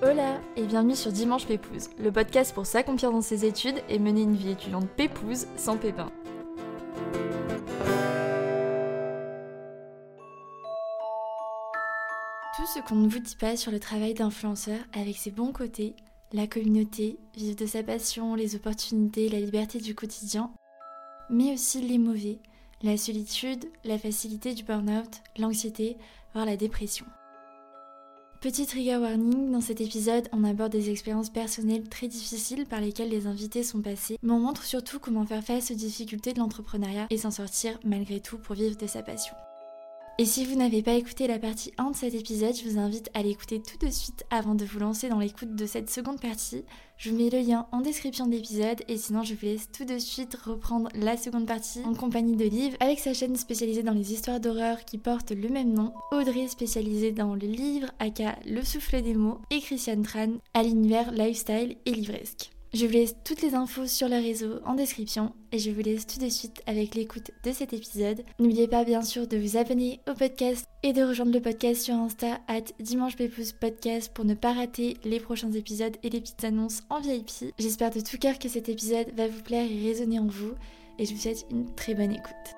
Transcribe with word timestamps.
Hola 0.00 0.40
et 0.56 0.62
bienvenue 0.62 0.94
sur 0.94 1.10
Dimanche 1.12 1.46
Pépouze, 1.46 1.90
le 1.98 2.12
podcast 2.12 2.54
pour 2.54 2.66
s'accomplir 2.66 3.10
dans 3.10 3.20
ses 3.20 3.44
études 3.44 3.82
et 3.88 3.98
mener 3.98 4.22
une 4.22 4.36
vie 4.36 4.52
étudiante 4.52 4.88
pépouze 4.88 5.46
sans 5.56 5.76
pépin. 5.76 6.10
Tout 12.56 12.66
ce 12.74 12.80
qu'on 12.88 12.94
ne 12.94 13.08
vous 13.08 13.18
dit 13.18 13.36
pas 13.36 13.56
sur 13.56 13.72
le 13.72 13.80
travail 13.80 14.14
d'influenceur 14.14 14.78
avec 14.92 15.16
ses 15.16 15.30
bons 15.30 15.52
côtés, 15.52 15.94
la 16.32 16.46
communauté, 16.46 17.18
vivre 17.36 17.56
de 17.56 17.66
sa 17.66 17.82
passion, 17.82 18.34
les 18.34 18.54
opportunités, 18.54 19.28
la 19.28 19.40
liberté 19.40 19.78
du 19.78 19.94
quotidien, 19.94 20.50
mais 21.30 21.54
aussi 21.54 21.80
les 21.80 21.98
mauvais, 21.98 22.38
la 22.82 22.96
solitude, 22.96 23.64
la 23.84 23.98
facilité 23.98 24.54
du 24.54 24.62
burn-out, 24.62 25.22
l'anxiété, 25.38 25.96
voire 26.32 26.46
la 26.46 26.56
dépression. 26.56 27.06
Petit 28.40 28.66
trigger 28.66 28.98
warning, 28.98 29.50
dans 29.50 29.60
cet 29.60 29.80
épisode, 29.80 30.28
on 30.32 30.44
aborde 30.44 30.70
des 30.70 30.90
expériences 30.90 31.30
personnelles 31.30 31.88
très 31.88 32.06
difficiles 32.06 32.66
par 32.66 32.80
lesquelles 32.80 33.08
les 33.08 33.26
invités 33.26 33.64
sont 33.64 33.82
passés, 33.82 34.16
mais 34.22 34.32
on 34.32 34.38
montre 34.38 34.62
surtout 34.62 35.00
comment 35.00 35.26
faire 35.26 35.42
face 35.42 35.72
aux 35.72 35.74
difficultés 35.74 36.34
de 36.34 36.38
l'entrepreneuriat 36.38 37.08
et 37.10 37.18
s'en 37.18 37.32
sortir 37.32 37.80
malgré 37.84 38.20
tout 38.20 38.38
pour 38.38 38.54
vivre 38.54 38.76
de 38.76 38.86
sa 38.86 39.02
passion. 39.02 39.34
Et 40.20 40.24
si 40.24 40.44
vous 40.44 40.56
n'avez 40.56 40.82
pas 40.82 40.94
écouté 40.94 41.28
la 41.28 41.38
partie 41.38 41.72
1 41.78 41.92
de 41.92 41.96
cet 41.96 42.12
épisode, 42.12 42.52
je 42.52 42.68
vous 42.68 42.76
invite 42.76 43.08
à 43.14 43.22
l'écouter 43.22 43.62
tout 43.62 43.78
de 43.86 43.88
suite 43.88 44.24
avant 44.30 44.56
de 44.56 44.64
vous 44.64 44.80
lancer 44.80 45.08
dans 45.08 45.20
l'écoute 45.20 45.54
de 45.54 45.64
cette 45.64 45.90
seconde 45.90 46.20
partie. 46.20 46.64
Je 46.96 47.10
vous 47.10 47.16
mets 47.16 47.30
le 47.30 47.38
lien 47.38 47.68
en 47.70 47.82
description 47.82 48.26
de 48.26 48.32
l'épisode 48.32 48.82
et 48.88 48.96
sinon 48.96 49.22
je 49.22 49.34
vous 49.34 49.46
laisse 49.46 49.70
tout 49.70 49.84
de 49.84 49.96
suite 50.00 50.34
reprendre 50.34 50.88
la 50.96 51.16
seconde 51.16 51.46
partie 51.46 51.84
en 51.84 51.94
compagnie 51.94 52.34
de 52.34 52.46
Liv 52.46 52.76
avec 52.80 52.98
sa 52.98 53.14
chaîne 53.14 53.36
spécialisée 53.36 53.84
dans 53.84 53.94
les 53.94 54.12
histoires 54.12 54.40
d'horreur 54.40 54.84
qui 54.84 54.98
porte 54.98 55.30
le 55.30 55.50
même 55.50 55.72
nom, 55.72 55.92
Audrey 56.10 56.48
spécialisée 56.48 57.12
dans 57.12 57.36
le 57.36 57.46
livre 57.46 57.92
aka 58.00 58.34
Le 58.44 58.64
souffle 58.64 59.00
des 59.00 59.14
mots 59.14 59.38
et 59.50 59.60
Christiane 59.60 60.02
Tran 60.02 60.32
à 60.52 60.64
l'univers 60.64 61.12
lifestyle 61.12 61.76
et 61.86 61.92
livresque. 61.92 62.50
Je 62.74 62.84
vous 62.84 62.92
laisse 62.92 63.16
toutes 63.24 63.40
les 63.40 63.54
infos 63.54 63.86
sur 63.86 64.08
le 64.08 64.16
réseau 64.16 64.60
en 64.66 64.74
description 64.74 65.32
et 65.52 65.58
je 65.58 65.70
vous 65.70 65.80
laisse 65.80 66.06
tout 66.06 66.20
de 66.20 66.28
suite 66.28 66.62
avec 66.66 66.94
l'écoute 66.94 67.30
de 67.42 67.52
cet 67.52 67.72
épisode. 67.72 68.22
N'oubliez 68.38 68.68
pas 68.68 68.84
bien 68.84 69.00
sûr 69.00 69.26
de 69.26 69.38
vous 69.38 69.56
abonner 69.56 70.00
au 70.06 70.12
podcast 70.12 70.66
et 70.82 70.92
de 70.92 71.02
rejoindre 71.02 71.32
le 71.32 71.40
podcast 71.40 71.82
sur 71.82 71.94
Insta 71.94 72.40
at 72.46 72.60
pour 74.14 74.24
ne 74.26 74.34
pas 74.34 74.52
rater 74.52 74.98
les 75.04 75.18
prochains 75.18 75.52
épisodes 75.52 75.96
et 76.02 76.10
les 76.10 76.20
petites 76.20 76.44
annonces 76.44 76.82
en 76.90 77.00
VIP. 77.00 77.54
J'espère 77.58 77.90
de 77.90 78.00
tout 78.00 78.18
cœur 78.18 78.38
que 78.38 78.50
cet 78.50 78.68
épisode 78.68 79.14
va 79.16 79.28
vous 79.28 79.42
plaire 79.42 79.66
et 79.70 79.82
résonner 79.82 80.18
en 80.18 80.26
vous 80.26 80.52
et 80.98 81.06
je 81.06 81.14
vous 81.14 81.20
souhaite 81.20 81.46
une 81.50 81.74
très 81.74 81.94
bonne 81.94 82.12
écoute. 82.12 82.57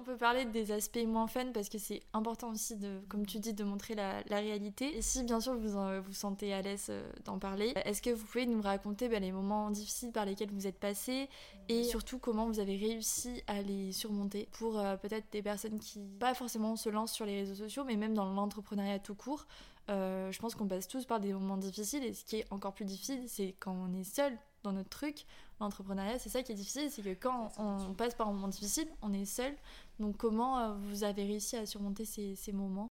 On 0.00 0.02
peut 0.02 0.16
parler 0.16 0.46
des 0.46 0.72
aspects 0.72 1.04
moins 1.06 1.26
fun 1.26 1.52
parce 1.52 1.68
que 1.68 1.78
c'est 1.78 2.00
important 2.14 2.50
aussi, 2.50 2.76
de, 2.76 3.00
comme 3.08 3.26
tu 3.26 3.38
dis, 3.38 3.52
de 3.52 3.64
montrer 3.64 3.94
la, 3.94 4.22
réalité. 4.30 4.96
Et 4.96 5.02
si 5.02 5.22
bien 5.24 5.40
sûr 5.40 5.54
vous 5.54 5.78
vous 6.02 6.12
sentez 6.12 6.54
à 6.54 6.62
l'aise 6.62 6.86
euh, 6.88 7.10
d'en 7.24 7.38
parler, 7.38 7.74
est-ce 7.84 8.00
que 8.00 8.10
vous 8.10 8.24
pouvez 8.24 8.46
nous 8.46 8.62
raconter 8.62 9.08
bah, 9.08 9.18
les 9.18 9.30
moments 9.30 9.70
difficiles 9.70 10.10
par 10.10 10.24
lesquels 10.24 10.50
vous 10.50 10.66
êtes 10.66 10.78
passé 10.78 11.28
et 11.68 11.84
surtout 11.84 12.18
comment 12.18 12.46
vous 12.46 12.60
avez 12.60 12.76
réussi 12.76 13.42
à 13.46 13.60
les 13.60 13.92
surmonter 13.92 14.48
pour 14.52 14.78
euh, 14.78 14.96
peut-être 14.96 15.26
des 15.32 15.42
personnes 15.42 15.78
qui 15.78 16.00
pas 16.18 16.32
forcément 16.32 16.76
se 16.76 16.88
lancent 16.88 17.12
sur 17.12 17.26
les 17.26 17.40
réseaux 17.40 17.54
sociaux, 17.54 17.84
mais 17.84 17.96
même 17.96 18.14
dans 18.14 18.32
l'entrepreneuriat 18.32 18.98
tout 18.98 19.14
court. 19.14 19.46
Euh, 19.90 20.30
je 20.30 20.38
pense 20.38 20.54
qu'on 20.54 20.68
passe 20.68 20.88
tous 20.88 21.04
par 21.04 21.20
des 21.20 21.32
moments 21.32 21.56
difficiles 21.56 22.04
et 22.04 22.14
ce 22.14 22.24
qui 22.24 22.36
est 22.36 22.46
encore 22.50 22.72
plus 22.72 22.84
difficile, 22.84 23.24
c'est 23.26 23.54
quand 23.58 23.72
on 23.72 23.92
est 23.92 24.04
seul 24.04 24.38
dans 24.62 24.72
notre 24.72 24.90
truc. 24.90 25.26
L'entrepreneuriat, 25.60 26.18
c'est 26.18 26.30
ça 26.30 26.42
qui 26.42 26.52
est 26.52 26.54
difficile, 26.54 26.90
c'est 26.90 27.02
que 27.02 27.12
quand 27.14 27.52
on 27.58 27.92
passe 27.92 28.14
par 28.14 28.28
un 28.28 28.32
moment 28.32 28.48
difficile, 28.48 28.88
on 29.02 29.12
est 29.12 29.26
seul. 29.26 29.54
Donc 30.00 30.16
comment 30.16 30.58
euh, 30.58 30.74
vous 30.78 31.04
avez 31.04 31.22
réussi 31.24 31.56
à 31.56 31.64
surmonter 31.66 32.04
ces, 32.04 32.34
ces 32.34 32.52
moments? 32.52 32.88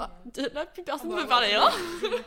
Ah, 0.00 0.10
là, 0.54 0.64
plus 0.66 0.84
personne 0.84 1.10
ne 1.10 1.16
veut 1.16 1.26
parler. 1.26 1.54
Hein 1.54 1.70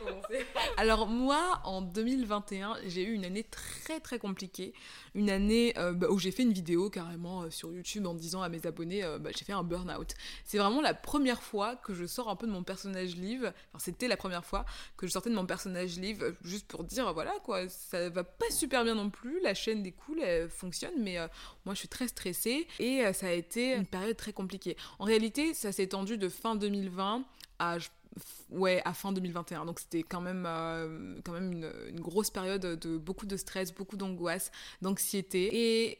Alors 0.76 1.06
moi, 1.06 1.60
en 1.64 1.80
2021, 1.80 2.76
j'ai 2.86 3.02
eu 3.02 3.12
une 3.12 3.24
année 3.24 3.44
très 3.44 3.98
très 3.98 4.18
compliquée. 4.18 4.74
Une 5.14 5.30
année 5.30 5.72
euh, 5.78 5.92
bah, 5.92 6.08
où 6.10 6.18
j'ai 6.18 6.32
fait 6.32 6.42
une 6.42 6.52
vidéo 6.52 6.90
carrément 6.90 7.42
euh, 7.42 7.50
sur 7.50 7.72
YouTube 7.72 8.06
en 8.06 8.14
disant 8.14 8.42
à 8.42 8.50
mes 8.50 8.66
abonnés, 8.66 9.02
euh, 9.02 9.18
bah, 9.18 9.30
j'ai 9.36 9.46
fait 9.46 9.54
un 9.54 9.62
burn-out. 9.62 10.14
C'est 10.44 10.58
vraiment 10.58 10.82
la 10.82 10.92
première 10.92 11.42
fois 11.42 11.76
que 11.76 11.94
je 11.94 12.04
sors 12.04 12.28
un 12.28 12.36
peu 12.36 12.46
de 12.46 12.52
mon 12.52 12.62
personnage 12.62 13.16
live. 13.16 13.52
Enfin, 13.72 13.84
c'était 13.84 14.08
la 14.08 14.18
première 14.18 14.44
fois 14.44 14.66
que 14.98 15.06
je 15.06 15.12
sortais 15.12 15.30
de 15.30 15.34
mon 15.34 15.46
personnage 15.46 15.98
live, 15.98 16.36
juste 16.44 16.66
pour 16.66 16.84
dire, 16.84 17.10
voilà 17.14 17.32
quoi, 17.42 17.68
ça 17.70 18.10
va 18.10 18.24
pas 18.24 18.50
super 18.50 18.84
bien 18.84 18.94
non 18.94 19.08
plus. 19.08 19.40
La 19.40 19.54
chaîne 19.54 19.82
découle, 19.82 20.20
elle 20.20 20.50
fonctionne, 20.50 20.94
mais 20.98 21.16
moi 21.64 21.74
je 21.74 21.78
suis 21.80 21.88
très 21.88 22.08
stressée. 22.08 22.66
Et 22.78 23.02
ça 23.12 23.28
a 23.28 23.32
été 23.32 23.74
une 23.74 23.86
période 23.86 24.16
très 24.16 24.32
compliquée. 24.32 24.76
En 24.98 25.04
réalité, 25.04 25.54
ça 25.54 25.72
s'est 25.72 25.84
étendu 25.84 26.18
de 26.18 26.28
fin 26.28 26.54
2020 26.54 27.24
à 28.84 28.92
fin 28.92 29.12
2021 29.12 29.64
donc 29.64 29.80
c'était 29.80 30.02
quand 30.02 30.20
même 30.20 30.44
euh, 30.46 31.16
quand 31.24 31.32
même 31.32 31.52
une, 31.52 31.72
une, 31.88 32.00
grosse 32.00 32.30
période 32.30 32.60
de 32.60 32.96
beaucoup 32.98 33.26
de 33.26 33.36
stress 33.36 33.74
beaucoup 33.74 33.96
d'angoisse 33.96 34.50
d'anxiété. 34.82 35.48
Et 35.52 35.98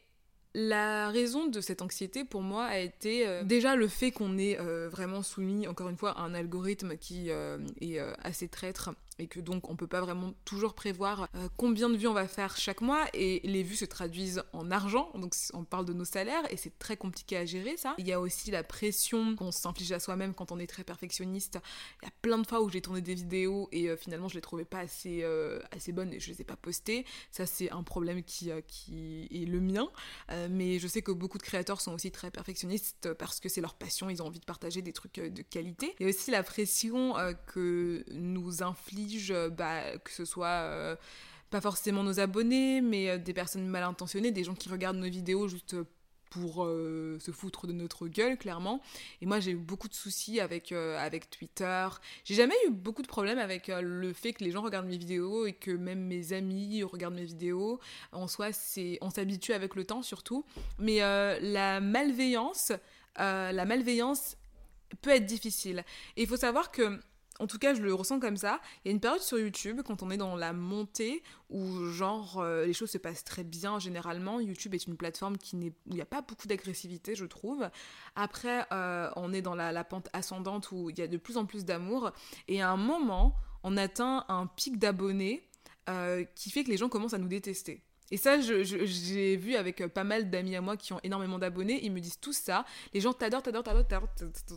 la 0.55 1.09
raison 1.09 1.47
de 1.47 1.63
cette 1.63 1.81
anxiété 1.81 2.25
pour 2.25 2.43
moi 2.43 2.67
a 2.67 2.79
été 2.79 3.27
euh, 3.27 3.43
déjà 3.43 3.75
le 3.75 3.89
fait 3.89 4.11
qu'on 4.11 4.37
est 4.37 4.61
euh, 4.61 4.91
vraiment 4.91 5.23
soumis 5.23 5.67
encore 5.67 5.89
une 5.89 5.97
fois 5.97 6.11
à 6.11 6.23
un 6.23 6.35
algorithme 6.35 6.97
qui 6.99 7.31
est 7.31 7.99
assez 8.23 8.49
traître 8.49 8.91
et 9.19 9.27
que 9.27 9.41
donc 9.41 9.69
on 9.71 9.77
peut 9.77 9.87
pas 9.87 10.01
vraiment 10.01 10.33
toujours 10.45 10.75
prévoir 10.75 11.29
euh, 11.35 11.49
combien 11.57 11.89
de 11.89 11.97
vues 11.97 12.09
on 12.09 12.13
va 12.13 12.29
faire 12.29 12.57
chaque 12.57 12.81
mois. 12.81 13.07
Et 13.15 13.41
les 13.45 13.63
vues 13.63 13.77
se 13.77 13.85
traduisent 13.85 14.43
en 14.53 14.71
argent 14.71 15.11
donc 15.15 15.35
on 15.53 15.65
parle 15.65 15.85
de 15.85 15.93
nos 15.93 16.05
salaires 16.05 16.43
et 16.51 16.57
c'est 16.57 16.79
très 16.79 16.97
compliqué 16.97 17.37
à 17.37 17.45
gérer 17.45 17.77
ça. 17.77 17.95
Il 17.99 18.07
y 18.07 18.13
a 18.13 18.21
aussi 18.21 18.51
la 18.51 18.63
pression 18.63 19.37
qu'on 19.37 19.53
s'inflige 19.53 19.93
à 19.93 20.01
soi-même 20.01 20.35
quand 20.35 20.53
on 20.53 20.59
est 20.59 20.67
très 20.67 20.85
perfectionniste. 20.85 21.59
Il 22.03 22.07
y 22.07 22.09
a 22.09 22.13
plein 22.23 22.39
de 22.39 22.47
fois 22.47 22.63
où 22.63 22.69
j'ai 22.69 22.81
tourné 22.81 23.01
des 23.01 23.15
vidéos 23.15 23.69
et 23.73 23.89
euh, 23.89 23.97
finalement 23.97 24.29
je 24.29 24.35
les 24.35 24.41
trouvais 24.41 24.65
pas 24.65 24.81
assez 24.81 25.21
euh, 25.23 25.61
assez 25.71 25.93
bonnes 25.93 26.13
et 26.13 26.21
je 26.21 26.31
les 26.31 26.41
ai 26.41 26.45
pas 26.45 26.57
postées. 26.57 27.05
Ça 27.31 27.47
c'est 27.47 27.71
un 27.71 27.83
problème 27.83 28.23
qui 28.23 28.51
qui 28.67 29.29
est 29.31 29.47
le 29.47 29.61
mien. 29.61 29.89
Mais 30.51 30.79
je 30.79 30.89
sais 30.89 31.03
que 31.03 31.13
beaucoup 31.13 31.39
de 31.39 31.43
créateurs 31.43 31.81
sont 31.81 31.93
aussi 31.93 32.11
très 32.11 32.31
perfectionnistes 32.31 33.13
parce 33.15 33.41
que 33.41 33.49
c'est 33.49 33.61
leur 33.61 33.75
passion 33.75 34.11
ils 34.11 34.23
ont 34.23 34.27
envie 34.27 34.41
de 34.41 34.45
partager 34.45 34.83
des 34.83 34.93
trucs 34.93 35.15
de 35.15 35.43
qualité. 35.43 35.95
Et 36.01 36.07
aussi 36.07 36.31
la 36.31 36.43
pression 36.43 37.15
que 37.47 38.05
nous 38.11 38.63
inflige 38.63 39.02
bah, 39.57 39.99
que 40.05 40.11
ce 40.11 40.25
soit 40.25 40.47
euh, 40.47 40.97
pas 41.51 41.61
forcément 41.61 42.03
nos 42.03 42.21
abonnés, 42.21 42.81
mais 42.81 43.11
euh, 43.11 43.19
des 43.19 43.33
personnes 43.33 43.67
mal 43.67 43.83
intentionnées, 43.83 44.31
des 44.31 44.45
gens 44.45 44.55
qui 44.55 44.69
regardent 44.69 44.99
nos 44.99 45.11
vidéos 45.11 45.49
juste 45.49 45.77
pour 46.31 46.65
euh, 46.65 47.19
se 47.21 47.31
foutre 47.31 47.67
de 47.67 47.73
notre 47.73 48.09
gueule, 48.09 48.39
clairement. 48.39 48.81
Et 49.21 49.27
moi, 49.27 49.39
j'ai 49.39 49.51
eu 49.51 49.57
beaucoup 49.57 49.89
de 49.89 49.95
soucis 49.95 50.41
avec, 50.41 50.73
avec 50.73 51.29
Twitter. 51.29 51.89
J'ai 52.25 52.35
jamais 52.35 52.55
eu 52.67 52.71
beaucoup 52.71 53.03
de 53.03 53.07
problèmes 53.07 53.39
avec 53.39 53.69
le 53.69 54.13
fait 54.15 54.33
que 54.33 54.43
les 54.43 54.51
gens 54.51 54.63
regardent 54.63 54.89
mes 54.89 54.97
vidéos 54.97 55.45
et 55.45 55.53
que 55.53 55.71
même 55.71 56.01
mes 56.01 56.33
amis 56.33 56.83
regardent 56.85 57.17
mes 57.17 57.27
vidéos. 57.27 57.81
En 58.13 58.29
soi, 58.29 58.51
c'est 58.53 58.97
on 59.03 59.11
s'habitue 59.11 59.53
avec 59.53 59.75
le 59.75 59.85
temps, 59.85 60.01
surtout. 60.01 60.47
Mais 60.79 61.01
la 61.01 61.81
malveillance, 61.81 62.73
la 63.19 63.65
malveillance 63.67 64.39
peut 65.01 65.11
être 65.11 65.27
difficile. 65.27 65.85
Et 66.17 66.23
il 66.23 66.29
faut 66.29 66.37
savoir 66.37 66.71
que 66.71 66.99
en 67.39 67.47
tout 67.47 67.59
cas, 67.59 67.75
je 67.75 67.83
le 67.83 67.95
ressens 67.95 68.21
comme 68.21 68.37
ça. 68.37 68.61
Il 68.85 68.89
y 68.89 68.91
a 68.91 68.93
une 68.93 69.01
période 69.01 69.21
sur 69.21 69.39
YouTube, 69.39 69.81
quand 69.85 70.03
on 70.03 70.11
est 70.11 70.17
dans 70.17 70.37
la 70.37 70.53
montée, 70.53 71.23
où 71.51 71.87
genre 71.87 72.41
euh, 72.41 72.67
les 72.67 72.73
choses 72.73 72.91
se 72.91 72.99
passent 72.99 73.25
très 73.25 73.45
bien 73.45 73.79
généralement. 73.79 74.41
YouTube 74.41 74.75
est 74.75 74.87
une 74.87 74.97
plateforme 74.97 75.39
qui 75.39 75.57
où 75.57 75.73
il 75.87 75.95
n'y 75.95 76.01
a 76.01 76.07
pas 76.07 76.23
beaucoup 76.23 76.47
d'agressivité, 76.47 77.15
je 77.15 77.25
trouve. 77.25 77.69
Après, 78.15 78.67
euh, 78.73 79.11
on 79.17 79.33
est 79.33 79.43
dans 79.43 79.55
la, 79.55 79.85
pente 79.85 80.09
ascendante 80.13 80.71
où 80.73 80.91
il 80.91 80.99
y 80.99 81.03
a 81.03 81.09
de 81.09 81.17
plus 81.17 81.37
en 81.37 81.47
plus 81.47 81.65
d'amour. 81.65 82.13
Et 82.49 82.63
à 82.63 82.71
un 82.71 82.77
moment, 82.77 83.35
on 83.63 83.77
atteint 83.77 84.25
un 84.29 84.47
pic 84.47 84.79
d'abonnés 84.79 85.49
euh, 85.89 86.25
qui 86.35 86.51
fait 86.51 86.65
que 86.65 86.71
les 86.71 86.77
gens 86.77 86.89
commencent 86.89 87.15
à 87.15 87.19
nous 87.19 87.29
détester. 87.29 87.83
Et 88.13 88.19
ça, 88.19 88.39
j'ai 88.43 89.37
vu 89.39 89.57
avec 89.57 89.81
euh, 89.81 89.89
pas 89.89 90.05
mal 90.05 90.29
d'amis 90.29 90.55
à 90.55 90.61
moi 90.61 90.77
qui 90.77 90.93
ont 90.93 91.01
énormément 91.03 91.39
d'abonnés, 91.39 91.81
ils 91.83 91.91
me 91.91 91.99
disent 91.99 92.21
tous 92.21 92.37
ça. 92.37 92.67
Les 92.93 93.01
gens 93.01 93.15
t'adorent, 93.15 93.43
t'adorent, 93.43 93.65
t'adorent. 93.65 94.07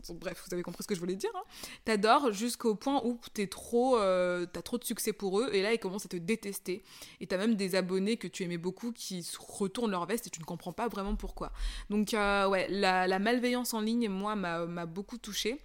Bref, 0.10 0.44
vous 0.46 0.54
avez 0.54 0.62
compris 0.62 0.84
ce 0.84 0.88
que 0.90 0.94
je 0.94 1.00
voulais 1.00 1.16
dire. 1.16 1.30
Hein. 1.36 1.44
T'adorent 1.86 2.34
jusqu'au 2.34 2.76
point 2.76 3.02
où 3.06 3.18
t'es 3.34 3.48
trop, 3.48 3.98
euh, 3.98 4.46
t'as 4.46 4.62
trop 4.62 4.78
de 4.78 4.84
succès 4.84 5.14
pour 5.14 5.40
eux, 5.40 5.50
et 5.54 5.62
là 5.62 5.72
ils 5.74 5.80
commencent 5.80 6.06
à 6.06 6.10
te 6.10 6.18
détester. 6.18 6.84
Et 7.22 7.28
t'as 7.28 7.38
même 7.38 7.56
des 7.56 7.76
abonnés 7.76 8.18
que 8.18 8.28
tu 8.28 8.44
aimais 8.44 8.58
beaucoup 8.58 8.92
qui 8.92 9.26
retournent 9.40 9.92
leur 9.92 10.06
veste 10.06 10.28
et 10.28 10.30
tu 10.30 10.42
ne 10.42 10.46
comprends 10.46 10.74
pas 10.74 10.90
vraiment 10.90 11.16
pourquoi. 11.16 11.54
Donc 11.90 12.14
euh, 12.14 12.50
ouais, 12.50 12.68
la, 12.70 13.08
la 13.08 13.20
malveillance 13.20 13.74
en 13.74 13.80
ligne, 13.80 14.10
moi, 14.10 14.36
m'a 14.36 14.86
beaucoup 14.86 15.18
touchée. 15.18 15.62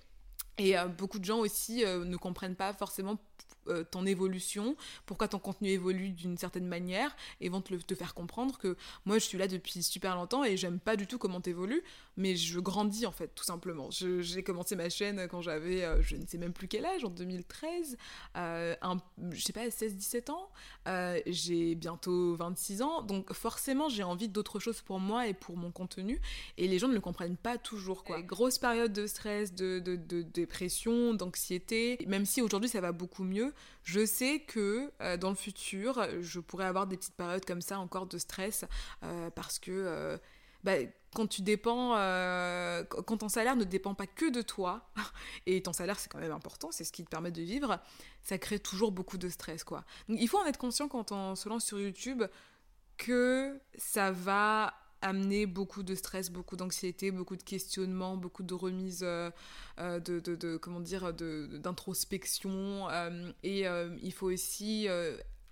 Et 0.58 0.74
beaucoup 0.98 1.18
de 1.18 1.24
gens 1.24 1.38
aussi 1.38 1.84
ne 1.84 2.16
comprennent 2.18 2.54
pas 2.54 2.74
forcément 2.74 3.18
euh, 3.68 3.84
ton 3.84 4.06
évolution, 4.06 4.76
pourquoi 5.06 5.28
ton 5.28 5.38
contenu 5.38 5.68
évolue 5.68 6.10
d'une 6.10 6.36
certaine 6.36 6.66
manière, 6.66 7.14
et 7.40 7.48
vont 7.48 7.60
te, 7.60 7.74
te, 7.74 7.94
faire 7.94 8.14
comprendre 8.14 8.58
que 8.58 8.76
moi 9.04 9.18
je 9.18 9.24
suis 9.24 9.38
là 9.38 9.48
depuis 9.48 9.82
super 9.82 10.16
longtemps 10.16 10.44
et 10.44 10.56
j'aime 10.56 10.80
pas 10.80 10.96
du 10.96 11.06
tout 11.06 11.18
comment 11.18 11.40
t'évolues, 11.40 11.82
mais 12.16 12.36
je 12.36 12.60
grandis 12.60 13.06
en 13.06 13.12
fait, 13.12 13.28
tout 13.34 13.44
simplement. 13.44 13.88
J'ai 13.90 14.42
commencé 14.42 14.76
ma 14.76 14.88
chaîne 14.88 15.26
quand 15.28 15.42
j'avais, 15.42 15.84
euh, 15.84 16.02
je 16.02 16.16
ne 16.16 16.26
sais 16.26 16.38
même 16.38 16.52
plus 16.52 16.68
quel 16.68 16.84
âge, 16.84 17.04
en 17.04 17.10
2013, 17.10 17.96
euh, 18.36 18.74
un, 18.82 18.98
je 19.30 19.42
sais 19.42 19.52
pas, 19.52 19.66
16-17 19.68 20.30
ans, 20.30 20.50
euh, 20.88 21.20
j'ai 21.26 21.74
bientôt 21.74 22.34
26 22.36 22.82
ans, 22.82 23.02
donc 23.02 23.32
forcément 23.32 23.88
j'ai 23.88 24.02
envie 24.02 24.28
d'autre 24.28 24.58
chose 24.58 24.80
pour 24.82 25.00
moi 25.00 25.26
et 25.26 25.34
pour 25.34 25.56
mon 25.56 25.70
contenu, 25.70 26.20
et 26.56 26.68
les 26.68 26.78
gens 26.78 26.88
ne 26.88 26.94
le 26.94 27.00
comprennent 27.00 27.36
pas 27.36 27.58
toujours, 27.58 28.04
quoi. 28.04 28.22
Grosse 28.22 28.58
période 28.58 28.92
de 28.92 29.06
stress, 29.06 29.54
de, 29.54 29.78
de, 29.78 29.96
de 29.96 30.22
dépression, 30.22 31.14
d'anxiété, 31.14 31.98
même 32.06 32.26
si 32.26 32.42
aujourd'hui 32.42 32.68
ça 32.68 32.80
va 32.80 32.92
beaucoup 32.92 33.24
mieux, 33.24 33.29
je 33.82 34.06
sais 34.06 34.40
que 34.40 34.92
euh, 35.00 35.16
dans 35.16 35.30
le 35.30 35.36
futur, 35.36 36.06
je 36.20 36.40
pourrais 36.40 36.66
avoir 36.66 36.86
des 36.86 36.96
petites 36.96 37.14
périodes 37.14 37.44
comme 37.44 37.60
ça 37.60 37.78
encore 37.78 38.06
de 38.06 38.18
stress 38.18 38.64
euh, 39.02 39.30
parce 39.30 39.58
que 39.58 39.70
euh, 39.70 40.18
bah, 40.64 40.74
quand 41.14 41.26
tu 41.26 41.42
dépends, 41.42 41.94
quand 42.88 43.16
ton 43.18 43.28
salaire 43.28 43.56
ne 43.56 43.64
dépend 43.64 43.94
pas 43.94 44.06
que 44.06 44.30
de 44.30 44.42
toi, 44.42 44.90
et 45.46 45.62
ton 45.62 45.72
salaire 45.72 45.98
c'est 45.98 46.10
quand 46.10 46.20
même 46.20 46.32
important, 46.32 46.70
c'est 46.70 46.84
ce 46.84 46.92
qui 46.92 47.04
te 47.04 47.10
permet 47.10 47.32
de 47.32 47.42
vivre, 47.42 47.80
ça 48.22 48.38
crée 48.38 48.58
toujours 48.58 48.92
beaucoup 48.92 49.18
de 49.18 49.28
stress 49.28 49.64
quoi. 49.64 49.84
Il 50.08 50.28
faut 50.28 50.38
en 50.38 50.46
être 50.46 50.58
conscient 50.58 50.88
quand 50.88 51.12
on 51.12 51.34
se 51.34 51.48
lance 51.48 51.64
sur 51.64 51.80
YouTube 51.80 52.22
que 52.96 53.58
ça 53.76 54.12
va 54.12 54.74
amener 55.02 55.46
beaucoup 55.46 55.82
de 55.82 55.94
stress, 55.94 56.30
beaucoup 56.30 56.56
d'anxiété, 56.56 57.10
beaucoup 57.10 57.36
de 57.36 57.42
questionnements, 57.42 58.16
beaucoup 58.16 58.42
de 58.42 58.54
remises, 58.54 59.02
euh, 59.02 59.30
euh, 59.78 59.98
de, 60.00 60.20
de, 60.20 60.36
de, 60.36 60.56
comment 60.56 60.80
dire, 60.80 61.12
d'introspection. 61.12 62.88
Euh, 62.90 63.32
et 63.42 63.64
il 64.02 64.12
faut 64.12 64.30
aussi 64.30 64.88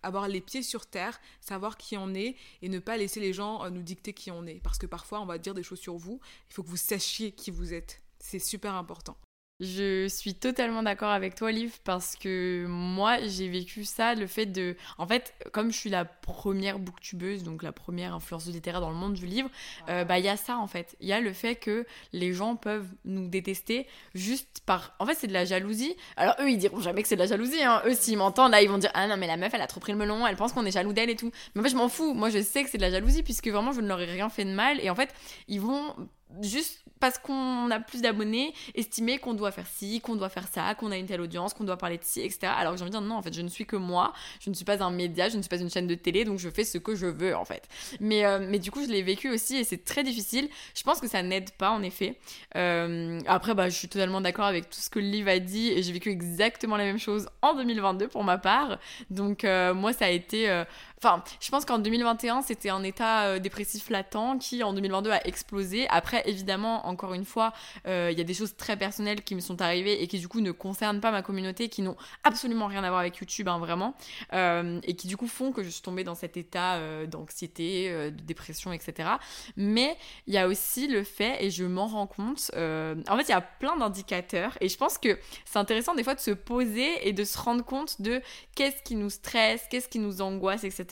avoir 0.02 0.28
les 0.28 0.40
pieds 0.40 0.62
sur 0.62 0.86
terre, 0.86 1.20
savoir 1.40 1.76
qui 1.76 1.96
on 1.96 2.14
est 2.14 2.36
et 2.62 2.68
ne 2.68 2.78
pas 2.78 2.96
laisser 2.96 3.20
les 3.20 3.32
gens 3.32 3.68
nous 3.70 3.82
dicter 3.82 4.12
qui 4.12 4.30
on 4.30 4.46
est. 4.46 4.60
Parce 4.62 4.78
que 4.78 4.86
parfois, 4.86 5.20
on 5.20 5.26
va 5.26 5.38
dire 5.38 5.54
des 5.54 5.62
choses 5.62 5.80
sur 5.80 5.96
vous, 5.96 6.20
il 6.48 6.54
faut 6.54 6.62
que 6.62 6.68
vous 6.68 6.76
sachiez 6.76 7.32
qui 7.32 7.50
vous 7.50 7.74
êtes. 7.74 8.02
C'est 8.20 8.38
super 8.38 8.74
important. 8.74 9.16
Je 9.60 10.06
suis 10.06 10.34
totalement 10.34 10.84
d'accord 10.84 11.10
avec 11.10 11.34
toi, 11.34 11.50
Liv, 11.50 11.78
parce 11.82 12.14
que 12.14 12.64
moi, 12.68 13.18
j'ai 13.26 13.48
vécu 13.48 13.84
ça, 13.84 14.14
le 14.14 14.28
fait 14.28 14.46
de... 14.46 14.76
En 14.98 15.06
fait, 15.08 15.34
comme 15.52 15.72
je 15.72 15.76
suis 15.76 15.90
la 15.90 16.04
première 16.04 16.78
booktubeuse, 16.78 17.42
donc 17.42 17.64
la 17.64 17.72
première 17.72 18.14
influenceuse 18.14 18.54
littéraire 18.54 18.80
dans 18.80 18.90
le 18.90 18.96
monde 18.96 19.14
du 19.14 19.26
livre, 19.26 19.50
euh, 19.88 20.04
bah 20.04 20.20
il 20.20 20.24
y 20.24 20.28
a 20.28 20.36
ça, 20.36 20.58
en 20.58 20.68
fait. 20.68 20.96
Il 21.00 21.08
y 21.08 21.12
a 21.12 21.18
le 21.18 21.32
fait 21.32 21.56
que 21.56 21.86
les 22.12 22.32
gens 22.32 22.54
peuvent 22.54 22.86
nous 23.04 23.26
détester 23.26 23.88
juste 24.14 24.60
par... 24.64 24.94
En 25.00 25.06
fait, 25.06 25.14
c'est 25.14 25.26
de 25.26 25.32
la 25.32 25.44
jalousie. 25.44 25.96
Alors, 26.16 26.36
eux, 26.40 26.50
ils 26.50 26.58
diront 26.58 26.80
jamais 26.80 27.02
que 27.02 27.08
c'est 27.08 27.16
de 27.16 27.20
la 27.20 27.26
jalousie, 27.26 27.60
hein. 27.60 27.82
Eux, 27.84 27.94
s'ils 27.94 28.16
m'entendent, 28.16 28.52
là, 28.52 28.62
ils 28.62 28.68
vont 28.68 28.78
dire 28.78 28.92
«Ah 28.94 29.08
non, 29.08 29.16
mais 29.16 29.26
la 29.26 29.36
meuf, 29.36 29.52
elle 29.54 29.60
a 29.60 29.66
trop 29.66 29.80
pris 29.80 29.90
le 29.90 29.98
melon, 29.98 30.24
elle 30.24 30.36
pense 30.36 30.52
qu'on 30.52 30.66
est 30.66 30.70
jaloux 30.70 30.92
d'elle 30.92 31.10
et 31.10 31.16
tout.» 31.16 31.32
Mais 31.56 31.62
en 31.62 31.64
fait, 31.64 31.70
je 31.70 31.76
m'en 31.76 31.88
fous. 31.88 32.14
Moi, 32.14 32.30
je 32.30 32.40
sais 32.40 32.62
que 32.62 32.70
c'est 32.70 32.78
de 32.78 32.82
la 32.82 32.92
jalousie, 32.92 33.24
puisque 33.24 33.48
vraiment, 33.48 33.72
je 33.72 33.80
ne 33.80 33.88
leur 33.88 34.00
ai 34.00 34.04
rien 34.04 34.28
fait 34.28 34.44
de 34.44 34.52
mal. 34.52 34.78
Et 34.80 34.88
en 34.88 34.94
fait, 34.94 35.12
ils 35.48 35.60
vont 35.60 35.96
juste 36.42 36.82
parce 37.00 37.18
qu'on 37.18 37.70
a 37.70 37.80
plus 37.80 38.02
d'abonnés, 38.02 38.52
estimer 38.74 39.18
qu'on 39.18 39.34
doit 39.34 39.52
faire 39.52 39.66
ci, 39.66 40.00
qu'on 40.00 40.16
doit 40.16 40.28
faire 40.28 40.46
ça, 40.48 40.74
qu'on 40.74 40.90
a 40.90 40.96
une 40.96 41.06
telle 41.06 41.20
audience, 41.20 41.54
qu'on 41.54 41.64
doit 41.64 41.76
parler 41.76 41.98
de 41.98 42.04
ci, 42.04 42.20
etc. 42.20 42.52
Alors 42.56 42.72
que 42.72 42.78
j'ai 42.78 42.82
envie 42.82 42.90
de 42.90 42.98
dire 42.98 43.06
non, 43.06 43.16
en 43.16 43.22
fait, 43.22 43.32
je 43.32 43.40
ne 43.40 43.48
suis 43.48 43.66
que 43.66 43.76
moi, 43.76 44.12
je 44.40 44.50
ne 44.50 44.54
suis 44.54 44.64
pas 44.64 44.82
un 44.82 44.90
média, 44.90 45.28
je 45.28 45.36
ne 45.36 45.42
suis 45.42 45.48
pas 45.48 45.58
une 45.58 45.70
chaîne 45.70 45.86
de 45.86 45.94
télé, 45.94 46.24
donc 46.24 46.38
je 46.38 46.48
fais 46.48 46.64
ce 46.64 46.78
que 46.78 46.94
je 46.94 47.06
veux, 47.06 47.36
en 47.36 47.44
fait. 47.44 47.68
Mais, 48.00 48.24
euh, 48.24 48.46
mais 48.48 48.58
du 48.58 48.70
coup, 48.70 48.82
je 48.82 48.88
l'ai 48.88 49.02
vécu 49.02 49.30
aussi 49.30 49.56
et 49.56 49.64
c'est 49.64 49.84
très 49.84 50.02
difficile. 50.02 50.48
Je 50.74 50.82
pense 50.82 51.00
que 51.00 51.08
ça 51.08 51.22
n'aide 51.22 51.50
pas, 51.52 51.70
en 51.70 51.82
effet. 51.82 52.18
Euh, 52.56 53.20
après, 53.26 53.54
bah, 53.54 53.68
je 53.68 53.76
suis 53.76 53.88
totalement 53.88 54.20
d'accord 54.20 54.46
avec 54.46 54.68
tout 54.70 54.80
ce 54.80 54.90
que 54.90 54.98
livre 54.98 55.28
a 55.28 55.38
dit 55.38 55.68
et 55.68 55.82
j'ai 55.82 55.92
vécu 55.92 56.10
exactement 56.10 56.76
la 56.76 56.84
même 56.84 56.98
chose 56.98 57.28
en 57.42 57.54
2022 57.54 58.08
pour 58.08 58.24
ma 58.24 58.38
part. 58.38 58.78
Donc, 59.10 59.44
euh, 59.44 59.74
moi, 59.74 59.92
ça 59.92 60.06
a 60.06 60.10
été 60.10 60.64
Enfin, 61.00 61.22
je 61.40 61.48
pense 61.50 61.64
qu'en 61.64 61.78
2021, 61.78 62.42
c'était 62.42 62.70
un 62.70 62.82
état 62.82 63.26
euh, 63.26 63.38
dépressif 63.38 63.88
latent 63.88 64.38
qui, 64.40 64.64
en 64.64 64.72
2022, 64.72 65.12
a 65.12 65.24
explosé. 65.28 65.86
Après, 65.90 66.22
évidemment, 66.26 66.88
encore 66.88 67.14
une 67.14 67.24
fois, 67.24 67.52
euh, 67.86 68.08
il 68.10 68.18
y 68.18 68.20
a 68.20 68.24
des 68.24 68.34
choses 68.34 68.56
très 68.56 68.76
personnelles 68.76 69.22
qui 69.22 69.36
me 69.36 69.40
sont 69.40 69.62
arrivées 69.62 70.02
et 70.02 70.08
qui, 70.08 70.18
du 70.18 70.26
coup, 70.26 70.40
ne 70.40 70.50
concernent 70.50 71.00
pas 71.00 71.12
ma 71.12 71.22
communauté, 71.22 71.68
qui 71.68 71.82
n'ont 71.82 71.96
absolument 72.24 72.66
rien 72.66 72.82
à 72.82 72.88
voir 72.88 73.00
avec 73.00 73.16
YouTube, 73.18 73.46
hein, 73.46 73.58
vraiment. 73.58 73.94
Euh, 74.32 74.80
et 74.82 74.96
qui, 74.96 75.06
du 75.06 75.16
coup, 75.16 75.28
font 75.28 75.52
que 75.52 75.62
je 75.62 75.68
suis 75.68 75.82
tombée 75.82 76.02
dans 76.02 76.16
cet 76.16 76.36
état 76.36 76.78
d'anxiété, 77.06 77.90
de 78.10 78.22
dépression, 78.22 78.72
etc. 78.72 79.08
Mais 79.56 79.96
il 80.26 80.34
y 80.34 80.38
a 80.38 80.48
aussi 80.48 80.88
le 80.88 81.04
fait, 81.04 81.44
et 81.44 81.50
je 81.50 81.64
m'en 81.64 81.86
rends 81.86 82.08
compte, 82.08 82.50
en 82.54 83.16
fait, 83.16 83.22
il 83.22 83.30
y 83.30 83.32
a 83.32 83.40
plein 83.40 83.76
d'indicateurs. 83.76 84.58
Et 84.60 84.68
je 84.68 84.76
pense 84.76 84.98
que 84.98 85.18
c'est 85.44 85.58
intéressant, 85.58 85.94
des 85.94 86.02
fois, 86.02 86.14
de 86.14 86.20
se 86.20 86.32
poser 86.32 87.08
et 87.08 87.12
de 87.12 87.22
se 87.22 87.38
rendre 87.38 87.64
compte 87.64 88.00
de 88.00 88.20
qu'est-ce 88.56 88.82
qui 88.82 88.96
nous 88.96 89.10
stresse, 89.10 89.62
qu'est-ce 89.70 89.88
qui 89.88 90.00
nous 90.00 90.20
angoisse, 90.22 90.64
etc. 90.64 90.87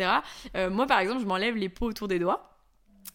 Euh, 0.57 0.71
moi, 0.71 0.87
par 0.87 0.99
exemple, 1.01 1.21
je 1.21 1.27
m'enlève 1.27 1.57
les 1.57 1.69
peaux 1.69 1.87
autour 1.87 2.09
des 2.09 2.19
doigts 2.19 2.56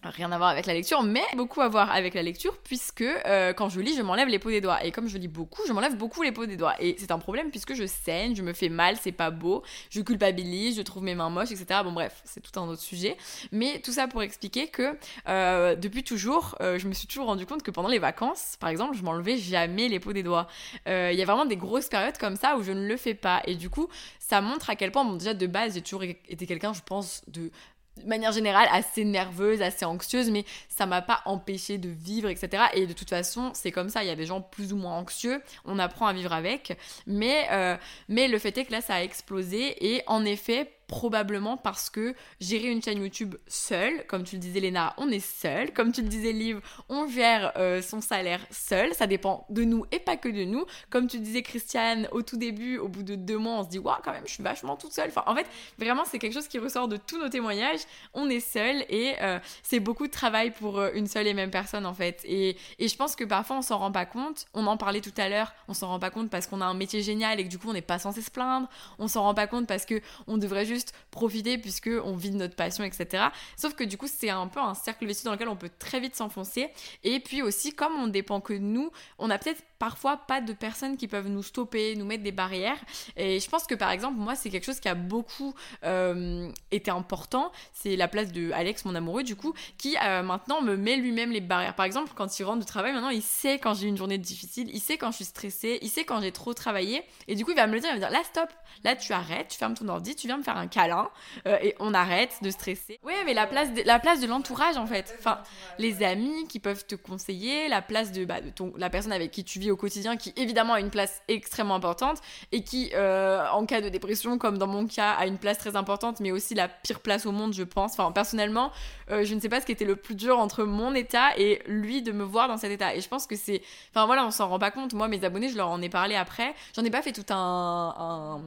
rien 0.03 0.31
à 0.31 0.37
voir 0.37 0.49
avec 0.49 0.65
la 0.65 0.73
lecture, 0.73 1.03
mais 1.03 1.23
beaucoup 1.35 1.61
à 1.61 1.67
voir 1.67 1.91
avec 1.91 2.13
la 2.13 2.23
lecture, 2.23 2.57
puisque 2.57 3.01
euh, 3.01 3.53
quand 3.53 3.69
je 3.69 3.79
lis, 3.79 3.95
je 3.95 4.01
m'enlève 4.01 4.27
les 4.27 4.39
peaux 4.39 4.49
des 4.49 4.61
doigts. 4.61 4.83
Et 4.83 4.91
comme 4.91 5.07
je 5.07 5.17
lis 5.17 5.27
beaucoup, 5.27 5.61
je 5.67 5.73
m'enlève 5.73 5.95
beaucoup 5.95 6.23
les 6.23 6.31
peaux 6.31 6.45
des 6.45 6.57
doigts. 6.57 6.75
Et 6.79 6.95
c'est 6.97 7.11
un 7.11 7.19
problème 7.19 7.51
puisque 7.51 7.73
je 7.73 7.85
saigne, 7.85 8.35
je 8.35 8.41
me 8.41 8.53
fais 8.53 8.69
mal, 8.69 8.97
c'est 8.99 9.11
pas 9.11 9.31
beau, 9.31 9.63
je 9.89 10.01
culpabilise, 10.01 10.77
je 10.77 10.81
trouve 10.81 11.03
mes 11.03 11.15
mains 11.15 11.29
moches, 11.29 11.51
etc. 11.51 11.81
Bon, 11.83 11.91
bref, 11.91 12.21
c'est 12.25 12.41
tout 12.41 12.59
un 12.59 12.67
autre 12.67 12.81
sujet. 12.81 13.17
Mais 13.51 13.79
tout 13.79 13.91
ça 13.91 14.07
pour 14.07 14.23
expliquer 14.23 14.67
que 14.67 14.97
euh, 15.27 15.75
depuis 15.75 16.03
toujours, 16.03 16.55
euh, 16.61 16.79
je 16.79 16.87
me 16.87 16.93
suis 16.93 17.07
toujours 17.07 17.27
rendu 17.27 17.45
compte 17.45 17.63
que 17.63 17.71
pendant 17.71 17.89
les 17.89 17.99
vacances, 17.99 18.55
par 18.59 18.69
exemple, 18.69 18.97
je 18.97 19.03
m'enlevais 19.03 19.37
jamais 19.37 19.87
les 19.87 19.99
peaux 19.99 20.13
des 20.13 20.23
doigts. 20.23 20.47
Il 20.87 21.17
y 21.17 21.21
a 21.21 21.25
vraiment 21.25 21.45
des 21.45 21.57
grosses 21.57 21.87
périodes 21.87 22.17
comme 22.17 22.35
ça 22.35 22.57
où 22.57 22.63
je 22.63 22.71
ne 22.71 22.87
le 22.87 22.97
fais 22.97 23.13
pas. 23.13 23.41
Et 23.45 23.55
du 23.55 23.69
coup, 23.69 23.87
ça 24.19 24.41
montre 24.41 24.69
à 24.69 24.75
quel 24.75 24.91
point, 24.91 25.03
bon, 25.03 25.13
déjà 25.13 25.33
de 25.33 25.47
base, 25.47 25.73
j'ai 25.75 25.81
toujours 25.81 26.03
été 26.03 26.45
quelqu'un, 26.47 26.73
je 26.73 26.81
pense, 26.81 27.21
de 27.27 27.51
de 27.97 28.07
manière 28.07 28.31
générale 28.31 28.67
assez 28.71 29.03
nerveuse, 29.03 29.61
assez 29.61 29.85
anxieuse, 29.85 30.29
mais 30.29 30.45
ça 30.69 30.85
m'a 30.85 31.01
pas 31.01 31.21
empêché 31.25 31.77
de 31.77 31.89
vivre, 31.89 32.29
etc. 32.29 32.63
Et 32.73 32.87
de 32.87 32.93
toute 32.93 33.09
façon, 33.09 33.51
c'est 33.53 33.71
comme 33.71 33.89
ça. 33.89 34.03
Il 34.03 34.07
y 34.07 34.11
a 34.11 34.15
des 34.15 34.25
gens 34.25 34.41
plus 34.41 34.73
ou 34.73 34.77
moins 34.77 34.93
anxieux. 34.93 35.41
On 35.65 35.77
apprend 35.79 36.07
à 36.07 36.13
vivre 36.13 36.33
avec. 36.33 36.77
Mais, 37.05 37.47
euh, 37.51 37.77
mais 38.07 38.27
le 38.27 38.39
fait 38.39 38.57
est 38.57 38.65
que 38.65 38.71
là, 38.71 38.81
ça 38.81 38.95
a 38.95 39.03
explosé. 39.03 39.93
Et 39.93 40.03
en 40.07 40.25
effet, 40.25 40.71
probablement 40.91 41.55
parce 41.55 41.89
que 41.89 42.13
gérer 42.41 42.67
une 42.67 42.83
chaîne 42.83 43.01
YouTube 43.01 43.35
seule, 43.47 44.05
comme 44.07 44.23
tu 44.23 44.35
le 44.35 44.41
disais 44.41 44.59
Léna, 44.59 44.93
on 44.97 45.07
est 45.07 45.25
seul, 45.25 45.71
comme 45.71 45.93
tu 45.93 46.01
le 46.01 46.09
disais 46.09 46.33
Liv, 46.33 46.59
on 46.89 47.07
gère 47.07 47.53
euh, 47.55 47.81
son 47.81 48.01
salaire 48.01 48.41
seul, 48.51 48.93
ça 48.93 49.07
dépend 49.07 49.45
de 49.49 49.63
nous 49.63 49.85
et 49.93 49.99
pas 49.99 50.17
que 50.17 50.27
de 50.27 50.43
nous. 50.43 50.65
Comme 50.89 51.07
tu 51.07 51.19
disais 51.19 51.43
Christiane, 51.43 52.09
au 52.11 52.21
tout 52.21 52.35
début, 52.35 52.77
au 52.77 52.89
bout 52.89 53.03
de 53.03 53.15
deux 53.15 53.37
mois, 53.37 53.53
on 53.59 53.63
se 53.63 53.69
dit 53.69 53.79
waouh 53.79 53.95
quand 54.03 54.11
même, 54.11 54.27
je 54.27 54.33
suis 54.33 54.43
vachement 54.43 54.75
toute 54.75 54.91
seule. 54.91 55.07
Enfin, 55.07 55.23
en 55.27 55.33
fait, 55.33 55.47
vraiment, 55.79 56.03
c'est 56.05 56.19
quelque 56.19 56.33
chose 56.33 56.49
qui 56.49 56.59
ressort 56.59 56.89
de 56.89 56.97
tous 56.97 57.17
nos 57.17 57.29
témoignages. 57.29 57.79
On 58.13 58.29
est 58.29 58.41
seul 58.41 58.83
et 58.89 59.15
euh, 59.21 59.39
c'est 59.63 59.79
beaucoup 59.79 60.07
de 60.07 60.11
travail 60.11 60.51
pour 60.51 60.77
euh, 60.77 60.91
une 60.93 61.07
seule 61.07 61.27
et 61.27 61.33
même 61.33 61.51
personne 61.51 61.85
en 61.85 61.93
fait. 61.93 62.21
Et, 62.25 62.57
et 62.79 62.89
je 62.89 62.95
pense 62.97 63.15
que 63.15 63.23
parfois 63.23 63.57
on 63.57 63.61
s'en 63.61 63.77
rend 63.77 63.93
pas 63.93 64.05
compte. 64.05 64.45
On 64.53 64.67
en 64.67 64.75
parlait 64.75 65.01
tout 65.01 65.13
à 65.15 65.29
l'heure, 65.29 65.53
on 65.69 65.73
s'en 65.73 65.87
rend 65.87 65.99
pas 65.99 66.09
compte 66.09 66.29
parce 66.29 66.47
qu'on 66.47 66.59
a 66.59 66.65
un 66.65 66.73
métier 66.73 67.01
génial 67.01 67.39
et 67.39 67.45
que 67.45 67.49
du 67.49 67.57
coup 67.57 67.69
on 67.69 67.73
n'est 67.73 67.81
pas 67.81 67.97
censé 67.97 68.21
se 68.21 68.29
plaindre. 68.29 68.67
On 68.99 69.07
s'en 69.07 69.21
rend 69.21 69.33
pas 69.33 69.47
compte 69.47 69.67
parce 69.67 69.85
que 69.85 70.01
on 70.27 70.37
devrait 70.37 70.65
juste 70.65 70.80
profiter 71.11 71.57
puisque 71.57 71.89
on 72.03 72.15
vit 72.15 72.31
de 72.31 72.37
notre 72.37 72.55
passion, 72.55 72.83
etc. 72.83 73.25
Sauf 73.57 73.73
que 73.73 73.83
du 73.83 73.97
coup, 73.97 74.07
c'est 74.07 74.29
un 74.29 74.47
peu 74.47 74.59
un 74.59 74.73
cercle 74.73 75.05
vicieux 75.05 75.25
dans 75.25 75.33
lequel 75.33 75.49
on 75.49 75.55
peut 75.55 75.71
très 75.79 75.99
vite 75.99 76.15
s'enfoncer. 76.15 76.69
Et 77.03 77.19
puis 77.19 77.41
aussi, 77.41 77.73
comme 77.73 77.93
on 77.97 78.07
dépend 78.07 78.41
que 78.41 78.53
nous, 78.53 78.91
on 79.17 79.29
a 79.29 79.37
peut-être 79.37 79.63
parfois 79.81 80.15
pas 80.15 80.41
de 80.41 80.53
personnes 80.53 80.95
qui 80.95 81.07
peuvent 81.07 81.27
nous 81.27 81.41
stopper, 81.41 81.95
nous 81.95 82.05
mettre 82.05 82.21
des 82.21 82.31
barrières. 82.31 82.77
Et 83.17 83.39
je 83.39 83.49
pense 83.49 83.65
que 83.65 83.73
par 83.73 83.89
exemple, 83.89 84.15
moi, 84.19 84.35
c'est 84.35 84.51
quelque 84.51 84.65
chose 84.65 84.79
qui 84.79 84.87
a 84.87 84.93
beaucoup 84.93 85.55
euh, 85.83 86.51
été 86.69 86.91
important. 86.91 87.51
C'est 87.73 87.95
la 87.95 88.07
place 88.07 88.31
de 88.31 88.51
Alex, 88.51 88.85
mon 88.85 88.93
amoureux, 88.93 89.23
du 89.23 89.35
coup, 89.35 89.55
qui 89.79 89.97
euh, 89.97 90.21
maintenant 90.21 90.61
me 90.61 90.77
met 90.77 90.97
lui-même 90.97 91.31
les 91.31 91.41
barrières. 91.41 91.73
Par 91.73 91.87
exemple, 91.87 92.11
quand 92.13 92.39
il 92.39 92.43
rentre 92.43 92.59
du 92.59 92.65
travail, 92.65 92.93
maintenant, 92.93 93.09
il 93.09 93.23
sait 93.23 93.57
quand 93.57 93.73
j'ai 93.73 93.87
une 93.87 93.97
journée 93.97 94.19
difficile, 94.19 94.69
il 94.71 94.79
sait 94.79 94.99
quand 94.99 95.09
je 95.09 95.15
suis 95.15 95.25
stressée, 95.25 95.79
il 95.81 95.89
sait 95.89 96.03
quand 96.03 96.21
j'ai 96.21 96.31
trop 96.31 96.53
travaillé. 96.53 97.01
Et 97.27 97.33
du 97.33 97.43
coup, 97.43 97.49
il 97.49 97.57
va 97.57 97.65
me 97.65 97.73
le 97.73 97.79
dire, 97.79 97.89
il 97.89 97.99
va 97.99 98.07
me 98.07 98.11
dire, 98.11 98.11
là, 98.11 98.23
stop, 98.23 98.49
là, 98.83 98.95
tu 98.95 99.13
arrêtes, 99.13 99.47
tu 99.47 99.57
fermes 99.57 99.73
ton 99.73 99.87
ordi, 99.87 100.15
tu 100.15 100.27
viens 100.27 100.37
me 100.37 100.43
faire 100.43 100.57
un 100.57 100.67
câlin 100.67 101.09
euh, 101.47 101.57
et 101.59 101.75
on 101.79 101.95
arrête 101.95 102.37
de 102.43 102.51
stresser. 102.51 102.99
Oui, 103.01 103.13
mais 103.25 103.33
la 103.33 103.47
place 103.47 103.73
de, 103.73 103.81
la 103.83 103.97
place 103.97 104.19
de 104.19 104.27
l'entourage, 104.27 104.77
en 104.77 104.85
fait. 104.85 105.15
Enfin, 105.17 105.39
les 105.79 106.03
amis 106.03 106.47
qui 106.47 106.59
peuvent 106.59 106.85
te 106.85 106.93
conseiller, 106.93 107.67
la 107.67 107.81
place 107.81 108.11
de, 108.11 108.25
bah, 108.25 108.41
de 108.41 108.51
ton, 108.51 108.73
la 108.77 108.91
personne 108.91 109.11
avec 109.11 109.31
qui 109.31 109.43
tu 109.43 109.57
vis 109.57 109.70
au 109.71 109.75
quotidien 109.75 110.17
qui 110.17 110.33
évidemment 110.35 110.73
a 110.73 110.79
une 110.79 110.89
place 110.89 111.21
extrêmement 111.27 111.75
importante 111.75 112.19
et 112.51 112.63
qui 112.63 112.91
euh, 112.93 113.45
en 113.51 113.65
cas 113.65 113.81
de 113.81 113.89
dépression 113.89 114.37
comme 114.37 114.57
dans 114.57 114.67
mon 114.67 114.85
cas 114.87 115.11
a 115.11 115.25
une 115.25 115.37
place 115.37 115.57
très 115.57 115.75
importante 115.75 116.19
mais 116.19 116.31
aussi 116.31 116.53
la 116.53 116.67
pire 116.67 116.99
place 116.99 117.25
au 117.25 117.31
monde 117.31 117.53
je 117.53 117.63
pense. 117.63 117.93
Enfin 117.93 118.11
personnellement 118.11 118.71
euh, 119.09 119.23
je 119.23 119.33
ne 119.33 119.39
sais 119.39 119.49
pas 119.49 119.61
ce 119.61 119.65
qui 119.65 119.71
était 119.71 119.85
le 119.85 119.95
plus 119.95 120.15
dur 120.15 120.39
entre 120.39 120.63
mon 120.63 120.93
état 120.93 121.37
et 121.37 121.61
lui 121.67 122.01
de 122.01 122.11
me 122.11 122.23
voir 122.23 122.47
dans 122.47 122.57
cet 122.57 122.71
état 122.71 122.95
et 122.95 123.01
je 123.01 123.07
pense 123.07 123.27
que 123.27 123.35
c'est... 123.35 123.61
Enfin 123.91 124.05
voilà 124.05 124.25
on 124.25 124.31
s'en 124.31 124.47
rend 124.47 124.59
pas 124.59 124.71
compte. 124.71 124.93
Moi 124.93 125.07
mes 125.07 125.23
abonnés 125.23 125.49
je 125.49 125.57
leur 125.57 125.69
en 125.69 125.81
ai 125.81 125.89
parlé 125.89 126.15
après. 126.15 126.53
J'en 126.75 126.83
ai 126.83 126.91
pas 126.91 127.01
fait 127.01 127.13
tout 127.13 127.25
un 127.29 128.41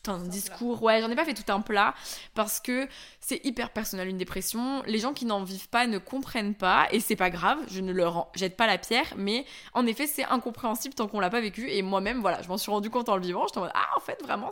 tout 0.00 0.10
un 0.10 0.18
discours. 0.18 0.82
Ouais, 0.82 1.00
j'en 1.00 1.10
ai 1.10 1.16
pas 1.16 1.24
fait 1.24 1.34
tout 1.34 1.50
un 1.52 1.60
plat 1.60 1.94
parce 2.34 2.60
que 2.60 2.88
c'est 3.20 3.44
hyper 3.44 3.70
personnel 3.70 4.08
une 4.08 4.18
dépression. 4.18 4.82
Les 4.86 4.98
gens 4.98 5.12
qui 5.12 5.24
n'en 5.24 5.42
vivent 5.44 5.68
pas 5.68 5.86
ne 5.86 5.98
comprennent 5.98 6.54
pas 6.54 6.88
et 6.90 7.00
c'est 7.00 7.16
pas 7.16 7.30
grave, 7.30 7.58
je 7.68 7.80
ne 7.80 7.92
leur 7.92 8.28
jette 8.34 8.56
pas 8.56 8.66
la 8.66 8.78
pierre, 8.78 9.06
mais 9.16 9.44
en 9.72 9.86
effet, 9.86 10.06
c'est 10.06 10.24
incompréhensible 10.24 10.94
tant 10.94 11.08
qu'on 11.08 11.20
l'a 11.20 11.30
pas 11.30 11.40
vécu 11.40 11.70
et 11.70 11.82
moi-même, 11.82 12.20
voilà, 12.20 12.42
je 12.42 12.48
m'en 12.48 12.58
suis 12.58 12.70
rendu 12.70 12.90
compte 12.90 13.08
en 13.08 13.16
le 13.16 13.22
vivant. 13.22 13.46
J'étais 13.46 13.58
en 13.58 13.62
mode, 13.62 13.72
ah, 13.74 13.86
en 13.96 14.00
fait, 14.00 14.20
vraiment, 14.22 14.50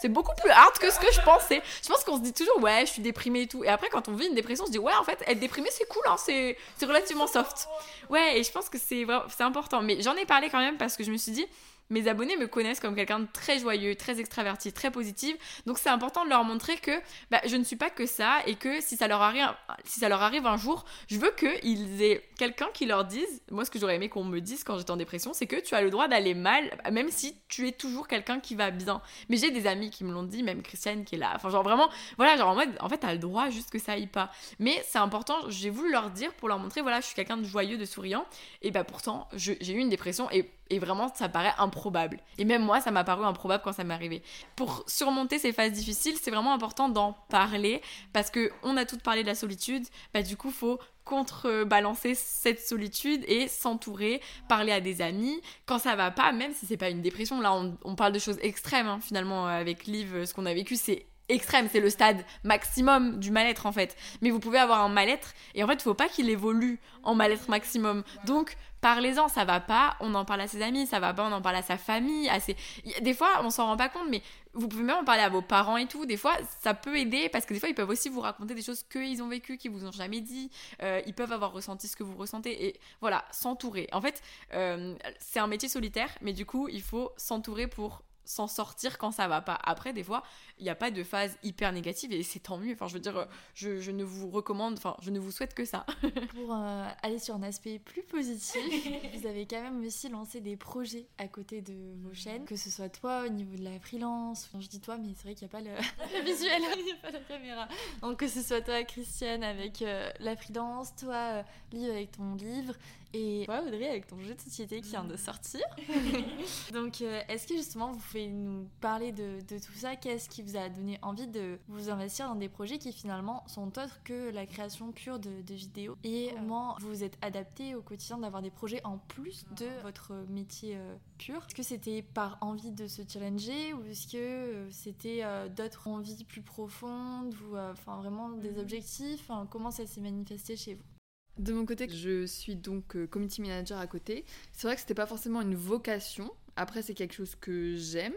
c'est 0.00 0.08
beaucoup 0.08 0.34
plus 0.40 0.50
hard 0.50 0.78
que 0.78 0.90
ce 0.90 0.98
que 0.98 1.12
je 1.12 1.20
pensais. 1.22 1.62
Je 1.82 1.88
pense 1.88 2.04
qu'on 2.04 2.16
se 2.16 2.22
dit 2.22 2.32
toujours, 2.32 2.62
ouais, 2.62 2.86
je 2.86 2.92
suis 2.92 3.02
déprimée 3.02 3.42
et 3.42 3.48
tout. 3.48 3.64
Et 3.64 3.68
après, 3.68 3.88
quand 3.88 4.08
on 4.08 4.12
vit 4.12 4.26
une 4.26 4.34
dépression, 4.34 4.64
on 4.64 4.66
se 4.66 4.72
dit, 4.72 4.78
ouais, 4.78 4.94
en 4.94 5.04
fait, 5.04 5.22
être 5.26 5.40
déprimée, 5.40 5.70
c'est 5.72 5.88
cool, 5.88 6.02
hein, 6.06 6.16
c'est 6.18 6.56
relativement 6.82 7.26
soft. 7.26 7.68
Ouais, 8.10 8.38
et 8.38 8.44
je 8.44 8.52
pense 8.52 8.68
que 8.68 8.78
c'est 8.78 9.06
important. 9.40 9.82
Mais 9.82 10.00
j'en 10.02 10.14
ai 10.14 10.26
parlé 10.26 10.48
quand 10.50 10.60
même 10.60 10.76
parce 10.76 10.96
que 10.96 11.04
je 11.04 11.10
me 11.10 11.16
suis 11.16 11.32
dit, 11.32 11.46
mes 11.92 12.08
abonnés 12.08 12.36
me 12.36 12.46
connaissent 12.46 12.80
comme 12.80 12.96
quelqu'un 12.96 13.20
de 13.20 13.28
très 13.32 13.58
joyeux, 13.58 13.94
très 13.94 14.18
extraverti, 14.18 14.72
très 14.72 14.90
positif. 14.90 15.36
Donc 15.66 15.78
c'est 15.78 15.90
important 15.90 16.24
de 16.24 16.30
leur 16.30 16.42
montrer 16.42 16.76
que 16.76 16.90
bah, 17.30 17.40
je 17.46 17.54
ne 17.56 17.64
suis 17.64 17.76
pas 17.76 17.90
que 17.90 18.06
ça 18.06 18.38
et 18.46 18.56
que 18.56 18.80
si 18.80 18.96
ça 18.96 19.06
leur 19.06 19.22
arrive, 19.22 19.46
si 19.84 20.00
ça 20.00 20.08
leur 20.08 20.22
arrive 20.22 20.46
un 20.46 20.56
jour, 20.56 20.84
je 21.08 21.18
veux 21.18 21.30
qu'ils 21.30 22.02
aient 22.02 22.28
quelqu'un 22.38 22.68
qui 22.72 22.86
leur 22.86 23.04
dise, 23.04 23.42
moi 23.50 23.64
ce 23.64 23.70
que 23.70 23.78
j'aurais 23.78 23.96
aimé 23.96 24.08
qu'on 24.08 24.24
me 24.24 24.40
dise 24.40 24.64
quand 24.64 24.78
j'étais 24.78 24.90
en 24.90 24.96
dépression, 24.96 25.32
c'est 25.34 25.46
que 25.46 25.56
tu 25.56 25.74
as 25.74 25.82
le 25.82 25.90
droit 25.90 26.08
d'aller 26.08 26.34
mal, 26.34 26.70
même 26.90 27.10
si 27.10 27.36
tu 27.48 27.68
es 27.68 27.72
toujours 27.72 28.08
quelqu'un 28.08 28.40
qui 28.40 28.54
va 28.54 28.70
bien. 28.70 29.02
Mais 29.28 29.36
j'ai 29.36 29.50
des 29.50 29.66
amis 29.66 29.90
qui 29.90 30.04
me 30.04 30.12
l'ont 30.12 30.22
dit, 30.22 30.42
même 30.42 30.62
Christiane 30.62 31.04
qui 31.04 31.16
est 31.16 31.18
là. 31.18 31.32
Enfin 31.36 31.50
genre 31.50 31.62
vraiment, 31.62 31.88
voilà, 32.16 32.36
genre 32.36 32.48
en 32.48 32.54
mode, 32.54 32.70
en 32.80 32.88
fait 32.88 32.98
t'as 32.98 33.12
le 33.12 33.18
droit 33.18 33.50
juste 33.50 33.70
que 33.70 33.78
ça 33.78 33.92
aille 33.92 34.06
pas. 34.06 34.30
Mais 34.58 34.82
c'est 34.88 34.98
important, 34.98 35.36
j'ai 35.48 35.70
voulu 35.70 35.92
leur 35.92 36.10
dire 36.10 36.32
pour 36.34 36.48
leur 36.48 36.58
montrer, 36.58 36.80
voilà, 36.80 37.00
je 37.00 37.06
suis 37.06 37.14
quelqu'un 37.14 37.36
de 37.36 37.44
joyeux, 37.44 37.76
de 37.76 37.84
souriant. 37.84 38.24
Et 38.62 38.70
bah 38.70 38.84
pourtant, 38.84 39.28
j'ai 39.34 39.72
eu 39.72 39.78
une 39.78 39.90
dépression 39.90 40.30
et 40.30 40.50
et 40.72 40.78
vraiment, 40.78 41.12
ça 41.14 41.28
paraît 41.28 41.52
improbable. 41.58 42.18
Et 42.38 42.46
même 42.46 42.64
moi, 42.64 42.80
ça 42.80 42.90
m'a 42.90 43.04
paru 43.04 43.26
improbable 43.26 43.62
quand 43.62 43.74
ça 43.74 43.84
m'est 43.84 43.92
arrivé. 43.92 44.22
Pour 44.56 44.84
surmonter 44.86 45.38
ces 45.38 45.52
phases 45.52 45.72
difficiles, 45.72 46.16
c'est 46.18 46.30
vraiment 46.30 46.54
important 46.54 46.88
d'en 46.88 47.12
parler 47.28 47.82
parce 48.14 48.30
que 48.30 48.50
on 48.62 48.78
a 48.78 48.86
toutes 48.86 49.02
parlé 49.02 49.22
de 49.22 49.28
la 49.28 49.34
solitude. 49.34 49.86
Bah 50.14 50.22
du 50.22 50.38
coup, 50.38 50.50
faut 50.50 50.78
contrebalancer 51.04 52.14
cette 52.14 52.60
solitude 52.60 53.22
et 53.28 53.48
s'entourer, 53.48 54.22
parler 54.48 54.72
à 54.72 54.80
des 54.80 55.02
amis 55.02 55.42
quand 55.66 55.78
ça 55.78 55.94
va 55.94 56.10
pas, 56.10 56.32
même 56.32 56.54
si 56.54 56.64
c'est 56.64 56.78
pas 56.78 56.88
une 56.88 57.02
dépression. 57.02 57.42
Là, 57.42 57.52
on, 57.84 57.94
parle 57.94 58.12
de 58.12 58.18
choses 58.18 58.38
extrêmes 58.40 58.86
hein, 58.86 58.98
finalement 59.02 59.46
avec 59.46 59.84
Liv. 59.84 60.24
Ce 60.24 60.32
qu'on 60.32 60.46
a 60.46 60.54
vécu, 60.54 60.76
c'est 60.76 61.06
extrême, 61.28 61.68
c'est 61.70 61.80
le 61.80 61.90
stade 61.90 62.24
maximum 62.44 63.18
du 63.18 63.30
mal-être 63.30 63.66
en 63.66 63.72
fait. 63.72 63.96
Mais 64.20 64.30
vous 64.30 64.40
pouvez 64.40 64.58
avoir 64.58 64.80
un 64.82 64.88
mal-être 64.88 65.34
et 65.54 65.62
en 65.62 65.66
fait, 65.66 65.74
il 65.74 65.82
faut 65.82 65.94
pas 65.94 66.08
qu'il 66.08 66.28
évolue 66.30 66.80
en 67.02 67.14
mal-être 67.14 67.48
maximum. 67.48 68.02
Donc, 68.26 68.56
parlez-en, 68.82 69.28
ça 69.28 69.44
va 69.44 69.60
pas, 69.60 69.96
on 70.00 70.14
en 70.14 70.24
parle 70.24 70.42
à 70.42 70.48
ses 70.48 70.60
amis, 70.60 70.86
ça 70.86 70.98
va 71.00 71.14
pas, 71.14 71.24
on 71.24 71.32
en 71.32 71.40
parle 71.40 71.56
à 71.56 71.62
sa 71.62 71.78
famille, 71.78 72.28
à 72.28 72.40
ses... 72.40 72.56
Des 73.00 73.14
fois, 73.14 73.40
on 73.42 73.50
s'en 73.50 73.66
rend 73.66 73.76
pas 73.76 73.88
compte, 73.88 74.08
mais 74.10 74.22
vous 74.54 74.68
pouvez 74.68 74.82
même 74.82 74.96
en 74.98 75.04
parler 75.04 75.22
à 75.22 75.28
vos 75.28 75.40
parents 75.40 75.76
et 75.76 75.86
tout. 75.86 76.04
Des 76.04 76.16
fois, 76.16 76.36
ça 76.60 76.74
peut 76.74 76.98
aider 76.98 77.28
parce 77.28 77.46
que 77.46 77.54
des 77.54 77.60
fois, 77.60 77.68
ils 77.68 77.74
peuvent 77.74 77.88
aussi 77.88 78.08
vous 78.08 78.20
raconter 78.20 78.54
des 78.54 78.62
choses 78.62 78.82
qu'ils 78.82 79.22
ont 79.22 79.28
vécues, 79.28 79.56
qu'ils 79.56 79.70
vous 79.70 79.86
ont 79.86 79.92
jamais 79.92 80.20
dit. 80.20 80.50
Euh, 80.82 81.00
ils 81.06 81.14
peuvent 81.14 81.32
avoir 81.32 81.52
ressenti 81.52 81.86
ce 81.86 81.96
que 81.96 82.02
vous 82.02 82.16
ressentez 82.16 82.66
et 82.66 82.80
voilà, 83.00 83.24
s'entourer. 83.30 83.88
En 83.92 84.00
fait, 84.00 84.20
euh, 84.52 84.94
c'est 85.20 85.38
un 85.38 85.46
métier 85.46 85.68
solitaire, 85.68 86.10
mais 86.20 86.32
du 86.32 86.44
coup, 86.44 86.68
il 86.68 86.82
faut 86.82 87.12
s'entourer 87.16 87.68
pour 87.68 88.02
s'en 88.32 88.46
sortir 88.46 88.98
quand 88.98 89.12
ça 89.12 89.28
va 89.28 89.40
pas. 89.40 89.58
Après, 89.62 89.92
des 89.92 90.02
fois, 90.02 90.22
il 90.58 90.64
n'y 90.64 90.70
a 90.70 90.74
pas 90.74 90.90
de 90.90 91.02
phase 91.02 91.36
hyper 91.42 91.72
négative 91.72 92.12
et 92.12 92.22
c'est 92.22 92.40
tant 92.40 92.56
mieux. 92.56 92.72
Enfin, 92.72 92.88
je 92.88 92.94
veux 92.94 93.00
dire, 93.00 93.28
je, 93.54 93.80
je, 93.80 93.90
ne 93.90 94.04
vous 94.04 94.30
recommande, 94.30 94.74
enfin, 94.74 94.96
je 95.02 95.10
ne 95.10 95.18
vous 95.18 95.30
souhaite 95.30 95.54
que 95.54 95.64
ça. 95.64 95.84
Pour 96.34 96.54
euh, 96.54 96.88
aller 97.02 97.18
sur 97.18 97.34
un 97.34 97.42
aspect 97.42 97.78
plus 97.78 98.02
positif, 98.02 98.62
vous 99.14 99.26
avez 99.26 99.46
quand 99.46 99.62
même 99.62 99.84
aussi 99.84 100.08
lancé 100.08 100.40
des 100.40 100.56
projets 100.56 101.06
à 101.18 101.28
côté 101.28 101.60
de 101.60 101.74
vos 102.02 102.14
chaînes, 102.14 102.44
que 102.44 102.56
ce 102.56 102.70
soit 102.70 102.88
toi 102.88 103.24
au 103.26 103.28
niveau 103.28 103.56
de 103.56 103.64
la 103.64 103.78
freelance. 103.78 104.48
Enfin, 104.48 104.60
je 104.60 104.68
dis 104.68 104.80
toi, 104.80 104.96
mais 104.98 105.12
c'est 105.16 105.24
vrai 105.24 105.34
qu'il 105.34 105.46
n'y 105.46 105.54
a 105.54 105.58
pas 105.58 105.60
le, 105.60 106.24
visuel, 106.24 106.62
il 106.78 106.84
n'y 106.84 106.92
a 106.92 106.96
pas 106.96 107.10
la 107.10 107.20
caméra. 107.20 107.68
Donc, 108.00 108.18
que 108.18 108.28
ce 108.28 108.42
soit 108.42 108.62
toi, 108.62 108.82
Christiane, 108.84 109.44
avec 109.44 109.82
euh, 109.82 110.10
la 110.20 110.36
freelance, 110.36 110.94
toi, 110.96 111.44
euh, 111.74 111.90
avec 111.90 112.12
ton 112.12 112.34
livre, 112.34 112.74
et 113.14 113.42
toi, 113.44 113.62
Audrey, 113.66 113.88
avec 113.88 114.06
ton 114.06 114.18
jeu 114.20 114.34
de 114.34 114.40
société 114.40 114.80
qui 114.80 114.90
vient 114.90 115.04
de 115.04 115.16
sortir. 115.16 115.60
Donc, 116.72 117.02
euh, 117.02 117.20
est-ce 117.28 117.46
que 117.46 117.54
justement, 117.54 117.92
vous 117.92 117.98
pouvez 117.98 118.28
nous 118.28 118.68
parler 118.80 119.12
de, 119.12 119.40
tout 119.48 119.72
ça? 119.74 119.96
Qu'est-ce 119.96 120.28
qui 120.28 120.42
vous 120.42 120.56
a 120.56 120.68
donné 120.68 120.98
envie 121.02 121.26
de 121.26 121.58
vous 121.68 121.90
investir 121.90 122.28
dans 122.28 122.34
des 122.34 122.48
projets 122.48 122.78
qui 122.78 122.92
finalement 122.92 123.44
sont 123.46 123.68
autres 123.78 124.02
que 124.04 124.30
la 124.30 124.46
création 124.46 124.92
pure 124.92 125.18
de, 125.18 125.30
vidéos? 125.48 125.96
Et 126.04 126.30
comment 126.34 126.76
vous 126.80 126.88
vous 126.88 127.04
êtes 127.04 127.18
adapté 127.22 127.74
au 127.74 127.82
quotidien 127.82 128.18
d'avoir 128.18 128.42
des 128.42 128.50
projets 128.50 128.80
en 128.84 128.98
plus 128.98 129.44
de 129.56 129.66
votre 129.82 130.12
métier 130.30 130.76
euh, 130.76 130.96
pur? 131.18 131.44
Est-ce 131.46 131.54
que 131.54 131.62
c'était 131.62 132.02
par 132.02 132.38
envie 132.40 132.72
de 132.72 132.86
se 132.86 133.02
challenger 133.06 133.74
ou 133.74 133.84
est-ce 133.84 134.06
que 134.06 134.16
euh, 134.16 134.70
c'était 134.70 135.22
d'autres 135.54 135.88
envies 135.88 136.24
plus 136.24 136.42
profondes 136.42 137.34
ou 137.44 137.56
enfin 137.56 137.96
vraiment 137.96 138.30
des 138.30 138.52
mhm. 138.52 138.60
objectifs? 138.60 139.30
Comment 139.50 139.70
ça 139.70 139.86
s'est 139.86 140.00
manifesté 140.00 140.56
chez 140.56 140.74
vous? 140.74 140.91
De 141.38 141.52
mon 141.52 141.64
côté, 141.64 141.88
je 141.88 142.26
suis 142.26 142.56
donc 142.56 142.96
euh, 142.96 143.06
community 143.06 143.40
manager 143.40 143.78
à 143.78 143.86
côté. 143.86 144.24
C'est 144.52 144.66
vrai 144.66 144.74
que 144.74 144.80
c'était 144.80 144.94
pas 144.94 145.06
forcément 145.06 145.40
une 145.40 145.54
vocation. 145.54 146.30
Après, 146.56 146.82
c'est 146.82 146.94
quelque 146.94 147.14
chose 147.14 147.34
que 147.34 147.74
j'aime. 147.76 148.14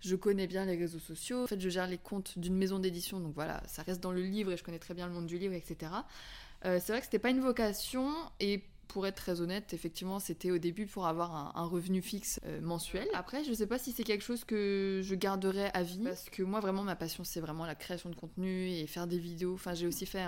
Je 0.00 0.14
connais 0.16 0.46
bien 0.46 0.64
les 0.64 0.76
réseaux 0.76 0.98
sociaux. 0.98 1.44
En 1.44 1.46
fait, 1.46 1.60
je 1.60 1.68
gère 1.68 1.86
les 1.86 1.98
comptes 1.98 2.38
d'une 2.38 2.54
maison 2.54 2.78
d'édition, 2.78 3.20
donc 3.20 3.34
voilà, 3.34 3.62
ça 3.66 3.82
reste 3.82 4.00
dans 4.00 4.12
le 4.12 4.22
livre 4.22 4.52
et 4.52 4.56
je 4.56 4.62
connais 4.62 4.78
très 4.78 4.94
bien 4.94 5.06
le 5.08 5.12
monde 5.12 5.26
du 5.26 5.38
livre, 5.38 5.54
etc. 5.54 5.92
Euh, 6.64 6.78
c'est 6.80 6.92
vrai 6.92 7.00
que 7.00 7.06
c'était 7.06 7.18
pas 7.18 7.30
une 7.30 7.40
vocation 7.40 8.12
et 8.38 8.62
pour 8.88 9.06
être 9.06 9.16
très 9.16 9.40
honnête, 9.40 9.72
effectivement, 9.74 10.18
c'était 10.18 10.50
au 10.50 10.58
début 10.58 10.86
pour 10.86 11.06
avoir 11.06 11.56
un, 11.56 11.66
revenu 11.66 12.00
fixe 12.00 12.40
euh, 12.46 12.60
mensuel. 12.60 13.06
Après, 13.14 13.44
je 13.44 13.52
sais 13.52 13.66
pas 13.66 13.78
si 13.78 13.92
c'est 13.92 14.02
quelque 14.02 14.24
chose 14.24 14.44
que 14.44 15.00
je 15.04 15.14
garderai 15.14 15.66
à 15.74 15.82
vie, 15.82 16.00
parce 16.02 16.30
que 16.30 16.42
moi, 16.42 16.60
vraiment, 16.60 16.82
ma 16.82 16.96
passion, 16.96 17.22
c'est 17.24 17.40
vraiment 17.40 17.66
la 17.66 17.74
création 17.74 18.08
de 18.08 18.14
contenu 18.14 18.70
et 18.70 18.86
faire 18.86 19.06
des 19.06 19.18
vidéos. 19.18 19.54
Enfin, 19.54 19.74
j'ai 19.74 19.86
aussi 19.86 20.06
fait 20.06 20.24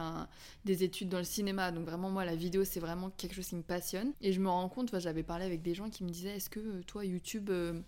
des 0.64 0.84
études 0.84 1.08
dans 1.08 1.18
le 1.18 1.24
cinéma, 1.24 1.72
donc 1.72 1.86
vraiment, 1.86 2.10
moi, 2.10 2.24
la 2.24 2.36
vidéo, 2.36 2.64
c'est 2.64 2.80
vraiment 2.80 3.10
quelque 3.10 3.34
chose 3.34 3.48
qui 3.48 3.56
me 3.56 3.62
passionne. 3.62 4.12
Et 4.20 4.32
je 4.32 4.40
me 4.40 4.48
rends 4.48 4.68
compte, 4.68 4.96
j'avais 4.98 5.22
parlé 5.22 5.46
avec 5.46 5.62
des 5.62 5.74
gens 5.74 5.88
qui 5.88 6.04
me 6.04 6.10
disaient, 6.10 6.36
est-ce 6.36 6.50
que 6.50 6.60
euh, 6.60 6.82
toi, 6.86 7.04
YouTube... 7.04 7.50
Euh, 7.50 7.80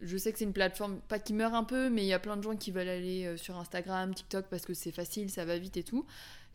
je 0.00 0.16
sais 0.16 0.32
que 0.32 0.38
c'est 0.38 0.44
une 0.44 0.52
plateforme, 0.52 1.00
pas 1.08 1.18
qui 1.18 1.32
meurt 1.32 1.54
un 1.54 1.64
peu, 1.64 1.90
mais 1.90 2.02
il 2.02 2.08
y 2.08 2.12
a 2.12 2.18
plein 2.18 2.36
de 2.36 2.42
gens 2.42 2.56
qui 2.56 2.70
veulent 2.70 2.88
aller 2.88 3.36
sur 3.36 3.56
Instagram, 3.56 4.14
TikTok 4.14 4.46
parce 4.50 4.64
que 4.64 4.74
c'est 4.74 4.92
facile, 4.92 5.30
ça 5.30 5.44
va 5.44 5.58
vite 5.58 5.76
et 5.76 5.82
tout. 5.82 6.04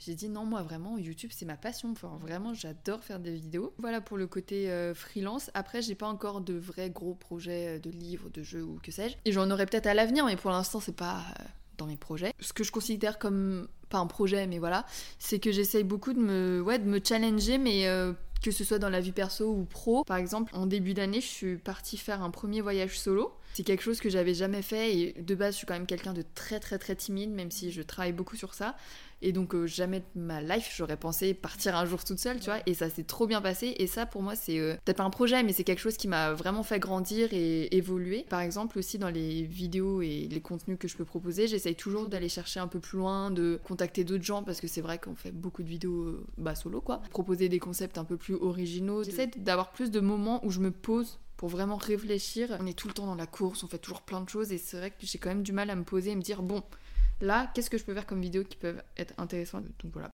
J'ai 0.05 0.15
dit 0.15 0.27
non, 0.27 0.43
moi 0.43 0.61
vraiment, 0.63 0.97
YouTube 0.97 1.31
c'est 1.33 1.45
ma 1.45 1.55
passion. 1.55 1.91
Enfin, 1.91 2.17
vraiment, 2.19 2.53
j'adore 2.53 3.03
faire 3.03 3.19
des 3.19 3.35
vidéos. 3.35 3.73
Voilà 3.77 4.01
pour 4.01 4.17
le 4.17 4.27
côté 4.27 4.69
euh, 4.69 4.93
freelance. 4.93 5.49
Après, 5.53 5.81
j'ai 5.81 5.95
pas 5.95 6.07
encore 6.07 6.41
de 6.41 6.53
vrais 6.53 6.89
gros 6.89 7.13
projets 7.13 7.77
euh, 7.77 7.79
de 7.79 7.89
livres, 7.89 8.29
de 8.29 8.43
jeux 8.43 8.63
ou 8.63 8.79
que 8.83 8.91
sais-je. 8.91 9.15
Et 9.23 9.31
j'en 9.31 9.49
aurai 9.49 9.65
peut-être 9.65 9.87
à 9.87 9.93
l'avenir, 9.93 10.25
mais 10.25 10.35
pour 10.35 10.51
l'instant, 10.51 10.81
c'est 10.81 10.95
pas 10.95 11.19
euh, 11.39 11.43
dans 11.77 11.85
mes 11.85 11.95
projets. 11.95 12.33
Ce 12.41 12.51
que 12.51 12.65
je 12.65 12.71
considère 12.73 13.17
comme 13.17 13.69
pas 13.89 13.99
un 13.99 14.07
projet, 14.07 14.45
mais 14.45 14.59
voilà, 14.59 14.85
c'est 15.19 15.39
que 15.39 15.53
j'essaye 15.53 15.85
beaucoup 15.85 16.11
de 16.11 16.19
me, 16.19 16.61
ouais, 16.61 16.79
de 16.79 16.85
me 16.85 16.99
challenger, 17.01 17.57
mais 17.57 17.85
que 18.43 18.51
ce 18.51 18.63
soit 18.63 18.77
dans 18.77 18.89
la 18.89 18.99
vie 18.99 19.13
perso 19.13 19.49
ou 19.49 19.63
pro. 19.63 20.03
Par 20.03 20.17
exemple, 20.17 20.51
en 20.55 20.65
début 20.65 20.93
d'année, 20.93 21.21
je 21.21 21.27
suis 21.27 21.55
partie 21.55 21.97
faire 21.97 22.21
un 22.21 22.29
premier 22.29 22.61
voyage 22.61 22.99
solo. 22.99 23.33
C'est 23.53 23.63
quelque 23.63 23.83
chose 23.83 23.99
que 23.99 24.09
j'avais 24.09 24.33
jamais 24.33 24.61
fait 24.61 24.97
et 24.97 25.13
de 25.21 25.35
base, 25.35 25.53
je 25.53 25.57
suis 25.59 25.67
quand 25.67 25.75
même 25.75 25.85
quelqu'un 25.85 26.13
de 26.13 26.23
très 26.35 26.59
très 26.59 26.79
très 26.79 26.95
timide, 26.95 27.31
même 27.31 27.51
si 27.51 27.71
je 27.71 27.81
travaille 27.81 28.13
beaucoup 28.13 28.35
sur 28.35 28.53
ça. 28.53 28.75
Et 29.23 29.31
donc, 29.31 29.55
euh, 29.55 29.65
jamais 29.65 30.01
de 30.01 30.21
ma 30.21 30.41
life, 30.41 30.73
j'aurais 30.75 30.97
pensé 30.97 31.33
partir 31.33 31.77
un 31.77 31.85
jour 31.85 32.03
toute 32.03 32.19
seule, 32.19 32.39
tu 32.39 32.47
vois. 32.47 32.59
Et 32.65 32.73
ça 32.73 32.89
s'est 32.89 33.03
trop 33.03 33.25
bien 33.25 33.41
passé. 33.41 33.73
Et 33.77 33.87
ça, 33.87 34.05
pour 34.05 34.21
moi, 34.21 34.35
c'est 34.35 34.59
euh, 34.59 34.75
peut-être 34.83 34.97
pas 34.97 35.05
un 35.05 35.09
projet, 35.09 35.43
mais 35.43 35.53
c'est 35.53 35.63
quelque 35.63 35.79
chose 35.79 35.95
qui 35.95 36.09
m'a 36.09 36.33
vraiment 36.33 36.61
fait 36.61 36.77
grandir 36.77 37.29
et 37.31 37.73
évoluer. 37.75 38.25
Par 38.29 38.41
exemple, 38.41 38.77
aussi 38.77 38.97
dans 38.97 39.09
les 39.09 39.43
vidéos 39.43 40.01
et 40.01 40.27
les 40.29 40.41
contenus 40.41 40.77
que 40.77 40.89
je 40.89 40.97
peux 40.97 41.05
proposer, 41.05 41.47
j'essaye 41.47 41.75
toujours 41.75 42.09
d'aller 42.09 42.27
chercher 42.27 42.59
un 42.59 42.67
peu 42.67 42.81
plus 42.81 42.97
loin, 42.97 43.31
de 43.31 43.61
contacter 43.63 44.03
d'autres 44.03 44.25
gens, 44.25 44.43
parce 44.43 44.59
que 44.59 44.67
c'est 44.67 44.81
vrai 44.81 44.97
qu'on 44.97 45.15
fait 45.15 45.31
beaucoup 45.31 45.63
de 45.63 45.69
vidéos 45.69 46.03
euh, 46.03 46.25
bah, 46.37 46.55
solo, 46.55 46.81
quoi. 46.81 47.01
Proposer 47.09 47.47
des 47.47 47.59
concepts 47.59 47.97
un 47.97 48.03
peu 48.03 48.17
plus 48.17 48.35
originaux. 48.35 49.03
J'essaie 49.03 49.27
d'avoir 49.37 49.71
plus 49.71 49.89
de 49.89 50.01
moments 50.01 50.45
où 50.45 50.51
je 50.51 50.59
me 50.59 50.71
pose 50.71 51.19
pour 51.43 51.49
vraiment 51.49 51.75
réfléchir. 51.75 52.55
On 52.61 52.67
est 52.67 52.73
tout 52.73 52.87
le 52.87 52.93
temps 52.93 53.05
dans 53.05 53.15
la 53.15 53.27
course, 53.27 53.65
on 53.65 53.67
fait 53.67 53.77
toujours 53.77 54.01
plein 54.01 54.21
de 54.21 54.29
choses 54.29 54.53
et 54.53 54.57
c'est 54.57 54.77
vrai 54.77 54.91
que 54.91 54.95
j'ai 55.01 55.17
quand 55.17 55.27
même 55.27 55.43
du 55.43 55.51
mal 55.51 55.69
à 55.69 55.75
me 55.75 55.83
poser 55.83 56.11
et 56.11 56.15
me 56.15 56.21
dire 56.21 56.41
bon, 56.41 56.63
là, 57.19 57.51
qu'est-ce 57.53 57.69
que 57.69 57.77
je 57.77 57.83
peux 57.83 57.93
faire 57.93 58.05
comme 58.05 58.21
vidéo 58.21 58.45
qui 58.45 58.55
peuvent 58.55 58.81
être 58.95 59.13
intéressantes? 59.17 59.65
Donc 59.83 59.91
voilà. 59.91 60.09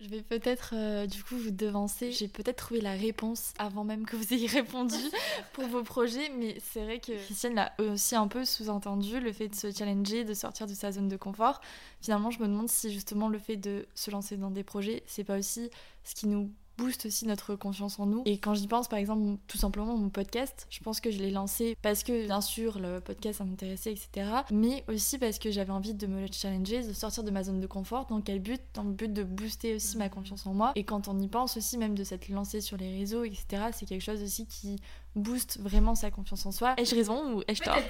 Je 0.00 0.08
vais 0.08 0.22
peut-être 0.22 0.74
euh, 0.74 1.06
du 1.06 1.22
coup 1.22 1.36
vous 1.36 1.52
devancer. 1.52 2.10
J'ai 2.10 2.26
peut-être 2.26 2.56
trouvé 2.56 2.80
la 2.80 2.94
réponse 2.94 3.54
avant 3.60 3.84
même 3.84 4.06
que 4.06 4.16
vous 4.16 4.34
ayez 4.34 4.48
répondu 4.48 4.96
pour 5.52 5.68
vos 5.68 5.84
projets, 5.84 6.28
mais 6.36 6.58
c'est 6.60 6.82
vrai 6.82 6.98
que 6.98 7.12
Christiane 7.12 7.54
l'a 7.54 7.72
aussi 7.78 8.16
un 8.16 8.26
peu 8.26 8.44
sous-entendu, 8.44 9.20
le 9.20 9.32
fait 9.32 9.46
de 9.46 9.54
se 9.54 9.70
challenger, 9.70 10.24
de 10.24 10.34
sortir 10.34 10.66
de 10.66 10.74
sa 10.74 10.90
zone 10.90 11.06
de 11.06 11.16
confort. 11.16 11.60
Finalement, 12.00 12.32
je 12.32 12.40
me 12.40 12.48
demande 12.48 12.68
si 12.68 12.92
justement 12.92 13.28
le 13.28 13.38
fait 13.38 13.56
de 13.56 13.86
se 13.94 14.10
lancer 14.10 14.36
dans 14.36 14.50
des 14.50 14.64
projets, 14.64 15.04
c'est 15.06 15.22
pas 15.22 15.38
aussi 15.38 15.70
ce 16.02 16.16
qui 16.16 16.26
nous 16.26 16.50
booste 16.78 17.06
aussi 17.06 17.26
notre 17.26 17.54
confiance 17.54 17.98
en 17.98 18.06
nous. 18.06 18.22
Et 18.24 18.38
quand 18.38 18.54
j'y 18.54 18.66
pense, 18.66 18.88
par 18.88 18.98
exemple, 18.98 19.38
tout 19.46 19.58
simplement 19.58 19.96
mon 19.96 20.08
podcast, 20.08 20.66
je 20.70 20.80
pense 20.80 21.00
que 21.00 21.10
je 21.10 21.18
l'ai 21.18 21.30
lancé 21.30 21.76
parce 21.82 22.02
que, 22.02 22.26
bien 22.26 22.40
sûr, 22.40 22.78
le 22.78 23.00
podcast, 23.00 23.38
ça 23.38 23.44
m'intéressait, 23.44 23.92
etc. 23.92 24.30
Mais 24.50 24.84
aussi 24.88 25.18
parce 25.18 25.38
que 25.38 25.50
j'avais 25.50 25.72
envie 25.72 25.94
de 25.94 26.06
me 26.06 26.26
challenger, 26.30 26.86
de 26.86 26.92
sortir 26.92 27.24
de 27.24 27.30
ma 27.30 27.44
zone 27.44 27.60
de 27.60 27.66
confort. 27.66 28.06
Dans 28.06 28.20
quel 28.20 28.40
but? 28.40 28.60
Dans 28.74 28.84
le 28.84 28.92
but 28.92 29.12
de 29.12 29.22
booster 29.22 29.74
aussi 29.74 29.96
ma 29.96 30.08
confiance 30.08 30.46
en 30.46 30.54
moi. 30.54 30.72
Et 30.74 30.84
quand 30.84 31.08
on 31.08 31.18
y 31.18 31.28
pense 31.28 31.56
aussi, 31.56 31.78
même 31.78 31.94
de 31.94 32.04
s'être 32.04 32.28
lancé 32.28 32.60
sur 32.60 32.76
les 32.76 32.98
réseaux, 32.98 33.24
etc., 33.24 33.70
c'est 33.72 33.86
quelque 33.86 34.02
chose 34.02 34.22
aussi 34.22 34.46
qui 34.46 34.76
booste 35.14 35.58
vraiment 35.60 35.94
sa 35.94 36.10
confiance 36.10 36.46
en 36.46 36.52
soi. 36.52 36.74
Ai-je 36.76 36.94
raison 36.94 37.34
ou 37.34 37.42
ai-je 37.48 37.62
tort 37.62 37.76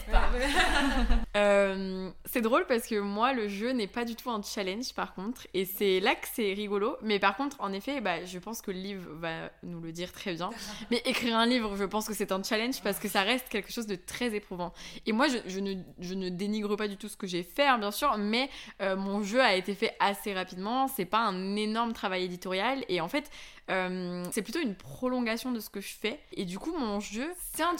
Euh, 1.35 2.11
c'est 2.27 2.43
drôle 2.43 2.67
parce 2.67 2.87
que 2.87 3.01
moi, 3.01 3.33
le 3.33 3.49
jeu 3.49 3.71
n'est 3.71 3.87
pas 3.87 4.05
du 4.05 4.17
tout 4.17 4.31
un 4.31 4.43
challenge 4.43 4.93
par 4.95 5.15
contre, 5.15 5.47
et 5.55 5.65
c'est 5.65 5.99
là 5.99 6.15
que 6.15 6.27
c'est 6.31 6.53
rigolo. 6.53 6.97
Mais 7.01 7.19
par 7.19 7.37
contre, 7.37 7.57
en 7.61 7.73
effet, 7.73 8.03
bah, 8.03 8.25
je 8.25 8.39
pense 8.39 8.61
que 8.61 8.71
le 8.71 8.79
livre 8.79 9.11
va 9.15 9.51
nous 9.63 9.81
le 9.81 9.93
dire 9.93 10.13
très 10.13 10.35
bien. 10.35 10.51
Mais 10.91 11.01
écrire 11.07 11.37
un 11.39 11.47
livre, 11.47 11.75
je 11.77 11.85
pense 11.85 12.07
que 12.07 12.13
c'est 12.15 12.33
un 12.33 12.43
challenge 12.43 12.83
parce 12.83 12.99
que 12.99 13.09
ça 13.09 13.23
reste 13.23 13.49
quelque 13.49 13.73
chose 13.73 13.87
de 13.87 13.95
très 13.95 14.35
éprouvant. 14.35 14.75
Et 15.07 15.13
moi, 15.13 15.29
je, 15.29 15.39
je 15.47 15.61
ne, 15.61 15.75
je 16.01 16.15
ne 16.15 16.29
dénigre 16.29 16.77
pas 16.77 16.89
du 16.89 16.99
tout 16.99 17.09
ce 17.09 17.17
que 17.17 17.27
j'ai 17.27 17.43
fait, 17.43 17.67
hein, 17.67 17.79
bien 17.79 17.91
sûr, 17.93 18.17
mais 18.19 18.51
euh, 18.83 18.95
mon 18.97 19.23
jeu 19.23 19.41
a 19.41 19.55
été 19.55 19.75
fait 19.75 19.95
assez 20.01 20.35
rapidement. 20.35 20.89
C'est 20.89 21.07
pas 21.07 21.21
un 21.21 21.57
énorme 21.57 21.95
travail 21.95 22.25
éditorial, 22.25 22.85
et 22.89 23.01
en 23.01 23.09
fait, 23.09 23.31
euh, 23.71 24.25
c'est 24.33 24.43
plutôt 24.43 24.61
une 24.61 24.75
prolongation 24.75 25.53
de 25.53 25.61
ce 25.61 25.71
que 25.71 25.81
je 25.81 25.95
fais. 25.95 26.21
Et 26.33 26.45
du 26.45 26.59
coup, 26.59 26.77
mon 26.77 27.01
jeu, 27.01 27.12
c'est 27.55 27.63
un 27.63 27.77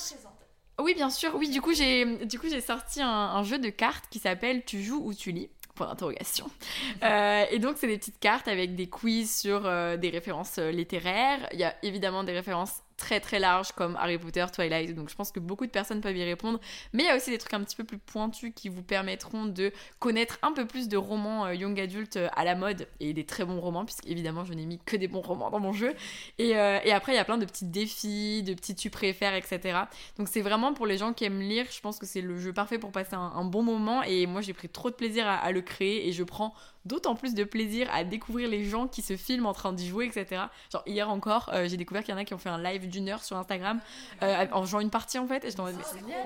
oui, 0.81 0.95
bien 0.95 1.11
sûr. 1.11 1.35
Oui, 1.35 1.49
du 1.49 1.61
coup, 1.61 1.73
j'ai 1.73 2.27
du 2.27 2.39
coup 2.39 2.49
j'ai 2.49 2.61
sorti 2.61 3.01
un, 3.01 3.09
un 3.09 3.43
jeu 3.43 3.59
de 3.59 3.69
cartes 3.69 4.07
qui 4.11 4.19
s'appelle 4.19 4.65
Tu 4.65 4.83
joues 4.83 5.01
ou 5.05 5.15
tu 5.15 5.33
lis 5.33 5.51
Point 5.75 5.87
d'interrogation. 5.89 6.51
Euh, 7.03 7.45
et 7.51 7.59
donc, 7.59 7.79
c'est 7.79 7.89
des 7.89 7.99
petites 7.99 8.21
cartes 8.21 8.47
avec 8.47 8.77
des 8.77 8.89
quiz 8.89 9.35
sur 9.35 9.67
euh, 9.67 9.97
des 9.97 10.11
références 10.11 10.59
euh, 10.59 10.71
littéraires. 10.71 11.49
Il 11.53 11.59
y 11.59 11.65
a 11.65 11.75
évidemment 11.83 12.23
des 12.23 12.33
références 12.33 12.83
très 13.03 13.19
très 13.19 13.41
larges 13.41 13.73
comme 13.73 13.97
Harry 13.97 14.17
Potter, 14.17 14.47
Twilight. 14.53 14.95
Donc, 14.95 15.11
je 15.11 15.17
pense 15.17 15.33
que 15.33 15.41
beaucoup 15.41 15.67
de 15.67 15.73
personnes 15.73 16.01
peuvent 16.01 16.17
y 16.17 16.23
répondre. 16.23 16.61
Mais 16.93 17.03
il 17.03 17.07
y 17.07 17.11
a 17.11 17.17
aussi 17.17 17.31
des 17.31 17.39
trucs 17.39 17.53
un 17.53 17.63
petit 17.65 17.75
peu 17.75 17.83
plus 17.83 17.99
pointus 17.99 18.53
qui 18.55 18.69
vous 18.69 18.83
permettront 18.83 19.47
de 19.47 19.73
connaître 19.99 20.39
un 20.43 20.53
peu 20.53 20.67
plus 20.67 20.89
de 20.89 20.97
romans 20.97 21.47
euh, 21.47 21.55
young 21.55 21.79
adultes 21.81 22.17
euh, 22.17 22.29
à 22.37 22.45
la 22.45 22.55
mode 22.55 22.87
et 23.01 23.13
des 23.13 23.27
très 23.27 23.45
bons 23.45 23.59
romans, 23.61 23.85
puisque 23.85 24.07
évidemment, 24.07 24.45
je 24.45 24.53
n'ai 24.55 24.67
mis 24.67 24.79
que 24.79 24.97
des 24.97 25.09
bons 25.09 25.21
romans 25.21 25.51
dans 25.51 25.59
mon 25.59 25.73
jeu. 25.73 25.95
Et, 26.39 26.57
euh, 26.57 26.79
après, 26.93 27.13
il 27.13 27.17
y 27.17 27.19
a 27.19 27.25
plein 27.25 27.39
de 27.39 27.45
petits 27.45 27.65
défis, 27.65 28.45
de 28.45 28.55
petits 28.55 28.77
tu 28.77 28.89
préfères, 28.89 29.35
etc. 29.35 29.81
Donc, 30.17 30.29
c'est 30.29 30.43
vraiment 30.43 30.75
pour 30.75 30.87
les 30.87 30.97
gens 30.97 31.13
qui 31.13 31.25
aiment 31.25 31.41
lire. 31.41 31.67
Je 31.73 31.81
pense 31.81 31.99
que 31.99 32.07
c'est 32.07 32.21
le 32.21 32.39
jeu 32.39 32.53
parfait 32.53 32.79
pour 32.79 32.93
passer 32.93 33.17
un, 33.17 33.45
bon 33.45 33.65
moment. 33.65 34.05
Et 34.05 34.27
moi, 34.27 34.43
j'ai 34.43 34.53
pris 34.53 34.69
trop 34.69 34.91
de 34.91 34.95
plaisir 34.95 35.27
à, 35.27 35.51
le 35.51 35.61
créer 35.61 36.07
et 36.09 36.13
je 36.13 36.23
prends 36.23 36.55
d'autant 36.85 37.15
plus 37.15 37.35
de 37.35 37.45
plaisir 37.45 37.89
à 37.93 38.05
découvrir 38.05 38.49
les 38.49 38.65
gens 38.65 38.87
qui 38.87 39.03
se 39.03 39.17
filment 39.17 39.47
en 39.47 39.53
train 39.53 39.73
d'y 39.73 39.89
jouer, 39.89 40.07
etc. 40.07 40.43
Genre 40.71 40.83
hier 40.87 41.11
encore, 41.11 41.51
j'ai 41.67 41.77
découvert 41.77 42.03
qu'il 42.05 42.13
y 42.13 42.17
en 42.17 42.21
a 42.21 42.25
qui 42.25 42.35
ont 42.35 42.39
fait 42.39 42.49
un 42.49 42.63
live 42.63 42.89
d'une 42.93 43.09
heure 43.09 43.25
sur 43.25 43.37
Instagram 43.37 43.81
euh, 44.23 44.47
en 44.53 44.65
jouant 44.65 44.81
une 44.81 44.91
partie 44.91 45.19
en 45.19 45.27
fait. 45.27 45.45
Et 45.45 45.51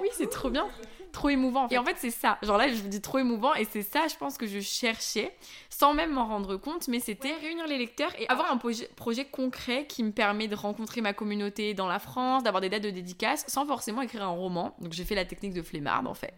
oui, 0.00 0.08
c'est 0.12 0.28
trop 0.28 0.50
bien, 0.50 0.66
trop 1.12 1.30
émouvant. 1.30 1.68
Et 1.70 1.78
en 1.78 1.84
fait, 1.84 1.96
c'est 1.96 2.10
ça. 2.10 2.36
Genre 2.42 2.58
là, 2.58 2.68
je 2.68 2.74
vous 2.74 2.88
dis 2.88 3.00
trop 3.00 3.18
émouvant 3.18 3.54
et 3.54 3.64
c'est 3.64 3.82
ça, 3.82 4.06
je 4.08 4.16
pense 4.16 4.36
que 4.36 4.46
je 4.46 4.60
cherchais 4.60 5.34
sans 5.70 5.94
même 5.94 6.12
m'en 6.12 6.26
rendre 6.26 6.56
compte, 6.56 6.88
mais 6.88 7.00
c'était 7.00 7.34
réunir 7.34 7.66
les 7.66 7.78
lecteurs 7.78 8.10
et 8.18 8.28
avoir 8.28 8.50
un 8.50 8.56
projet, 8.56 8.88
projet 8.96 9.24
concret 9.24 9.86
qui 9.86 10.02
me 10.02 10.10
permet 10.10 10.48
de 10.48 10.54
rencontrer 10.54 11.00
ma 11.00 11.12
communauté 11.12 11.74
dans 11.74 11.86
la 11.86 11.98
France, 11.98 12.42
d'avoir 12.42 12.60
des 12.60 12.68
dates 12.68 12.82
de 12.82 12.90
dédicace 12.90 13.44
sans 13.46 13.66
forcément 13.66 14.02
écrire 14.02 14.24
un 14.24 14.28
roman. 14.28 14.74
Donc 14.80 14.92
j'ai 14.92 15.04
fait 15.04 15.14
la 15.14 15.24
technique 15.24 15.54
de 15.54 15.62
flemmarde 15.62 16.06
en 16.06 16.14
fait. 16.14 16.34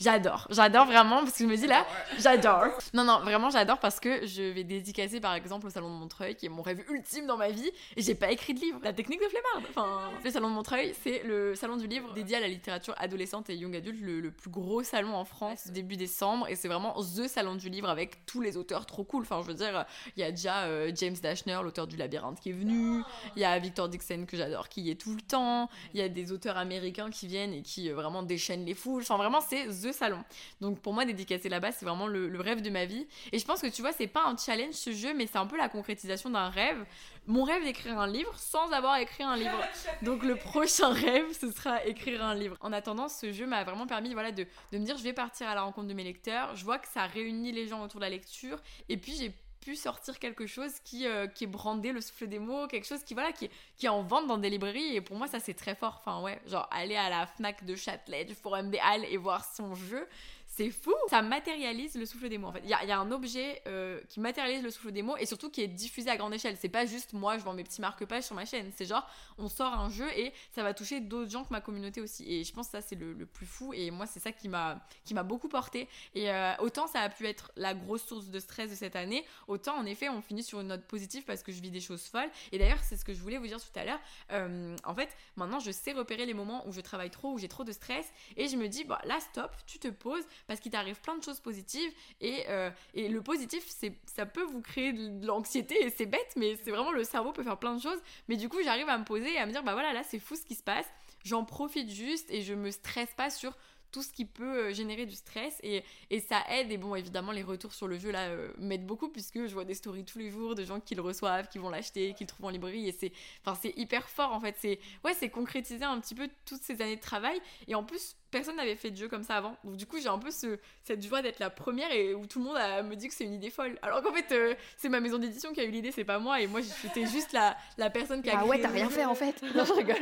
J'adore, 0.00 0.46
j'adore 0.50 0.86
vraiment 0.86 1.22
parce 1.22 1.38
que 1.38 1.44
je 1.44 1.48
me 1.48 1.56
dis 1.56 1.66
là, 1.66 1.86
j'adore. 2.18 2.78
Non, 2.94 3.04
non, 3.04 3.20
vraiment 3.20 3.50
j'adore 3.50 3.78
parce 3.78 4.00
que 4.00 4.26
je 4.26 4.42
vais 4.42 4.64
dédicacer 4.64 5.20
par 5.20 5.34
exemple 5.34 5.66
au 5.66 5.70
Salon 5.70 5.92
de 5.92 5.98
Montreuil 5.98 6.34
qui 6.34 6.46
est 6.46 6.50
mon 6.50 6.62
rêve 6.62 6.84
ultime 6.90 7.26
dans 7.26 7.36
ma 7.36 7.50
vie 7.50 7.70
et 7.96 8.02
j'ai 8.02 8.14
pas 8.14 8.30
écrit 8.30 8.54
de 8.54 8.60
livre. 8.60 8.80
La 8.82 8.92
technique 8.92 9.20
de 9.20 9.28
Enfin, 9.68 10.10
le 10.24 10.30
Salon 10.30 10.50
de 10.50 10.54
Montreuil, 10.54 10.94
c'est 11.02 11.22
le 11.24 11.54
salon 11.54 11.76
du 11.76 11.86
livre 11.86 12.12
dédié 12.14 12.36
à 12.36 12.40
la 12.40 12.48
littérature 12.48 12.94
adolescente 12.98 13.50
et 13.50 13.56
young 13.56 13.74
adulte, 13.76 14.00
le, 14.00 14.20
le 14.20 14.30
plus 14.30 14.50
gros 14.50 14.82
salon 14.82 15.14
en 15.14 15.24
France 15.24 15.68
début 15.68 15.96
décembre 15.96 16.48
et 16.48 16.56
c'est 16.56 16.68
vraiment 16.68 16.94
the 16.94 17.26
salon 17.28 17.54
du 17.54 17.68
livre 17.68 17.88
avec 17.88 18.24
tous 18.26 18.40
les 18.40 18.56
auteurs 18.56 18.86
trop 18.86 19.04
cool. 19.04 19.22
Enfin, 19.22 19.40
je 19.42 19.46
veux 19.46 19.54
dire, 19.54 19.84
il 20.16 20.20
y 20.20 20.24
a 20.24 20.30
déjà 20.30 20.64
euh, 20.64 20.90
James 20.94 21.16
Dashner, 21.22 21.58
l'auteur 21.62 21.86
du 21.86 21.96
Labyrinthe, 21.96 22.40
qui 22.40 22.50
est 22.50 22.54
venu. 22.54 23.02
Il 23.36 23.42
y 23.42 23.44
a 23.44 23.58
Victor 23.58 23.88
Dixon 23.88 24.24
que 24.26 24.36
j'adore, 24.36 24.68
qui 24.68 24.82
y 24.82 24.90
est 24.90 25.00
tout 25.00 25.14
le 25.14 25.20
temps. 25.20 25.68
Il 25.94 26.00
y 26.00 26.02
a 26.02 26.08
des 26.08 26.32
auteurs 26.32 26.56
américains 26.56 27.10
qui 27.10 27.26
viennent 27.26 27.52
et 27.52 27.62
qui 27.62 27.90
euh, 27.90 27.94
vraiment 27.94 28.22
déchaînent 28.22 28.64
les 28.64 28.74
foules. 28.74 29.02
Enfin, 29.02 29.16
vraiment, 29.16 29.40
c'est 29.40 29.66
the 29.66 29.92
salon. 29.92 30.22
Donc, 30.60 30.80
pour 30.80 30.92
moi, 30.92 31.04
dédicacer 31.04 31.48
là-bas, 31.48 31.72
c'est 31.72 31.84
vraiment 31.84 32.06
le, 32.06 32.28
le 32.28 32.40
rêve 32.40 32.62
de 32.62 32.70
ma 32.70 32.84
vie. 32.84 33.06
Et 33.32 33.38
je 33.38 33.44
pense 33.44 33.60
que 33.60 33.66
tu 33.68 33.82
vois, 33.82 33.92
c'est 33.92 34.06
pas 34.06 34.24
un 34.26 34.36
challenge 34.36 34.74
ce 34.74 34.92
jeu, 34.92 35.14
mais 35.14 35.26
c'est 35.26 35.38
un 35.38 35.46
peu 35.46 35.56
la 35.56 35.68
concrétisation 35.68 36.30
d'un 36.30 36.48
rêve. 36.48 36.84
Mon 37.30 37.44
rêve 37.44 37.62
d'écrire 37.62 37.96
un 37.96 38.08
livre 38.08 38.36
sans 38.36 38.72
avoir 38.72 38.96
écrit 38.96 39.22
un 39.22 39.36
livre. 39.36 39.62
Donc 40.02 40.24
le 40.24 40.34
prochain 40.34 40.88
rêve, 40.92 41.32
ce 41.32 41.52
sera 41.52 41.84
écrire 41.86 42.24
un 42.24 42.34
livre. 42.34 42.56
En 42.60 42.72
attendant, 42.72 43.08
ce 43.08 43.30
jeu 43.32 43.46
m'a 43.46 43.62
vraiment 43.62 43.86
permis 43.86 44.12
voilà, 44.14 44.32
de, 44.32 44.44
de 44.72 44.78
me 44.78 44.84
dire 44.84 44.98
je 44.98 45.04
vais 45.04 45.12
partir 45.12 45.48
à 45.48 45.54
la 45.54 45.62
rencontre 45.62 45.86
de 45.86 45.94
mes 45.94 46.02
lecteurs. 46.02 46.56
Je 46.56 46.64
vois 46.64 46.80
que 46.80 46.88
ça 46.88 47.06
réunit 47.06 47.52
les 47.52 47.68
gens 47.68 47.84
autour 47.84 48.00
de 48.00 48.04
la 48.04 48.10
lecture. 48.10 48.58
Et 48.88 48.96
puis 48.96 49.14
j'ai 49.14 49.32
pu 49.60 49.76
sortir 49.76 50.18
quelque 50.18 50.48
chose 50.48 50.72
qui, 50.84 51.06
euh, 51.06 51.28
qui 51.28 51.44
est 51.44 51.46
brandé 51.46 51.92
le 51.92 52.00
souffle 52.00 52.26
des 52.26 52.40
mots, 52.40 52.66
quelque 52.66 52.86
chose 52.86 53.04
qui 53.04 53.14
voilà 53.14 53.30
qui, 53.30 53.48
qui 53.76 53.86
est 53.86 53.90
en 53.90 54.02
vente 54.02 54.26
dans 54.26 54.38
des 54.38 54.50
librairies 54.50 54.96
et 54.96 55.00
pour 55.00 55.16
moi 55.16 55.28
ça 55.28 55.38
c'est 55.38 55.54
très 55.54 55.76
fort. 55.76 56.00
Enfin 56.00 56.22
ouais, 56.22 56.40
genre 56.46 56.68
aller 56.72 56.96
à 56.96 57.10
la 57.10 57.26
Fnac 57.26 57.64
de 57.64 57.76
Châtelet, 57.76 58.24
du 58.24 58.34
Forum 58.34 58.70
des 58.70 58.78
Halles 58.78 59.04
et 59.04 59.16
voir 59.18 59.44
son 59.44 59.74
jeu, 59.74 60.08
c'est 60.52 60.70
fou. 60.70 60.92
Ça 61.08 61.22
matérialise 61.22 61.94
le 61.94 62.04
souffle 62.04 62.28
des 62.28 62.36
mots 62.36 62.48
en 62.48 62.52
fait. 62.52 62.62
Il 62.64 62.70
y 62.70 62.74
a, 62.74 62.98
un 62.98 63.12
objet 63.12 63.62
euh, 63.68 64.00
qui 64.08 64.18
matérialise 64.18 64.62
le 64.62 64.70
souffle 64.70 64.90
des 64.90 65.02
mots 65.02 65.16
et 65.16 65.24
surtout 65.24 65.48
qui 65.48 65.62
est 65.62 65.68
diffusé 65.68 66.10
à 66.10 66.16
grande 66.16 66.34
échelle. 66.34 66.56
C'est 66.60 66.68
pas 66.68 66.86
juste 66.86 67.12
moi 67.12 67.38
je 67.38 67.44
vends 67.44 67.54
mes 67.54 67.62
petits 67.62 67.80
marque-pages 67.80 68.24
sur 68.24 68.34
ma 68.34 68.44
chaîne. 68.44 68.70
C'est 68.74 68.84
genre 68.84 69.08
on 69.38 69.48
sort 69.48 69.72
un 69.72 69.90
jeu 69.90 70.08
et 70.18 70.32
ça 70.50 70.64
va 70.64 70.74
toucher 70.74 71.00
d'autres 71.00 71.30
gens 71.30 71.44
que 71.44 71.52
ma 71.52 71.60
communauté 71.60 72.00
aussi. 72.00 72.24
Et 72.30 72.42
je 72.42 72.52
pense 72.52 72.66
que 72.66 72.72
ça 72.72 72.80
c'est 72.80 72.96
le, 72.96 73.14
plus 73.26 73.46
fou 73.46 73.72
et 73.72 73.92
moi 73.92 74.06
c'est 74.06 74.18
ça 74.18 74.32
qui 74.32 74.48
m'a 74.48 74.82
beaucoup 75.22 75.48
porté. 75.48 75.88
Et 76.16 76.30
euh, 76.30 76.52
autant 76.58 76.88
ça 76.88 77.00
a 77.00 77.08
pu 77.08 77.26
être 77.26 77.52
la 77.54 77.72
grosse 77.72 78.02
source 78.02 78.26
de 78.26 78.40
stress 78.40 78.70
de 78.70 78.74
cette 78.74 78.96
année, 78.96 79.24
autant 79.46 79.76
en 79.76 79.86
effet 79.86 80.08
on 80.08 80.20
finit 80.20 80.42
sur 80.42 80.60
une 80.60 80.68
note 80.68 80.84
positive 80.86 81.24
parce 81.24 81.44
que 81.44 81.52
je 81.52 81.60
vis 81.62 81.70
des 81.70 81.80
choses 81.80 82.02
folles. 82.02 82.30
Et 82.50 82.58
d'ailleurs 82.58 82.82
c'est 82.82 82.96
ce 82.96 83.04
que 83.04 83.14
je 83.14 83.20
voulais 83.20 83.38
vous 83.38 83.46
dire 83.46 83.60
tout 83.60 83.78
à 83.78 83.84
l'heure. 83.84 84.00
Euh, 84.32 84.74
en 84.84 84.96
fait 84.96 85.16
maintenant 85.36 85.60
je 85.60 85.70
sais 85.70 85.92
repérer 85.92 86.26
les 86.26 86.34
moments 86.34 86.66
où 86.66 86.72
je 86.72 86.80
travaille 86.80 87.10
trop, 87.10 87.34
où 87.34 87.38
j'ai 87.38 87.48
trop 87.48 87.62
de 87.62 87.72
stress 87.72 88.06
et 88.36 88.48
je 88.48 88.56
me 88.56 88.66
dis 88.66 88.82
bah 88.82 89.00
là 89.04 89.20
stop, 89.20 89.52
tu 89.66 89.78
te 89.78 89.88
poses 89.88 90.26
parce 90.50 90.58
qu'il 90.58 90.72
t'arrive 90.72 91.00
plein 91.00 91.16
de 91.16 91.22
choses 91.22 91.38
positives 91.38 91.92
et, 92.20 92.42
euh, 92.48 92.70
le 92.96 93.20
positif 93.20 93.62
c'est 93.68 93.92
ça 94.04 94.26
peut 94.26 94.42
vous 94.42 94.60
créer 94.60 94.92
de 94.92 95.24
l'anxiété 95.24 95.76
et 95.80 95.90
c'est 95.90 96.06
bête 96.06 96.32
mais 96.34 96.58
c'est 96.64 96.72
vraiment 96.72 96.90
le 96.90 97.04
cerveau 97.04 97.30
peut 97.30 97.44
faire 97.44 97.56
plein 97.56 97.76
de 97.76 97.80
choses. 97.80 98.00
Mais 98.26 98.36
du 98.36 98.48
coup 98.48 98.56
j'arrive 98.64 98.88
à 98.88 98.98
me 98.98 99.04
poser 99.04 99.32
et 99.32 99.38
à 99.38 99.46
me 99.46 99.52
dire 99.52 99.62
bah 99.62 99.74
voilà 99.74 99.92
là 99.92 100.02
c'est 100.02 100.18
fou 100.18 100.34
ce 100.34 100.42
qui 100.42 100.56
se 100.56 100.64
passe. 100.64 100.86
J'en 101.24 101.44
profite 101.44 101.88
juste 101.88 102.28
et 102.32 102.42
je 102.42 102.54
me 102.54 102.72
stresse 102.72 103.14
pas 103.16 103.30
sur 103.30 103.56
tout 103.92 104.02
ce 104.02 104.12
qui 104.12 104.24
peut 104.24 104.70
euh, 104.70 104.72
générer 104.72 105.06
du 105.06 105.14
stress 105.14 105.56
et, 105.62 105.84
et, 106.10 106.18
ça 106.18 106.42
aide. 106.48 106.72
Et 106.72 106.78
bon 106.78 106.96
évidemment 106.96 107.30
les 107.30 107.44
retours 107.44 107.72
sur 107.72 107.86
le 107.86 107.96
jeu 107.96 108.10
là 108.10 108.30
euh, 108.30 108.52
m'aident 108.58 108.86
beaucoup 108.86 109.08
puisque 109.08 109.46
je 109.46 109.54
vois 109.54 109.64
des 109.64 109.74
stories 109.74 110.04
tous 110.04 110.18
les 110.18 110.30
jours 110.30 110.56
de 110.56 110.64
gens 110.64 110.80
qui 110.80 110.96
le 110.96 111.02
reçoivent 111.02 111.48
qui 111.48 111.58
vont 111.58 111.70
l'acheter 111.70 112.12
qui 112.14 112.24
le 112.24 112.28
trouvent 112.28 112.46
en 112.46 112.50
librairie 112.50 112.88
et 112.88 112.92
c'est 112.92 113.12
enfin 113.44 113.56
c'est 113.62 113.72
hyper 113.78 114.08
fort 114.08 114.32
en 114.32 114.40
fait. 114.40 114.56
C'est 114.58 114.80
ouais 115.04 115.14
c'est 115.14 115.30
concrétiser 115.30 115.84
un 115.84 116.00
petit 116.00 116.16
peu 116.16 116.28
toutes 116.44 116.62
ces 116.62 116.82
années 116.82 116.96
de 116.96 117.00
travail. 117.00 117.40
Et 117.68 117.76
en 117.76 117.84
plus 117.84 118.16
personne 118.30 118.56
n'avait 118.56 118.76
fait 118.76 118.90
de 118.90 118.96
jeu 118.96 119.08
comme 119.08 119.22
ça 119.22 119.36
avant. 119.36 119.56
Donc 119.64 119.76
du 119.76 119.86
coup, 119.86 119.98
j'ai 120.00 120.08
un 120.08 120.18
peu 120.18 120.30
ce, 120.30 120.58
cette 120.82 121.06
joie 121.06 121.22
d'être 121.22 121.38
la 121.38 121.50
première 121.50 121.90
et 121.92 122.14
où 122.14 122.26
tout 122.26 122.38
le 122.38 122.44
monde 122.44 122.56
a, 122.56 122.82
me 122.82 122.94
dit 122.94 123.08
que 123.08 123.14
c'est 123.14 123.24
une 123.24 123.34
idée 123.34 123.50
folle. 123.50 123.78
Alors 123.82 124.02
qu'en 124.02 124.12
fait, 124.12 124.32
euh, 124.32 124.54
c'est 124.76 124.88
ma 124.88 125.00
maison 125.00 125.18
d'édition 125.18 125.52
qui 125.52 125.60
a 125.60 125.64
eu 125.64 125.70
l'idée, 125.70 125.92
c'est 125.92 126.04
pas 126.04 126.18
moi. 126.18 126.40
Et 126.40 126.46
moi, 126.46 126.60
j'étais 126.60 127.06
juste 127.06 127.32
la, 127.32 127.56
la 127.78 127.90
personne 127.90 128.22
qui 128.22 128.30
a 128.30 128.40
Ah 128.40 128.46
ouais, 128.46 128.60
t'as 128.60 128.68
rien 128.68 128.88
fait 128.88 129.04
en 129.04 129.14
fait. 129.14 129.40
Non, 129.54 129.64
je 129.64 129.72
rigole. 129.72 129.96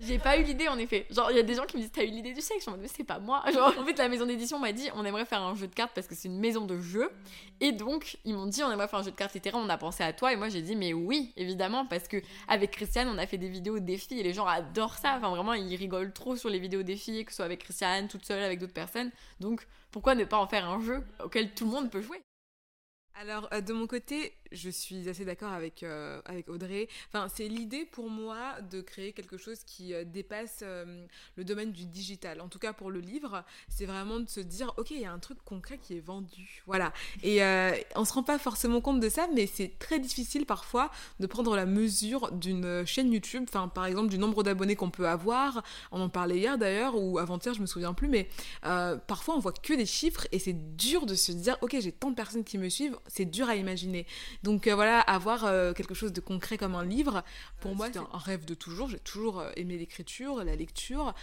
J'ai 0.00 0.18
pas 0.18 0.38
eu 0.38 0.42
l'idée 0.42 0.66
en 0.66 0.76
effet. 0.76 1.06
Genre, 1.10 1.30
il 1.30 1.36
y 1.36 1.40
a 1.40 1.42
des 1.42 1.54
gens 1.54 1.64
qui 1.64 1.76
me 1.76 1.82
disent 1.82 1.92
T'as 1.92 2.02
eu 2.02 2.08
l'idée 2.08 2.32
du 2.32 2.40
sexe 2.40 2.64
Je 2.64 2.70
me 2.70 2.76
dis 2.76 2.82
Mais 2.82 2.88
c'est 2.88 3.04
pas 3.04 3.18
moi. 3.18 3.44
Genre, 3.52 3.72
en 3.78 3.84
fait, 3.84 3.96
la 3.96 4.08
maison 4.08 4.26
d'édition 4.26 4.58
m'a 4.58 4.72
dit 4.72 4.88
On 4.94 5.04
aimerait 5.04 5.24
faire 5.24 5.42
un 5.42 5.54
jeu 5.54 5.68
de 5.68 5.74
cartes 5.74 5.92
parce 5.94 6.06
que 6.06 6.14
c'est 6.14 6.28
une 6.28 6.38
maison 6.38 6.64
de 6.64 6.80
jeu. 6.80 7.10
Et 7.60 7.72
donc, 7.72 8.18
ils 8.24 8.34
m'ont 8.34 8.46
dit 8.46 8.62
On 8.62 8.72
aimerait 8.72 8.88
faire 8.88 8.98
un 8.98 9.04
jeu 9.04 9.10
de 9.10 9.16
cartes 9.16 9.34
littéraires. 9.34 9.60
On 9.64 9.68
a 9.68 9.78
pensé 9.78 10.02
à 10.02 10.12
toi. 10.12 10.32
Et 10.32 10.36
moi, 10.36 10.48
j'ai 10.48 10.62
dit 10.62 10.74
Mais 10.74 10.92
oui, 10.92 11.32
évidemment. 11.36 11.86
Parce 11.86 12.08
que 12.08 12.16
avec 12.48 12.72
Christiane, 12.72 13.08
on 13.08 13.18
a 13.18 13.26
fait 13.26 13.38
des 13.38 13.48
vidéos 13.48 13.78
défis 13.78 14.18
et 14.18 14.22
les 14.22 14.32
gens 14.32 14.46
adorent 14.46 14.98
ça. 14.98 15.14
Enfin, 15.16 15.30
vraiment, 15.30 15.54
ils 15.54 15.76
rigolent 15.76 16.12
trop 16.12 16.34
sur 16.36 16.50
les 16.50 16.58
vidéos 16.58 16.82
défis, 16.82 17.24
que 17.24 17.30
ce 17.30 17.36
soit 17.36 17.44
avec 17.44 17.67
Christiane, 17.68 18.08
toute 18.08 18.24
seule 18.24 18.42
avec 18.42 18.58
d'autres 18.58 18.72
personnes. 18.72 19.10
Donc 19.40 19.66
pourquoi 19.90 20.14
ne 20.14 20.24
pas 20.24 20.38
en 20.38 20.46
faire 20.46 20.66
un 20.66 20.80
jeu 20.80 21.04
auquel 21.22 21.54
tout 21.54 21.66
le 21.66 21.70
monde 21.70 21.90
peut 21.90 22.00
jouer? 22.00 22.22
Alors, 23.14 23.46
euh, 23.52 23.60
de 23.60 23.72
mon 23.74 23.86
côté, 23.86 24.37
je 24.52 24.70
suis 24.70 25.08
assez 25.08 25.24
d'accord 25.24 25.52
avec, 25.52 25.82
euh, 25.82 26.20
avec 26.24 26.48
Audrey. 26.48 26.88
Enfin, 27.08 27.28
c'est 27.34 27.48
l'idée 27.48 27.84
pour 27.84 28.10
moi 28.10 28.60
de 28.70 28.80
créer 28.80 29.12
quelque 29.12 29.36
chose 29.36 29.58
qui 29.64 29.94
euh, 29.94 30.04
dépasse 30.04 30.60
euh, 30.62 31.06
le 31.36 31.44
domaine 31.44 31.72
du 31.72 31.86
digital. 31.86 32.40
En 32.40 32.48
tout 32.48 32.58
cas, 32.58 32.72
pour 32.72 32.90
le 32.90 33.00
livre, 33.00 33.44
c'est 33.68 33.86
vraiment 33.86 34.20
de 34.20 34.28
se 34.28 34.40
dire, 34.40 34.72
ok, 34.76 34.90
il 34.90 35.00
y 35.00 35.04
a 35.04 35.12
un 35.12 35.18
truc 35.18 35.38
concret 35.44 35.78
qui 35.78 35.96
est 35.96 36.00
vendu. 36.00 36.62
Voilà. 36.66 36.92
Et 37.22 37.40
on 37.94 38.04
se 38.04 38.12
rend 38.12 38.22
pas 38.22 38.38
forcément 38.38 38.80
compte 38.80 39.00
de 39.00 39.08
ça, 39.08 39.28
mais 39.34 39.46
c'est 39.46 39.78
très 39.78 39.98
difficile 39.98 40.46
parfois 40.46 40.90
de 41.20 41.26
prendre 41.26 41.54
la 41.56 41.66
mesure 41.66 42.32
d'une 42.32 42.84
chaîne 42.86 43.12
YouTube. 43.12 43.44
Enfin, 43.48 43.68
par 43.68 43.86
exemple, 43.86 44.08
du 44.08 44.18
nombre 44.18 44.42
d'abonnés 44.42 44.76
qu'on 44.76 44.90
peut 44.90 45.08
avoir. 45.08 45.62
On 45.92 46.00
en 46.00 46.08
parlait 46.08 46.38
hier 46.38 46.58
d'ailleurs, 46.58 46.96
ou 46.96 47.18
avant-hier, 47.18 47.54
je 47.54 47.60
me 47.60 47.66
souviens 47.66 47.94
plus, 47.94 48.08
mais 48.08 48.28
parfois 48.62 49.36
on 49.36 49.40
voit 49.40 49.52
que 49.52 49.74
des 49.74 49.86
chiffres 49.86 50.26
et 50.32 50.38
c'est 50.38 50.76
dur 50.76 51.06
de 51.06 51.14
se 51.14 51.32
dire, 51.32 51.56
ok, 51.62 51.76
j'ai 51.80 51.92
tant 51.92 52.10
de 52.10 52.14
personnes 52.14 52.44
qui 52.44 52.58
me 52.58 52.68
suivent 52.68 52.98
c'est 53.06 53.24
dur 53.24 53.48
à 53.48 53.56
imaginer. 53.56 54.06
Donc 54.42 54.66
euh, 54.66 54.74
voilà, 54.74 55.00
avoir 55.00 55.44
euh, 55.44 55.72
quelque 55.72 55.94
chose 55.94 56.12
de 56.12 56.20
concret 56.20 56.58
comme 56.58 56.74
un 56.74 56.84
livre, 56.84 57.22
pour 57.60 57.74
moi, 57.74 57.88
c'est 57.92 57.98
un 57.98 58.18
rêve 58.18 58.44
de 58.44 58.54
toujours. 58.54 58.88
J'ai 58.88 58.98
toujours 58.98 59.44
aimé 59.56 59.76
l'écriture, 59.76 60.44
la 60.44 60.56
lecture, 60.56 61.14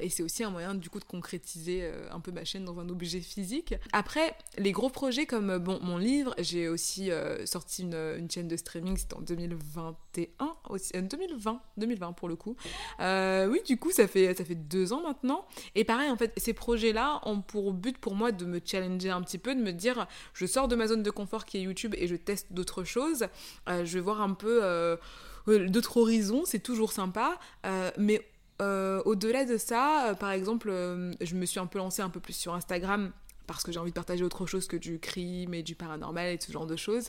et 0.00 0.08
c'est 0.08 0.22
aussi 0.22 0.44
un 0.44 0.50
moyen 0.50 0.74
du 0.74 0.88
coup 0.90 0.98
de 0.98 1.04
concrétiser 1.04 1.90
un 2.10 2.20
peu 2.20 2.32
ma 2.32 2.44
chaîne 2.44 2.64
dans 2.64 2.78
un 2.78 2.88
objet 2.88 3.20
physique. 3.20 3.74
Après, 3.92 4.34
les 4.58 4.72
gros 4.72 4.90
projets 4.90 5.26
comme 5.26 5.58
bon 5.58 5.78
mon 5.82 5.98
livre, 5.98 6.34
j'ai 6.38 6.68
aussi 6.68 7.10
sorti 7.44 7.82
une, 7.82 7.94
une, 7.94 8.30
chaîne 8.30 8.48
de 8.48 8.56
streaming, 8.56 8.96
c'était 8.96 9.14
en 9.14 9.20
2021, 9.20 10.56
aussi, 10.70 10.92
2020, 10.92 11.60
2020 11.76 12.12
pour 12.12 12.28
le 12.28 12.36
coup. 12.36 12.56
oui, 13.00 13.60
du 13.66 13.76
coup, 13.78 13.90
ça 13.90 14.06
fait 14.06 14.34
ça 14.34 14.44
fait 14.44 14.54
deux 14.54 14.92
ans 14.92 15.02
maintenant. 15.02 15.46
Et 15.74 15.84
pareil, 15.84 16.10
en 16.10 16.16
fait, 16.16 16.32
ces 16.36 16.52
projets-là 16.52 17.20
ont 17.24 17.40
pour 17.40 17.72
but 17.72 17.98
pour 17.98 18.14
moi 18.14 18.32
de 18.32 18.44
me 18.44 18.60
challenger 18.64 19.10
un 19.10 19.22
petit 19.22 19.38
peu, 19.38 19.54
de 19.54 19.60
me 19.60 19.72
dire, 19.72 20.06
je 20.34 20.46
sors 20.46 20.68
de 20.68 20.76
ma 20.76 20.86
zone 20.86 21.02
de 21.02 21.10
confort 21.10 21.44
qui 21.44 21.58
est 21.58 21.62
YouTube 21.62 21.94
et 21.98 22.06
je 22.06 22.16
teste 22.16 22.52
d'autres 22.52 22.61
choses. 22.84 23.26
Euh, 23.68 23.84
je 23.84 23.94
vais 23.94 24.00
voir 24.00 24.20
un 24.20 24.34
peu 24.34 24.60
euh, 24.62 24.96
d'autres 25.46 25.96
horizons, 25.96 26.42
c'est 26.44 26.62
toujours 26.62 26.92
sympa. 26.92 27.38
Euh, 27.66 27.90
mais 27.98 28.26
au-delà 29.04 29.44
de 29.44 29.56
ça, 29.56 30.16
par 30.20 30.30
exemple, 30.30 30.70
je 31.20 31.34
me 31.34 31.46
suis 31.46 31.58
un 31.58 31.66
peu 31.66 31.78
lancée 31.78 32.00
un 32.00 32.10
peu 32.10 32.20
plus 32.20 32.34
sur 32.34 32.54
Instagram 32.54 33.10
parce 33.48 33.64
que 33.64 33.72
j'ai 33.72 33.80
envie 33.80 33.90
de 33.90 33.96
partager 33.96 34.22
autre 34.22 34.46
chose 34.46 34.68
que 34.68 34.76
du 34.76 35.00
crime 35.00 35.52
et 35.52 35.64
du 35.64 35.74
paranormal 35.74 36.28
et 36.28 36.38
ce 36.40 36.52
genre 36.52 36.66
de 36.66 36.76
choses. 36.76 37.08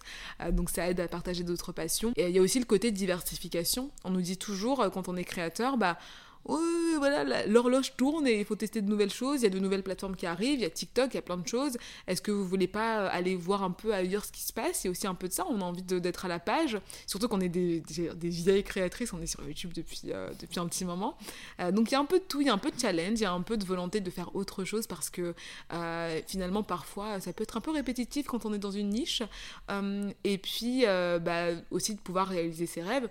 donc 0.50 0.72
ça 0.72 0.90
aide 0.90 1.00
à 1.00 1.08
partager 1.08 1.44
d'autres 1.44 1.72
passions. 1.72 2.12
Et 2.16 2.28
il 2.28 2.36
y 2.36 2.40
a 2.40 2.42
aussi 2.42 2.58
le 2.58 2.66
côté 2.66 2.90
diversification. 2.90 3.92
On 4.04 4.10
nous 4.10 4.22
dit 4.22 4.38
toujours, 4.38 4.90
quand 4.92 5.08
on 5.10 5.16
est 5.16 5.24
créateur, 5.24 5.78
bah 5.78 6.00
oui, 6.46 6.96
voilà, 6.98 7.46
l'horloge 7.48 7.96
tourne 7.96 8.28
et 8.28 8.40
il 8.40 8.46
faut 8.46 8.56
tester 8.56 8.82
de 8.82 8.90
nouvelles 8.90 9.12
choses. 9.12 9.42
Il 9.42 9.44
y 9.44 9.48
a 9.48 9.50
de 9.50 9.60
nouvelles 9.60 9.84
plateformes 9.84 10.16
qui 10.16 10.26
arrivent, 10.26 10.60
il 10.60 10.64
y 10.64 10.66
a 10.66 10.70
TikTok, 10.70 11.14
il 11.14 11.16
y 11.16 11.18
a 11.18 11.22
plein 11.22 11.38
de 11.38 11.48
choses. 11.48 11.78
Est-ce 12.08 12.22
que 12.22 12.32
vous 12.32 12.46
voulez 12.46 12.68
pas 12.68 13.00
euh, 13.00 13.10
aller 13.12 13.36
voir 13.36 13.64
un 13.64 13.72
peu 13.72 13.94
ailleurs 13.94 14.26
ce 14.26 14.32
qui 14.32 14.42
se 14.42 14.52
passe? 14.52 14.84
Il 14.84 14.88
y 14.88 14.90
a 14.90 14.92
aussi 14.92 15.08
un 15.08 15.16
peu 15.16 15.30
de 15.30 15.34
ça, 15.34 15.46
on 15.50 15.62
a 15.62 15.64
envie 15.64 15.84
d'être 15.84 16.26
à 16.26 16.28
la 16.28 16.40
page. 16.40 16.78
Surtout 17.08 17.30
qu'on 17.30 17.40
est 17.40 17.50
des, 17.50 17.82
des, 17.82 18.30
vieilles 18.30 18.64
créatrices, 18.64 19.14
on 19.14 19.22
est 19.22 19.28
sur 19.28 19.44
YouTube 19.48 19.72
depuis, 19.74 20.12
euh, 20.12 20.30
depuis 20.40 20.60
un 20.60 20.68
petit 20.68 20.84
moment. 20.84 21.18
Euh, 21.62 21.72
donc 21.72 21.92
il 21.92 21.94
y 21.94 21.96
a 21.96 22.00
un 22.00 22.06
peu 22.06 22.20
de 22.20 22.26
tout, 22.26 22.42
il 22.42 22.48
y 22.48 22.50
a 22.50 22.54
un 22.54 22.58
peu 22.58 22.72
de 22.72 22.80
challenge, 22.80 23.20
il 23.20 23.24
y 23.24 23.26
a 23.26 23.32
un 23.32 23.42
peu 23.42 23.56
de 23.56 23.66
volonté 23.66 24.02
de 24.02 24.10
faire 24.10 24.36
autre 24.36 24.66
chose 24.66 24.88
parce 24.88 25.10
que 25.10 25.34
finalement, 26.28 26.64
parfois, 26.64 27.20
ça 27.20 27.32
peut 27.34 27.44
être 27.44 27.58
un 27.58 27.62
peu 27.62 27.72
répétitif 27.72 28.28
quand 28.28 28.46
on 28.46 28.54
est 28.54 28.60
dans 28.60 28.72
une 28.72 28.90
niche. 28.90 29.24
et 30.24 30.38
puis, 30.38 30.86
bah, 30.86 31.48
aussi 31.72 31.96
de 31.96 32.02
pouvoir 32.02 32.28
réaliser 32.28 32.66
ses 32.66 32.82
rêves 32.82 33.10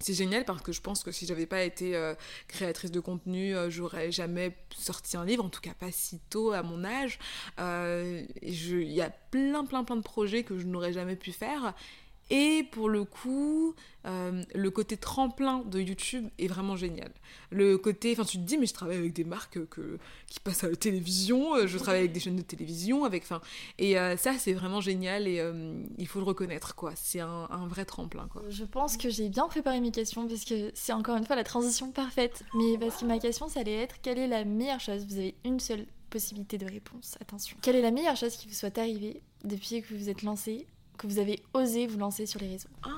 c'est 0.00 0.14
génial 0.14 0.44
parce 0.44 0.62
que 0.62 0.72
je 0.72 0.80
pense 0.80 1.02
que 1.02 1.12
si 1.12 1.26
j'avais 1.26 1.46
pas 1.46 1.62
été 1.62 1.96
euh, 1.96 2.14
créatrice 2.48 2.90
de 2.90 3.00
contenu, 3.00 3.56
euh, 3.56 3.70
j'aurais 3.70 4.10
jamais 4.12 4.56
sorti 4.76 5.16
un 5.16 5.24
livre, 5.24 5.44
en 5.44 5.48
tout 5.48 5.60
cas 5.60 5.74
pas 5.78 5.92
si 5.92 6.20
tôt 6.30 6.52
à 6.52 6.62
mon 6.62 6.84
âge. 6.84 7.18
Euh, 7.58 8.22
il 8.42 8.92
y 8.92 9.00
a 9.00 9.10
plein, 9.30 9.64
plein, 9.64 9.84
plein 9.84 9.96
de 9.96 10.02
projets 10.02 10.42
que 10.42 10.58
je 10.58 10.66
n'aurais 10.66 10.92
jamais 10.92 11.16
pu 11.16 11.32
faire. 11.32 11.74
Et 12.30 12.66
pour 12.70 12.88
le 12.88 13.04
coup, 13.04 13.74
euh, 14.06 14.42
le 14.54 14.70
côté 14.70 14.96
tremplin 14.96 15.62
de 15.66 15.80
YouTube 15.80 16.28
est 16.38 16.46
vraiment 16.46 16.76
génial. 16.76 17.10
Le 17.50 17.76
côté, 17.76 18.12
enfin 18.12 18.24
tu 18.24 18.38
te 18.38 18.42
dis 18.42 18.56
mais 18.56 18.66
je 18.66 18.72
travaille 18.74 18.96
avec 18.96 19.12
des 19.12 19.24
marques 19.24 19.64
que, 19.66 19.98
qui 20.26 20.40
passent 20.40 20.64
à 20.64 20.68
la 20.68 20.76
télévision, 20.76 21.54
euh, 21.54 21.66
je 21.66 21.76
travaille 21.78 22.00
avec 22.00 22.12
des 22.12 22.20
chaînes 22.20 22.36
de 22.36 22.42
télévision, 22.42 23.04
avec, 23.04 23.24
enfin, 23.24 23.40
et 23.78 23.98
euh, 23.98 24.16
ça 24.16 24.34
c'est 24.38 24.54
vraiment 24.54 24.80
génial 24.80 25.28
et 25.28 25.42
il 25.98 26.06
faut 26.06 26.18
le 26.18 26.24
reconnaître 26.24 26.74
quoi. 26.74 26.92
C'est 26.96 27.20
un, 27.20 27.66
vrai 27.68 27.84
tremplin 27.84 28.28
quoi. 28.30 28.42
Je 28.48 28.64
pense 28.64 28.96
que 28.96 29.10
j'ai 29.10 29.28
bien 29.28 29.48
préparé 29.48 29.80
mes 29.80 29.90
questions 29.90 30.26
parce 30.26 30.44
que 30.44 30.70
c'est 30.74 30.92
encore 30.92 31.16
une 31.16 31.24
fois 31.24 31.36
la 31.36 31.44
transition 31.44 31.90
parfaite. 31.90 32.44
Mais 32.54 32.78
parce 32.78 33.00
que 33.00 33.06
ma 33.06 33.18
question 33.18 33.48
ça 33.48 33.60
allait 33.60 33.74
être 33.74 33.96
quelle 34.02 34.18
est 34.18 34.28
la 34.28 34.44
meilleure 34.44 34.80
chose? 34.80 35.06
Vous 35.06 35.18
avez 35.18 35.34
une 35.44 35.60
seule 35.60 35.86
possibilité 36.10 36.58
de 36.58 36.66
réponse. 36.66 37.16
Attention. 37.20 37.56
Quelle 37.60 37.76
est 37.76 37.82
la 37.82 37.90
meilleure 37.90 38.16
chose 38.16 38.36
qui 38.36 38.48
vous 38.48 38.54
soit 38.54 38.78
arrivée 38.78 39.20
depuis 39.42 39.82
que 39.82 39.88
vous 39.88 39.98
vous 39.98 40.08
êtes 40.08 40.22
lancé? 40.22 40.66
Que 40.98 41.06
vous 41.06 41.18
avez 41.18 41.40
osé 41.52 41.86
vous 41.86 41.98
lancer 41.98 42.26
sur 42.26 42.40
les 42.40 42.48
réseaux 42.48 42.68
Oh 42.86 42.90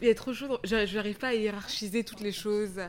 Il 0.00 0.08
est 0.08 0.14
trop 0.14 0.32
chaud. 0.32 0.58
Je 0.64 0.94
n'arrive 0.94 1.18
pas 1.18 1.28
à 1.28 1.34
hiérarchiser 1.34 2.04
toutes 2.04 2.20
les 2.20 2.32
choses. 2.32 2.80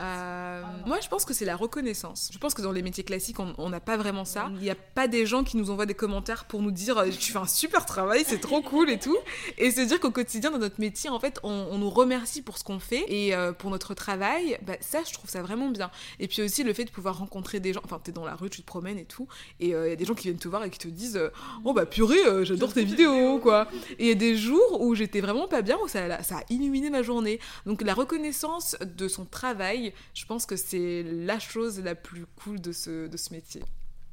Euh, 0.00 0.62
moi, 0.86 0.98
je 1.02 1.08
pense 1.08 1.24
que 1.24 1.34
c'est 1.34 1.44
la 1.44 1.56
reconnaissance. 1.56 2.30
Je 2.32 2.38
pense 2.38 2.54
que 2.54 2.62
dans 2.62 2.72
les 2.72 2.82
métiers 2.82 3.04
classiques, 3.04 3.38
on 3.38 3.68
n'a 3.68 3.80
pas 3.80 3.96
vraiment 3.96 4.24
ça. 4.24 4.50
Il 4.54 4.62
n'y 4.62 4.70
a 4.70 4.74
pas 4.74 5.08
des 5.08 5.26
gens 5.26 5.44
qui 5.44 5.56
nous 5.56 5.70
envoient 5.70 5.86
des 5.86 5.94
commentaires 5.94 6.46
pour 6.46 6.62
nous 6.62 6.70
dire 6.70 6.98
euh, 6.98 7.08
tu 7.10 7.32
fais 7.32 7.38
un 7.38 7.46
super 7.46 7.84
travail, 7.84 8.24
c'est 8.26 8.40
trop 8.40 8.62
cool 8.62 8.90
et 8.90 8.98
tout. 8.98 9.16
Et 9.58 9.70
se 9.70 9.80
dire 9.82 10.00
qu'au 10.00 10.10
quotidien, 10.10 10.50
dans 10.50 10.58
notre 10.58 10.80
métier, 10.80 11.10
en 11.10 11.20
fait, 11.20 11.38
on, 11.42 11.78
nous 11.78 11.90
remercie 11.90 12.42
pour 12.42 12.58
ce 12.58 12.64
qu'on 12.64 12.78
fait 12.78 13.04
et 13.08 13.34
euh, 13.34 13.52
pour 13.52 13.70
notre 13.70 13.94
travail. 13.94 14.58
Bah, 14.62 14.74
ça, 14.80 15.00
je 15.06 15.12
trouve 15.12 15.28
ça 15.28 15.42
vraiment 15.42 15.68
bien. 15.68 15.90
Et 16.18 16.28
puis 16.28 16.42
aussi 16.42 16.64
le 16.64 16.72
fait 16.72 16.84
de 16.84 16.90
pouvoir 16.90 17.18
rencontrer 17.18 17.60
des 17.60 17.72
gens. 17.72 17.80
Enfin, 17.84 18.00
tu 18.02 18.10
es 18.10 18.12
dans 18.12 18.24
la 18.24 18.34
rue, 18.34 18.50
tu 18.50 18.62
te 18.62 18.66
promènes 18.66 18.98
et 18.98 19.04
tout. 19.04 19.28
Et 19.60 19.68
il 19.68 19.70
y 19.70 19.74
a 19.74 19.96
des 19.96 20.04
gens 20.04 20.14
qui 20.14 20.24
viennent 20.24 20.38
te 20.38 20.48
voir 20.48 20.64
et 20.64 20.70
qui 20.70 20.78
te 20.78 20.88
disent 20.88 21.20
Oh 21.64 21.72
bah 21.72 21.86
purée, 21.86 22.44
j'adore 22.44 22.72
tes 22.72 22.84
vidéos, 22.90 23.38
quoi. 23.38 23.68
Et 23.98 24.04
il 24.04 24.08
y 24.08 24.12
a 24.12 24.14
des 24.14 24.36
jours 24.36 24.80
où 24.80 24.94
j'étais 24.94 25.20
vraiment 25.20 25.48
pas 25.48 25.62
bien, 25.62 25.78
où 25.82 25.88
ça, 25.88 26.22
ça 26.22 26.38
a 26.38 26.42
illuminé 26.48 26.90
ma 26.90 27.02
journée. 27.02 27.38
Donc 27.66 27.82
la 27.82 27.94
reconnaissance 27.94 28.76
de 28.80 29.08
son 29.08 29.24
travail 29.24 29.89
je 30.14 30.26
pense 30.26 30.46
que 30.46 30.56
c'est 30.56 31.02
la 31.02 31.38
chose 31.38 31.80
la 31.80 31.94
plus 31.94 32.26
cool 32.36 32.60
de 32.60 32.72
ce, 32.72 33.06
de 33.06 33.16
ce 33.16 33.32
métier. 33.32 33.62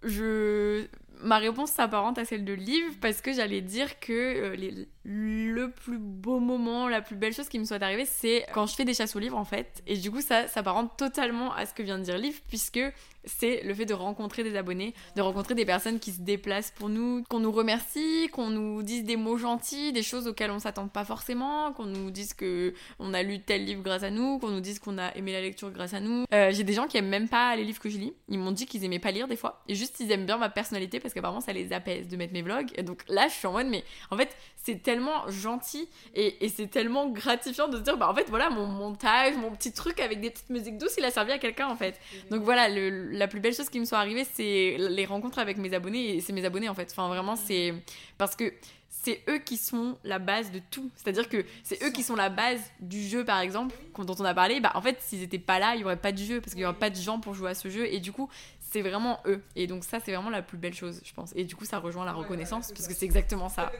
Je 0.04 0.86
ma 1.22 1.38
réponse 1.38 1.72
s'apparente 1.72 2.18
à 2.18 2.26
celle 2.26 2.46
de 2.46 2.54
Liv 2.54 2.84
parce 3.02 3.22
que 3.22 3.34
j'allais 3.34 3.62
dire 3.62 4.00
que 4.00 4.14
euh, 4.14 4.86
le 5.04 5.72
plus 5.72 5.98
beau 5.98 6.40
moment, 6.40 6.88
la 6.88 7.02
plus 7.02 7.16
belle 7.16 7.34
chose 7.34 7.48
qui 7.48 7.60
me 7.60 7.66
soit 7.66 7.82
arrivée, 7.82 8.06
c'est 8.06 8.46
quand 8.54 8.66
je 8.66 8.76
fais 8.76 8.86
des 8.86 8.94
chasses 8.94 9.16
aux 9.16 9.20
livres 9.20 9.38
en 9.38 9.46
fait. 9.46 9.82
Et 9.88 9.98
du 9.98 10.12
coup, 10.12 10.22
ça 10.22 10.48
s'apparente 10.48 10.98
totalement 10.98 11.54
à 11.54 11.66
ce 11.66 11.74
que 11.74 11.84
vient 11.84 11.98
de 11.98 12.04
dire 12.04 12.18
Liv 12.18 12.42
puisque 12.48 12.80
c'est 13.28 13.62
le 13.64 13.74
fait 13.74 13.86
de 13.86 13.94
rencontrer 13.94 14.44
des 14.44 14.56
abonnés, 14.56 14.94
de 15.16 15.22
rencontrer 15.22 15.54
des 15.54 15.66
personnes 15.66 16.00
qui 16.00 16.12
se 16.12 16.22
déplacent 16.22 16.72
pour 16.72 16.90
nous, 16.90 17.24
qu'on 17.30 17.40
nous 17.40 17.52
remercie, 17.52 18.30
qu'on 18.32 18.50
nous 18.50 18.84
dise 18.84 19.04
des 19.04 19.18
mots 19.18 19.38
gentils, 19.38 19.92
des 19.94 20.04
choses 20.04 20.28
auxquelles 20.28 20.52
on 20.52 20.60
s'attend 20.60 20.88
pas 20.88 21.06
forcément, 21.06 21.74
qu'on 21.74 21.86
nous 21.86 22.12
dise 22.12 22.34
que 22.34 22.74
on 23.00 23.14
a 23.14 23.24
lu 23.24 23.40
tel 23.40 23.66
livre 23.66 23.84
grâce 23.84 24.04
à 24.04 24.10
nous, 24.10 24.40
qu'on 24.40 24.50
nous 24.50 24.62
dise 24.62 24.80
qu'on 24.80 24.98
a 24.98 25.14
aimé 25.16 25.34
la 25.34 25.42
lecture 25.42 25.72
grâce 25.72 25.94
à 25.94 26.00
nous. 26.00 26.26
Euh, 26.34 26.52
j'ai 26.52 26.64
des 26.64 26.74
gens 26.74 26.88
qui 26.88 26.98
aiment 26.98 27.10
même 27.10 27.30
pas 27.30 27.56
les 27.56 27.64
livres 27.64 27.80
que 27.80 27.90
je 27.90 27.98
lis. 27.98 28.14
Ils 28.30 28.40
m'ont 28.40 28.52
dit 28.52 28.66
qu'ils 28.66 28.84
aimaient 28.84 29.00
pas 29.00 29.12
lire 29.12 29.28
des 29.28 29.36
fois, 29.36 29.64
et 29.68 29.76
juste 29.76 30.00
ils 30.00 30.12
aiment 30.12 30.26
bien 30.26 30.38
ma 30.38 30.50
personnalité 30.50 31.00
parce 31.08 31.14
qu'apparemment 31.14 31.42
ça 31.42 31.54
les 31.54 31.74
apaise 31.74 32.08
de 32.08 32.18
mettre 32.18 32.34
mes 32.34 32.42
vlogs. 32.42 32.70
Et 32.76 32.84
donc 32.84 33.04
là, 33.08 33.28
je 33.28 33.34
suis 33.34 33.48
en 33.48 33.54
mode 33.54 33.68
mais 33.68 33.84
en 34.12 34.18
fait 34.18 34.36
c'est 34.56 34.84
tellement 34.84 35.30
gentil 35.30 35.88
et, 36.14 36.46
et 36.46 36.50
c'est 36.50 36.68
tellement 36.68 37.08
gratifiant 37.08 37.70
de 37.70 37.78
se 37.78 37.82
dire 37.82 37.98
bah 37.98 38.10
en 38.10 38.16
fait 38.16 38.30
voilà 38.30 38.50
mon 38.50 38.68
montage, 38.68 39.36
mon 39.38 39.52
petit 39.52 39.72
truc 39.72 40.00
avec 40.00 40.20
des 40.20 40.30
petites 40.30 40.50
musiques 40.50 40.78
douces, 40.78 40.96
il 40.98 41.06
a 41.06 41.12
servi 41.12 41.32
à 41.32 41.38
quelqu'un 41.38 41.68
en 41.68 41.76
fait. 41.76 42.00
Donc 42.30 42.44
voilà 42.44 42.68
le 42.70 43.10
la 43.12 43.28
plus 43.28 43.40
belle 43.40 43.54
chose 43.54 43.70
qui 43.70 43.80
me 43.80 43.86
soit 43.86 43.98
arrivée, 43.98 44.26
c'est 44.34 44.76
les 44.78 45.06
rencontres 45.06 45.40
avec 45.40 45.58
mes 45.58 45.74
abonnés 45.74 46.16
et 46.16 46.22
c'est 46.22 46.34
mes 46.34 46.46
abonnés 46.46 46.70
en 46.70 46.74
fait. 46.74 46.90
Enfin, 46.92 47.08
vraiment, 47.08 47.36
c'est 47.36 47.74
parce 48.18 48.36
que 48.36 48.54
c'est 48.90 49.22
eux 49.30 49.38
qui 49.38 49.58
sont 49.58 49.98
la 50.04 50.20
base 50.20 50.52
de 50.52 50.60
tout. 50.72 50.90
C'est-à-dire 50.96 51.30
que 51.30 51.46
c'est 51.64 51.82
eux 51.84 51.92
qui 51.92 52.04
sont 52.04 52.16
la 52.16 52.30
base 52.30 52.60
du 52.80 53.02
jeu, 53.02 53.24
par 53.24 53.40
exemple, 53.40 53.76
dont 53.98 54.16
on 54.20 54.26
a 54.26 54.34
parlé. 54.34 54.60
Bah, 54.60 54.72
en 54.76 54.82
fait, 54.82 54.98
s'ils 55.02 55.24
étaient 55.24 55.40
pas 55.40 55.60
là, 55.60 55.76
il 55.76 55.82
y 55.82 55.84
aurait 55.84 55.98
pas 55.98 56.12
de 56.12 56.18
jeu 56.18 56.42
parce 56.42 56.54
qu'il 56.54 56.62
y 56.62 56.66
aurait 56.66 56.76
pas 56.78 56.90
de 56.90 56.96
gens 56.96 57.20
pour 57.20 57.34
jouer 57.34 57.52
à 57.52 57.54
ce 57.54 57.70
jeu. 57.70 57.86
Et 57.86 58.00
du 58.00 58.12
coup, 58.12 58.30
c'est 58.70 58.82
vraiment 58.82 59.20
eux. 59.26 59.42
Et 59.56 59.68
donc, 59.68 59.84
ça, 59.84 60.00
c'est 60.00 60.14
vraiment 60.14 60.30
la 60.30 60.42
plus 60.42 60.58
belle 60.58 60.74
chose, 60.74 61.02
je 61.04 61.14
pense. 61.14 61.32
Et 61.36 61.46
du 61.46 61.56
coup, 61.56 61.66
ça 61.66 61.80
rejoint 61.80 62.06
la 62.06 62.14
reconnaissance 62.14 62.72
parce 62.72 62.88
que 62.88 62.94
c'est 62.94 63.06
exactement 63.06 63.50
ça. 63.50 63.72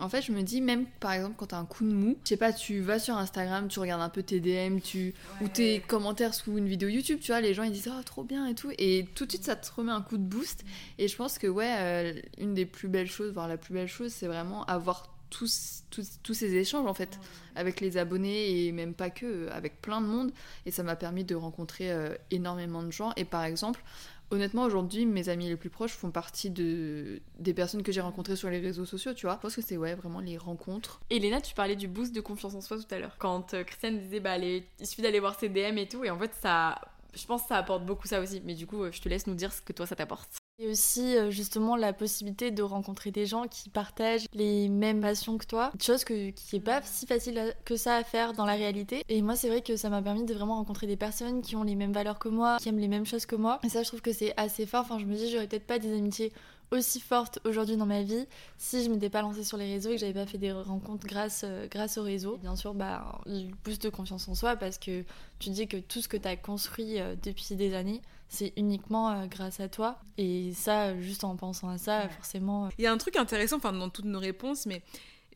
En 0.00 0.08
fait, 0.08 0.22
je 0.22 0.30
me 0.30 0.42
dis, 0.42 0.60
même 0.60 0.86
par 1.00 1.12
exemple, 1.12 1.34
quand 1.36 1.46
t'as 1.46 1.58
un 1.58 1.64
coup 1.64 1.84
de 1.84 1.92
mou, 1.92 2.16
je 2.22 2.28
sais 2.28 2.36
pas, 2.36 2.52
tu 2.52 2.80
vas 2.80 3.00
sur 3.00 3.16
Instagram, 3.16 3.66
tu 3.66 3.80
regardes 3.80 4.02
un 4.02 4.08
peu 4.08 4.22
tes 4.22 4.38
DM, 4.38 4.78
tu... 4.78 5.12
ou 5.40 5.48
tes 5.48 5.80
commentaires 5.80 6.34
sous 6.34 6.56
une 6.56 6.68
vidéo 6.68 6.88
YouTube, 6.88 7.18
tu 7.20 7.32
vois, 7.32 7.40
les 7.40 7.52
gens 7.52 7.64
ils 7.64 7.72
disent, 7.72 7.90
oh 7.92 8.02
trop 8.04 8.22
bien 8.22 8.46
et 8.46 8.54
tout, 8.54 8.70
et 8.78 9.08
tout 9.16 9.26
de 9.26 9.30
suite 9.32 9.42
ça 9.42 9.56
te 9.56 9.68
remet 9.72 9.90
un 9.90 10.02
coup 10.02 10.16
de 10.16 10.22
boost. 10.22 10.64
Et 10.98 11.08
je 11.08 11.16
pense 11.16 11.38
que, 11.38 11.48
ouais, 11.48 11.74
euh, 11.78 12.12
une 12.38 12.54
des 12.54 12.64
plus 12.64 12.86
belles 12.86 13.10
choses, 13.10 13.32
voire 13.32 13.48
la 13.48 13.56
plus 13.56 13.74
belle 13.74 13.88
chose, 13.88 14.12
c'est 14.12 14.28
vraiment 14.28 14.64
avoir 14.66 15.12
tous, 15.30 15.82
tous, 15.90 16.20
tous, 16.22 16.34
ces 16.34 16.54
échanges 16.54 16.86
en 16.86 16.94
fait 16.94 17.18
avec 17.54 17.80
les 17.80 17.96
abonnés 17.98 18.66
et 18.66 18.72
même 18.72 18.94
pas 18.94 19.10
que, 19.10 19.26
euh, 19.26 19.52
avec 19.52 19.80
plein 19.80 20.00
de 20.00 20.06
monde. 20.06 20.32
Et 20.66 20.70
ça 20.70 20.82
m'a 20.82 20.96
permis 20.96 21.24
de 21.24 21.34
rencontrer 21.34 21.90
euh, 21.90 22.14
énormément 22.30 22.82
de 22.82 22.90
gens. 22.90 23.12
Et 23.16 23.24
par 23.24 23.44
exemple, 23.44 23.82
Honnêtement, 24.30 24.64
aujourd'hui, 24.64 25.06
mes 25.06 25.28
amis 25.30 25.48
les 25.48 25.56
plus 25.56 25.70
proches 25.70 25.92
font 25.92 26.10
partie 26.10 26.50
de... 26.50 27.20
des 27.38 27.54
personnes 27.54 27.82
que 27.82 27.92
j'ai 27.92 28.00
rencontrées 28.02 28.36
sur 28.36 28.50
les 28.50 28.60
réseaux 28.60 28.84
sociaux, 28.84 29.14
tu 29.14 29.26
vois. 29.26 29.36
Je 29.36 29.40
pense 29.40 29.56
que 29.56 29.62
c'est 29.62 29.76
ouais, 29.76 29.94
vraiment 29.94 30.20
les 30.20 30.36
rencontres. 30.36 31.00
Et 31.08 31.18
Léna, 31.18 31.40
tu 31.40 31.54
parlais 31.54 31.76
du 31.76 31.88
boost 31.88 32.14
de 32.14 32.20
confiance 32.20 32.54
en 32.54 32.60
soi 32.60 32.76
tout 32.78 32.94
à 32.94 32.98
l'heure. 32.98 33.16
Quand 33.18 33.54
euh, 33.54 33.64
Christiane 33.64 33.98
disait, 33.98 34.20
bah, 34.20 34.36
il 34.36 34.64
suffit 34.82 35.02
d'aller 35.02 35.20
voir 35.20 35.38
ses 35.38 35.48
DM 35.48 35.78
et 35.78 35.88
tout, 35.88 36.04
et 36.04 36.10
en 36.10 36.18
fait, 36.18 36.32
ça. 36.40 36.80
Je 37.14 37.24
pense 37.24 37.42
que 37.42 37.48
ça 37.48 37.56
apporte 37.56 37.86
beaucoup 37.86 38.06
ça 38.06 38.20
aussi. 38.20 38.42
Mais 38.44 38.54
du 38.54 38.66
coup, 38.66 38.82
euh, 38.82 38.92
je 38.92 39.00
te 39.00 39.08
laisse 39.08 39.26
nous 39.26 39.34
dire 39.34 39.52
ce 39.52 39.62
que 39.62 39.72
toi, 39.72 39.86
ça 39.86 39.96
t'apporte. 39.96 40.37
Et 40.60 40.66
aussi 40.66 41.16
euh, 41.16 41.30
justement 41.30 41.76
la 41.76 41.92
possibilité 41.92 42.50
de 42.50 42.64
rencontrer 42.64 43.12
des 43.12 43.26
gens 43.26 43.46
qui 43.46 43.70
partagent 43.70 44.26
les 44.34 44.68
mêmes 44.68 45.00
passions 45.00 45.38
que 45.38 45.46
toi, 45.46 45.70
chose 45.80 46.04
qui 46.04 46.34
est 46.52 46.60
pas 46.60 46.82
si 46.82 47.06
facile 47.06 47.54
que 47.64 47.76
ça 47.76 47.94
à 47.94 48.02
faire 48.02 48.32
dans 48.32 48.44
la 48.44 48.54
réalité. 48.54 49.04
Et 49.08 49.22
moi 49.22 49.36
c'est 49.36 49.48
vrai 49.48 49.62
que 49.62 49.76
ça 49.76 49.88
m'a 49.88 50.02
permis 50.02 50.24
de 50.24 50.34
vraiment 50.34 50.56
rencontrer 50.56 50.88
des 50.88 50.96
personnes 50.96 51.42
qui 51.42 51.54
ont 51.54 51.62
les 51.62 51.76
mêmes 51.76 51.92
valeurs 51.92 52.18
que 52.18 52.28
moi, 52.28 52.56
qui 52.60 52.68
aiment 52.68 52.80
les 52.80 52.88
mêmes 52.88 53.06
choses 53.06 53.24
que 53.24 53.36
moi. 53.36 53.60
Et 53.62 53.68
ça 53.68 53.84
je 53.84 53.88
trouve 53.88 54.00
que 54.00 54.12
c'est 54.12 54.34
assez 54.36 54.66
fort. 54.66 54.80
Enfin 54.80 54.98
je 54.98 55.04
me 55.04 55.14
dis 55.14 55.30
j'aurais 55.30 55.46
peut-être 55.46 55.66
pas 55.66 55.78
des 55.78 55.96
amitiés 55.96 56.32
aussi 56.70 57.00
fortes 57.00 57.38
aujourd'hui 57.44 57.76
dans 57.76 57.86
ma 57.86 58.02
vie 58.02 58.26
si 58.58 58.84
je 58.84 58.90
m'étais 58.90 59.08
pas 59.10 59.22
lancée 59.22 59.44
sur 59.44 59.56
les 59.56 59.72
réseaux 59.72 59.90
et 59.90 59.94
que 59.94 60.00
j'avais 60.00 60.12
pas 60.12 60.26
fait 60.26 60.38
des 60.38 60.52
rencontres 60.52 61.06
grâce, 61.06 61.42
euh, 61.44 61.66
grâce 61.70 61.98
au 61.98 62.02
réseau. 62.02 62.36
bien 62.36 62.56
sûr, 62.56 62.74
bah, 62.74 63.20
plus 63.62 63.78
de 63.78 63.88
confiance 63.88 64.28
en 64.28 64.34
soi 64.34 64.56
parce 64.56 64.78
que 64.78 65.04
tu 65.38 65.50
dis 65.50 65.68
que 65.68 65.76
tout 65.76 66.00
ce 66.00 66.08
que 66.08 66.16
tu 66.16 66.28
as 66.28 66.36
construit 66.36 67.00
euh, 67.00 67.14
depuis 67.22 67.54
des 67.54 67.74
années, 67.74 68.02
c'est 68.28 68.52
uniquement 68.56 69.10
euh, 69.10 69.26
grâce 69.26 69.60
à 69.60 69.68
toi. 69.68 69.98
Et 70.18 70.52
ça, 70.52 70.98
juste 71.00 71.24
en 71.24 71.36
pensant 71.36 71.68
à 71.68 71.78
ça, 71.78 72.08
forcément. 72.08 72.66
Euh, 72.66 72.68
Il 72.78 72.84
y 72.84 72.86
a 72.86 72.92
un 72.92 72.98
truc 72.98 73.16
intéressant, 73.16 73.56
enfin, 73.56 73.72
dans 73.72 73.88
toutes 73.88 74.04
nos 74.04 74.20
réponses, 74.20 74.66
mais 74.66 74.82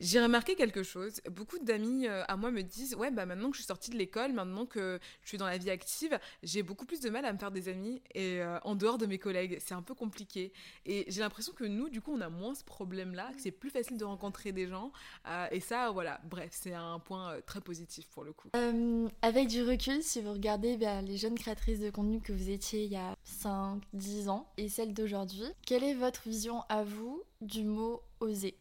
J'ai 0.03 0.21
remarqué 0.21 0.57
quelque 0.57 0.83
chose. 0.83 1.21
Beaucoup 1.31 1.61
d'amis 1.61 2.09
euh, 2.09 2.25
à 2.27 2.37
moi 2.37 2.51
me 2.51 2.63
disent 2.63 2.97
Ouais, 2.97 3.13
bah 3.13 3.25
maintenant 3.25 3.51
que 3.51 3.57
je 3.57 3.63
suis 3.63 3.69
sortie 3.69 3.93
de 3.93 3.97
l'école, 3.97 4.33
maintenant 4.33 4.67
que 4.67 4.99
je 5.23 5.29
suis 5.29 5.39
dans 5.39 5.47
la 5.47 5.59
vie 5.59 5.71
active, 5.71 6.19
j'ai 6.43 6.65
beaucoup 6.65 6.85
plus 6.85 6.99
de 6.99 7.09
mal 7.09 7.25
à 7.25 7.33
me 7.33 7.39
faire 7.39 7.53
des 7.53 7.69
amis 7.69 8.03
et 8.13 8.43
euh, 8.43 8.59
en 8.65 8.75
dehors 8.75 8.99
de 8.99 9.07
mes 9.07 9.19
collègues. 9.19 9.59
C'est 9.65 9.75
un 9.75 9.83
peu 9.83 9.95
compliqué. 9.95 10.53
Et 10.87 11.05
j'ai 11.07 11.21
l'impression 11.21 11.53
que 11.53 11.63
nous, 11.63 11.89
du 11.89 12.01
coup, 12.01 12.13
on 12.13 12.21
a 12.21 12.29
moins 12.29 12.57
ce 12.57 12.65
problème-là, 12.65 13.31
que 13.37 13.41
c'est 13.41 13.53
plus 13.53 13.71
facile 13.71 13.97
de 13.97 14.05
rencontrer 14.05 14.51
des 14.51 14.67
gens. 14.67 14.91
Euh, 15.29 15.47
et 15.53 15.61
ça, 15.61 15.93
voilà, 15.93 16.21
bref, 16.25 16.51
c'est 16.51 16.75
un 16.75 16.99
point 16.99 17.37
très 17.47 17.61
positif 17.61 18.09
pour 18.09 18.25
le 18.25 18.33
coup. 18.33 18.49
avec 19.23 19.47
du 19.47 19.63
recul, 19.63 20.03
si 20.03 20.21
vous 20.21 20.33
regardez 20.33 20.79
bah, 20.79 21.01
les 21.01 21.17
jeunes 21.17 21.39
créatrices 21.39 21.79
de 21.79 21.91
contenu 21.91 22.21
que 22.21 22.33
vous 22.33 22.51
étiez 22.51 22.87
il 22.87 22.91
y 22.91 22.97
a 22.97 23.15
5-10 23.25 24.31
ans 24.31 24.51
et 24.57 24.69
celles 24.69 24.95
d'aujourd'hui, 24.95 25.45
quelle 25.65 25.85
est 25.85 25.95
votre 25.95 26.29
vision 26.29 26.63
à 26.69 26.83
vous 26.83 27.23
du 27.41 27.63
mot 27.63 28.03
oser? 28.19 28.59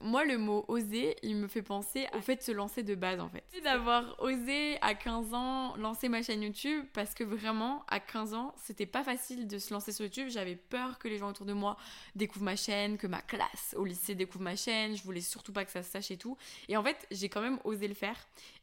Moi, 0.00 0.24
le 0.24 0.38
mot 0.38 0.64
oser, 0.68 1.16
il 1.22 1.36
me 1.36 1.46
fait 1.46 1.62
penser 1.62 2.06
au 2.14 2.20
fait 2.20 2.36
de 2.36 2.42
se 2.42 2.52
lancer 2.52 2.82
de 2.82 2.94
base 2.94 3.20
en 3.20 3.28
fait. 3.28 3.44
D'avoir 3.62 4.16
osé 4.20 4.78
à 4.80 4.94
15 4.94 5.34
ans 5.34 5.76
lancer 5.76 6.08
ma 6.08 6.22
chaîne 6.22 6.42
YouTube 6.42 6.86
parce 6.94 7.14
que 7.14 7.22
vraiment, 7.22 7.84
à 7.88 8.00
15 8.00 8.34
ans, 8.34 8.54
c'était 8.56 8.86
pas 8.86 9.04
facile 9.04 9.46
de 9.46 9.58
se 9.58 9.74
lancer 9.74 9.92
sur 9.92 10.04
YouTube. 10.04 10.28
J'avais 10.30 10.56
peur 10.56 10.98
que 10.98 11.08
les 11.08 11.18
gens 11.18 11.28
autour 11.28 11.44
de 11.44 11.52
moi 11.52 11.76
découvrent 12.14 12.44
ma 12.44 12.56
chaîne, 12.56 12.96
que 12.96 13.06
ma 13.06 13.20
classe 13.20 13.74
au 13.76 13.84
lycée 13.84 14.14
découvre 14.14 14.44
ma 14.44 14.56
chaîne. 14.56 14.96
Je 14.96 15.02
voulais 15.02 15.20
surtout 15.20 15.52
pas 15.52 15.64
que 15.64 15.70
ça 15.70 15.82
se 15.82 15.90
sache 15.90 16.10
et 16.10 16.16
tout. 16.16 16.36
Et 16.68 16.76
en 16.76 16.82
fait, 16.82 17.06
j'ai 17.10 17.28
quand 17.28 17.42
même 17.42 17.58
osé 17.64 17.86
le 17.86 17.94
faire. 17.94 18.16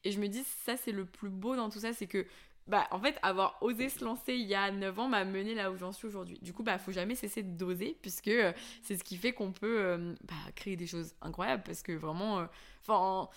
Et 0.03 0.11
je 0.11 0.19
me 0.19 0.27
dis, 0.27 0.43
ça, 0.65 0.75
c'est 0.77 0.91
le 0.91 1.05
plus 1.05 1.29
beau 1.29 1.55
dans 1.55 1.69
tout 1.69 1.79
ça, 1.79 1.93
c'est 1.93 2.07
que 2.07 2.25
bah, 2.67 2.87
en 2.91 2.99
fait, 2.99 3.17
avoir 3.21 3.57
osé 3.61 3.89
se 3.89 4.03
lancer 4.03 4.33
il 4.33 4.45
y 4.47 4.55
a 4.55 4.71
9 4.71 4.99
ans 4.99 5.07
m'a 5.07 5.23
mené 5.23 5.55
là 5.55 5.71
où 5.71 5.77
j'en 5.77 5.91
suis 5.91 6.07
aujourd'hui. 6.07 6.37
Du 6.41 6.53
coup, 6.53 6.63
bah, 6.63 6.77
faut 6.77 6.91
jamais 6.91 7.15
cesser 7.15 7.43
d'oser, 7.43 7.97
puisque 8.01 8.27
euh, 8.27 8.51
c'est 8.81 8.97
ce 8.97 9.03
qui 9.03 9.15
fait 9.15 9.31
qu'on 9.31 9.51
peut 9.51 9.79
euh, 9.79 10.15
bah, 10.27 10.35
créer 10.55 10.75
des 10.75 10.87
choses 10.87 11.13
incroyables, 11.21 11.63
parce 11.65 11.81
que 11.81 11.93
vraiment, 11.93 12.39
euh, 12.39 12.45
enfin, 12.87 13.29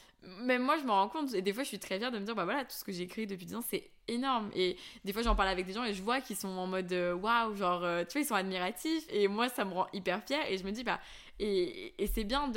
même 0.42 0.62
moi, 0.62 0.76
je 0.78 0.84
me 0.84 0.90
rends 0.90 1.08
compte, 1.08 1.34
et 1.34 1.42
des 1.42 1.52
fois, 1.52 1.62
je 1.62 1.68
suis 1.68 1.78
très 1.78 1.98
fière 1.98 2.10
de 2.10 2.18
me 2.18 2.24
dire, 2.24 2.34
bah 2.34 2.44
voilà, 2.44 2.64
tout 2.64 2.76
ce 2.76 2.84
que 2.84 2.92
j'ai 2.92 3.06
créé 3.06 3.26
depuis 3.26 3.46
10 3.46 3.56
ans, 3.56 3.64
c'est 3.66 3.90
énorme. 4.08 4.50
Et 4.54 4.76
des 5.04 5.12
fois, 5.12 5.22
j'en 5.22 5.34
parle 5.34 5.48
avec 5.48 5.66
des 5.66 5.72
gens 5.72 5.84
et 5.84 5.94
je 5.94 6.02
vois 6.02 6.20
qu'ils 6.20 6.36
sont 6.36 6.48
en 6.48 6.66
mode 6.66 6.92
waouh, 6.92 7.54
genre, 7.54 7.80
tu 8.06 8.12
vois, 8.12 8.20
ils 8.20 8.26
sont 8.26 8.34
admiratifs, 8.34 9.04
et 9.10 9.28
moi, 9.28 9.48
ça 9.48 9.64
me 9.64 9.72
rend 9.72 9.86
hyper 9.92 10.22
fière, 10.24 10.50
et 10.50 10.58
je 10.58 10.64
me 10.64 10.72
dis, 10.72 10.84
bah, 10.84 11.00
et, 11.42 11.94
c'est 12.12 12.24
bien 12.24 12.52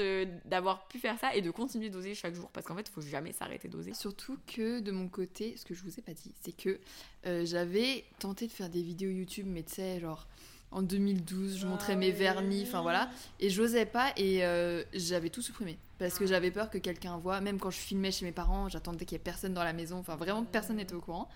d'avoir 0.46 0.88
pu 0.90 1.00
faire 1.00 1.18
ça 1.18 1.34
et 1.34 1.42
de 1.42 1.52
continuer 1.52 1.90
d'oser 1.90 2.16
chaque 2.16 2.36
jour 2.36 2.50
parce 2.52 2.66
qu'en 2.66 2.76
fait, 2.76 2.88
il 2.88 2.92
faut 2.92 3.02
jamais 3.02 3.32
s'arrêter 3.32 3.70
d'oser. 3.70 3.94
Surtout 3.94 4.38
que 4.46 4.82
de 4.82 4.92
mon 4.92 5.08
côté, 5.08 5.56
ce 5.56 5.64
que 5.64 5.74
je 5.74 5.82
vous 5.84 5.98
ai 5.98 6.02
pas 6.02 6.14
dit, 6.14 6.34
c'est 6.42 6.56
que 6.56 6.80
euh, 7.26 7.46
j'avais 7.46 8.04
tenté 8.20 8.46
de 8.46 8.52
faire 8.52 8.70
des 8.70 8.82
vidéos 8.82 9.10
YouTube, 9.10 9.46
mais 9.48 9.64
tu 9.64 9.76
sais, 9.76 10.00
genre 10.02 10.28
en 10.74 10.82
2012, 10.82 11.58
je 11.58 11.68
montrais 11.68 11.96
mes 11.96 12.12
vernis, 12.12 12.64
enfin 12.64 12.82
voilà, 12.82 13.10
et 13.40 13.50
j'osais 13.50 13.86
pas 13.86 14.12
et 14.18 14.46
euh, 14.46 14.84
j'avais 14.94 15.30
tout 15.30 15.42
supprimé 15.42 15.78
parce 16.00 16.18
que 16.18 16.26
j'avais 16.26 16.52
peur 16.52 16.70
que 16.70 16.78
quelqu'un 16.78 17.18
voit. 17.18 17.42
Même 17.42 17.60
quand 17.60 17.70
je 17.70 17.78
filmais 17.78 18.12
chez 18.12 18.26
mes 18.26 18.32
parents, 18.32 18.70
j'attendais 18.70 19.06
qu'il 19.06 19.16
y 19.16 19.22
ait 19.22 19.24
personne 19.24 19.54
dans 19.54 19.64
la 19.64 19.74
maison, 19.74 19.98
enfin 20.00 20.16
vraiment 20.16 20.44
personne 20.44 20.78
n'était 20.78 20.96
au 20.96 21.02
courant. 21.02 21.30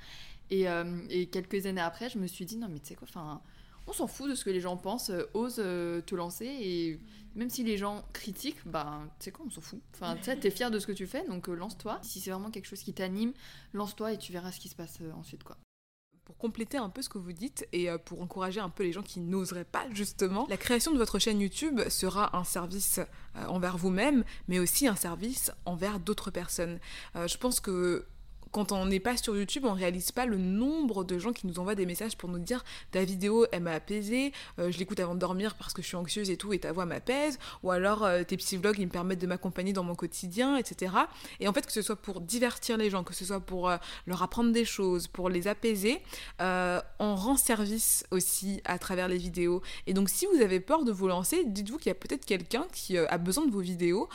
Et, 0.49 0.69
euh, 0.69 0.97
et, 1.09 1.27
quelques 1.27 1.65
années 1.65 1.81
après, 1.81 2.09
je 2.09 2.17
me 2.17 2.27
suis 2.27 2.45
dit 2.45 2.57
non 2.57 2.67
mais 2.69 2.79
tu 2.79 2.87
sais 2.87 2.95
quoi, 2.95 3.07
enfin 3.09 3.41
on 3.85 3.93
s'en 3.93 4.07
fout 4.07 4.29
de 4.29 4.35
ce 4.35 4.43
que 4.43 4.49
les 4.49 4.59
gens 4.59 4.75
pensent, 4.75 5.11
ose 5.33 5.55
te 5.55 6.15
lancer 6.15 6.45
et 6.45 6.99
même 7.37 7.49
si 7.51 7.63
les 7.63 7.77
gens 7.77 8.03
critiquent, 8.13 8.67
bah, 8.67 8.99
tu 9.19 9.25
sais 9.25 9.31
quoi, 9.31 9.45
on 9.45 9.51
s'en 9.51 9.61
fout. 9.61 9.79
Enfin, 9.93 10.15
tu 10.17 10.23
sais, 10.23 10.35
t'es 10.35 10.49
fier 10.49 10.71
de 10.71 10.79
ce 10.79 10.87
que 10.87 10.91
tu 10.91 11.05
fais, 11.05 11.25
donc 11.27 11.47
euh, 11.47 11.53
lance-toi. 11.53 11.99
Si 12.01 12.19
c'est 12.19 12.31
vraiment 12.31 12.49
quelque 12.49 12.65
chose 12.65 12.81
qui 12.81 12.93
t'anime, 12.93 13.31
lance-toi 13.73 14.13
et 14.13 14.17
tu 14.17 14.33
verras 14.33 14.51
ce 14.51 14.59
qui 14.59 14.69
se 14.69 14.75
passe 14.75 14.97
euh, 15.01 15.11
ensuite, 15.13 15.43
quoi. 15.43 15.55
Pour 16.27 16.37
compléter 16.37 16.77
un 16.77 16.89
peu 16.89 17.01
ce 17.01 17.07
que 17.07 17.17
vous 17.17 17.31
dites 17.31 17.65
et 17.71 17.89
euh, 17.89 17.97
pour 17.97 18.21
encourager 18.21 18.59
un 18.59 18.67
peu 18.67 18.83
les 18.83 18.91
gens 18.91 19.01
qui 19.01 19.21
n'oseraient 19.21 19.63
pas, 19.63 19.85
justement, 19.93 20.45
la 20.49 20.57
création 20.57 20.91
de 20.91 20.97
votre 20.97 21.19
chaîne 21.19 21.39
YouTube 21.39 21.79
sera 21.87 22.37
un 22.37 22.43
service 22.43 22.99
envers 23.47 23.77
vous-même, 23.77 24.25
mais 24.49 24.59
aussi 24.59 24.87
un 24.87 24.95
service 24.95 25.51
envers 25.65 25.99
d'autres 26.01 26.29
personnes. 26.31 26.79
je 27.15 27.37
pense 27.37 27.59
que 27.61 28.05
quand 28.57 28.71
on 28.71 28.87
n'est 28.87 28.99
pas 28.99 29.15
sur 29.17 29.37
YouTube, 29.37 29.65
on 29.65 29.73
réalise 29.73 30.11
pas 30.11 30.25
le 30.25 30.39
nombre 30.39 31.03
de 31.03 31.19
gens 31.19 31.31
qui 31.31 31.45
nous 31.45 31.59
envoient 31.59 31.75
des 31.75 31.85
messages 31.85 32.17
pour 32.17 32.27
nous 32.27 32.39
dire 32.39 32.65
ta 32.89 33.03
vidéo 33.03 33.45
elle 33.51 33.61
m'a 33.61 33.73
apaisé, 33.73 34.33
euh, 34.57 34.71
je 34.71 34.79
l'écoute 34.79 34.99
avant 34.99 35.13
de 35.13 35.19
dormir 35.19 35.53
parce 35.53 35.73
que 35.73 35.83
je 35.83 35.87
suis 35.89 35.95
anxieuse 35.95 36.31
et 36.31 36.37
tout 36.37 36.53
et 36.53 36.57
ta 36.57 36.71
voix 36.71 36.87
m'apaise, 36.87 37.37
ou 37.61 37.69
alors 37.69 38.03
euh, 38.03 38.23
tes 38.23 38.35
petits 38.35 38.57
vlogs 38.57 38.79
ils 38.79 38.87
me 38.87 38.91
permettent 38.91 39.21
de 39.21 39.27
m'accompagner 39.27 39.73
dans 39.73 39.83
mon 39.83 39.93
quotidien, 39.93 40.57
etc. 40.57 40.91
Et 41.39 41.47
en 41.47 41.53
fait 41.53 41.67
que 41.67 41.71
ce 41.71 41.83
soit 41.83 41.97
pour 41.97 42.19
divertir 42.19 42.77
les 42.77 42.89
gens, 42.89 43.03
que 43.03 43.13
ce 43.13 43.25
soit 43.25 43.41
pour 43.41 43.69
euh, 43.69 43.77
leur 44.07 44.23
apprendre 44.23 44.51
des 44.51 44.65
choses, 44.65 45.05
pour 45.05 45.29
les 45.29 45.47
apaiser, 45.47 46.01
on 46.39 47.15
rend 47.15 47.37
service 47.37 48.07
aussi 48.09 48.59
à 48.65 48.79
travers 48.79 49.07
les 49.07 49.19
vidéos. 49.19 49.61
Et 49.85 49.93
donc 49.93 50.09
si 50.09 50.25
vous 50.25 50.41
avez 50.41 50.59
peur 50.59 50.83
de 50.83 50.91
vous 50.91 51.07
lancer, 51.07 51.43
dites-vous 51.45 51.77
qu'il 51.77 51.91
y 51.91 51.91
a 51.91 51.95
peut-être 51.95 52.25
quelqu'un 52.25 52.65
qui 52.73 52.97
a 52.97 53.17
besoin 53.19 53.45
de 53.45 53.51
vos 53.51 53.59
vidéos 53.59 54.09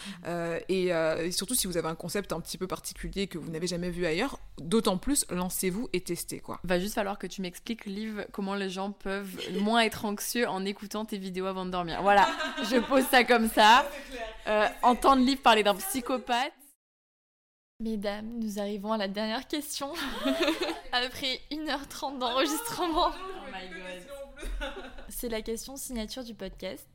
et, 0.69 0.87
et 0.89 1.31
surtout 1.31 1.55
si 1.55 1.69
vous 1.69 1.77
avez 1.77 1.87
un 1.87 1.95
concept 1.95 2.33
un 2.33 2.41
petit 2.41 2.59
peu 2.59 2.67
particulier 2.67 3.29
que 3.29 3.39
vous 3.39 3.49
n'avez 3.49 3.69
jamais 3.69 3.91
vu 3.91 4.05
ailleurs 4.05 4.32
d'autant 4.59 4.99
plus, 4.99 5.25
lancez-vous 5.31 5.89
et 5.93 6.01
testez 6.01 6.41
quoi. 6.41 6.61
Va 6.65 6.79
juste 6.79 6.95
falloir 6.95 7.19
que 7.19 7.27
tu 7.27 7.43
m'expliques, 7.43 7.85
Liv, 7.87 8.27
comment 8.33 8.55
les 8.55 8.71
gens 8.71 8.93
peuvent 8.93 9.37
moins 9.61 9.81
être 9.81 10.05
anxieux 10.05 10.49
en 10.49 10.65
écoutant 10.65 11.05
tes 11.05 11.19
vidéos 11.19 11.47
avant 11.47 11.65
de 11.67 11.71
dormir. 11.71 12.03
Voilà, 12.03 12.29
je 12.59 12.79
pose 12.79 13.05
ça 13.05 13.25
comme 13.25 13.49
ça. 13.49 13.87
Euh, 14.49 14.67
entendre 14.83 15.25
Liv 15.25 15.39
parler 15.39 15.63
d'un 15.63 15.77
psychopathe. 15.77 16.53
Mesdames, 17.79 18.27
nous 18.41 18.59
arrivons 18.59 18.93
à 18.93 18.97
la 18.97 19.07
dernière 19.07 19.47
question. 19.47 19.93
Après 20.93 21.41
1h30 21.53 22.19
d'enregistrement. 22.19 23.11
Oh 23.11 24.65
C'est 25.09 25.29
la 25.29 25.43
question 25.43 25.77
signature 25.77 26.25
du 26.25 26.35
podcast. 26.35 26.89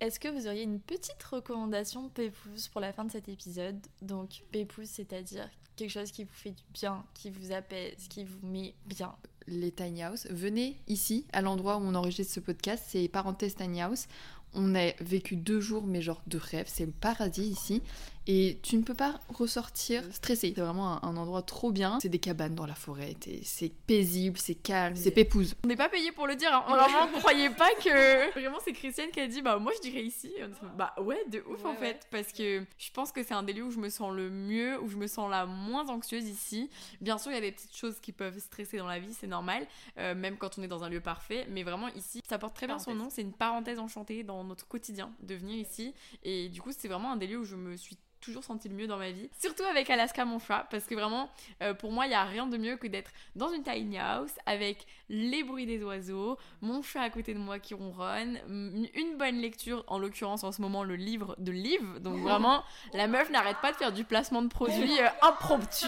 Est-ce 0.00 0.18
que 0.18 0.28
vous 0.28 0.46
auriez 0.48 0.62
une 0.62 0.80
petite 0.80 1.22
recommandation 1.22 2.08
Pépouze 2.08 2.68
pour 2.68 2.80
la 2.80 2.92
fin 2.92 3.04
de 3.04 3.12
cet 3.12 3.28
épisode? 3.28 3.78
Donc 4.00 4.42
Pépouze, 4.50 4.88
c'est-à-dire 4.88 5.48
quelque 5.76 5.90
chose 5.90 6.10
qui 6.10 6.24
vous 6.24 6.32
fait 6.32 6.50
du 6.50 6.62
bien, 6.72 7.04
qui 7.14 7.30
vous 7.30 7.52
apaise, 7.52 8.08
qui 8.08 8.24
vous 8.24 8.46
met 8.46 8.74
bien. 8.86 9.14
Les 9.46 9.72
tiny 9.72 10.02
house. 10.02 10.26
Venez 10.30 10.76
ici, 10.88 11.26
à 11.32 11.42
l'endroit 11.42 11.76
où 11.76 11.80
on 11.80 11.94
enregistre 11.94 12.34
ce 12.34 12.40
podcast, 12.40 12.84
c'est 12.88 13.08
Parenthèse 13.08 13.54
Tiny 13.54 13.82
House. 13.82 14.06
On 14.54 14.74
a 14.74 14.92
vécu 15.00 15.36
deux 15.36 15.60
jours, 15.60 15.84
mais 15.86 16.02
genre 16.02 16.22
de 16.26 16.36
rêve, 16.36 16.66
c'est 16.68 16.84
le 16.84 16.92
paradis 16.92 17.44
ici. 17.44 17.82
Et 18.28 18.60
tu 18.62 18.76
ne 18.76 18.82
peux 18.82 18.94
pas 18.94 19.20
ressortir 19.28 20.04
stressé. 20.12 20.52
C'est 20.54 20.60
vraiment 20.60 21.04
un, 21.04 21.16
endroit 21.16 21.42
trop 21.42 21.72
bien. 21.72 21.98
C'est 22.00 22.08
des 22.08 22.20
cabanes 22.20 22.54
dans 22.54 22.66
la 22.66 22.74
forêt. 22.74 23.16
C'est 23.42 23.72
paisible, 23.86 24.38
c'est 24.38 24.54
calme, 24.54 24.94
c'est 24.94 25.10
pépouse. 25.10 25.56
On 25.64 25.68
n'est 25.68 25.76
pas 25.76 25.88
payé 25.88 26.12
pour 26.12 26.28
le 26.28 26.36
dire. 26.36 26.54
Hein. 26.54 26.64
Vraiment, 26.68 27.18
croyez 27.18 27.50
pas 27.50 27.70
que. 27.82 28.32
Vraiment, 28.38 28.58
c'est 28.64 28.72
Christiane 28.72 29.10
qui 29.10 29.20
a 29.20 29.26
dit 29.26 29.42
Bah, 29.42 29.58
moi, 29.58 29.72
je 29.76 29.88
dirais 29.88 30.04
ici. 30.04 30.32
Bah, 30.76 30.94
ouais, 31.00 31.18
de 31.30 31.42
ouf 31.48 31.64
en 31.64 31.74
fait. 31.74 32.06
Parce 32.10 32.32
que 32.32 32.64
je 32.78 32.90
pense 32.92 33.10
que 33.10 33.24
c'est 33.24 33.34
un 33.34 33.42
des 33.42 33.54
lieux 33.54 33.64
où 33.64 33.72
je 33.72 33.80
me 33.80 33.88
sens 33.88 34.14
le 34.14 34.30
mieux, 34.30 34.80
où 34.80 34.88
je 34.88 34.96
me 34.96 35.08
sens 35.08 35.28
la 35.28 35.46
moins 35.46 35.88
anxieuse 35.88 36.28
ici. 36.28 36.70
Bien 37.00 37.18
sûr, 37.18 37.32
il 37.32 37.34
y 37.34 37.38
a 37.38 37.40
des 37.40 37.52
petites 37.52 37.76
choses 37.76 37.98
qui 38.00 38.12
peuvent 38.12 38.38
stresser 38.38 38.76
dans 38.76 38.86
la 38.86 39.00
vie, 39.00 39.14
c'est 39.18 39.26
normal. 39.32 39.66
Euh, 39.98 40.14
même 40.14 40.36
quand 40.36 40.58
on 40.58 40.62
est 40.62 40.68
dans 40.68 40.84
un 40.84 40.88
lieu 40.88 41.00
parfait. 41.00 41.46
Mais 41.50 41.64
vraiment, 41.64 41.88
ici, 41.88 42.22
ça 42.28 42.38
porte 42.38 42.54
très 42.54 42.66
bien 42.66 42.78
son 42.78 42.94
nom. 42.94 43.08
C'est 43.10 43.22
une 43.22 43.32
parenthèse 43.32 43.80
enchantée 43.80 44.22
dans 44.22 44.44
notre 44.44 44.68
quotidien 44.68 45.12
de 45.20 45.34
venir 45.34 45.56
ici. 45.56 45.94
Et 46.22 46.48
du 46.48 46.62
coup, 46.62 46.70
c'est 46.76 46.88
vraiment 46.88 47.12
un 47.12 47.16
des 47.16 47.26
lieux 47.26 47.38
où 47.38 47.44
je 47.44 47.56
me 47.56 47.76
suis 47.76 47.98
toujours 48.22 48.44
senti 48.44 48.68
le 48.68 48.74
mieux 48.74 48.86
dans 48.86 48.96
ma 48.96 49.10
vie. 49.10 49.28
Surtout 49.38 49.64
avec 49.64 49.90
Alaska, 49.90 50.24
mon 50.24 50.38
chat, 50.38 50.66
parce 50.70 50.84
que 50.84 50.94
vraiment, 50.94 51.28
euh, 51.62 51.74
pour 51.74 51.92
moi, 51.92 52.06
il 52.06 52.10
n'y 52.10 52.14
a 52.14 52.24
rien 52.24 52.46
de 52.46 52.56
mieux 52.56 52.76
que 52.76 52.86
d'être 52.86 53.10
dans 53.36 53.52
une 53.52 53.62
tiny 53.62 53.98
house 53.98 54.32
avec 54.46 54.86
les 55.10 55.42
bruits 55.42 55.66
des 55.66 55.82
oiseaux, 55.82 56.38
mon 56.62 56.82
chat 56.82 57.02
à 57.02 57.10
côté 57.10 57.34
de 57.34 57.38
moi 57.38 57.58
qui 57.58 57.74
ronronne, 57.74 58.38
une 58.48 59.18
bonne 59.18 59.40
lecture, 59.40 59.84
en 59.88 59.98
l'occurrence 59.98 60.44
en 60.44 60.52
ce 60.52 60.62
moment 60.62 60.84
le 60.84 60.96
livre 60.96 61.34
de 61.38 61.52
Liv. 61.52 62.00
Donc 62.00 62.18
vraiment, 62.22 62.64
la 62.94 63.08
meuf 63.08 63.28
n'arrête 63.30 63.58
pas 63.60 63.72
de 63.72 63.76
faire 63.76 63.92
du 63.92 64.04
placement 64.04 64.42
de 64.42 64.48
produits 64.48 65.00
euh, 65.00 65.08
impromptu. 65.22 65.86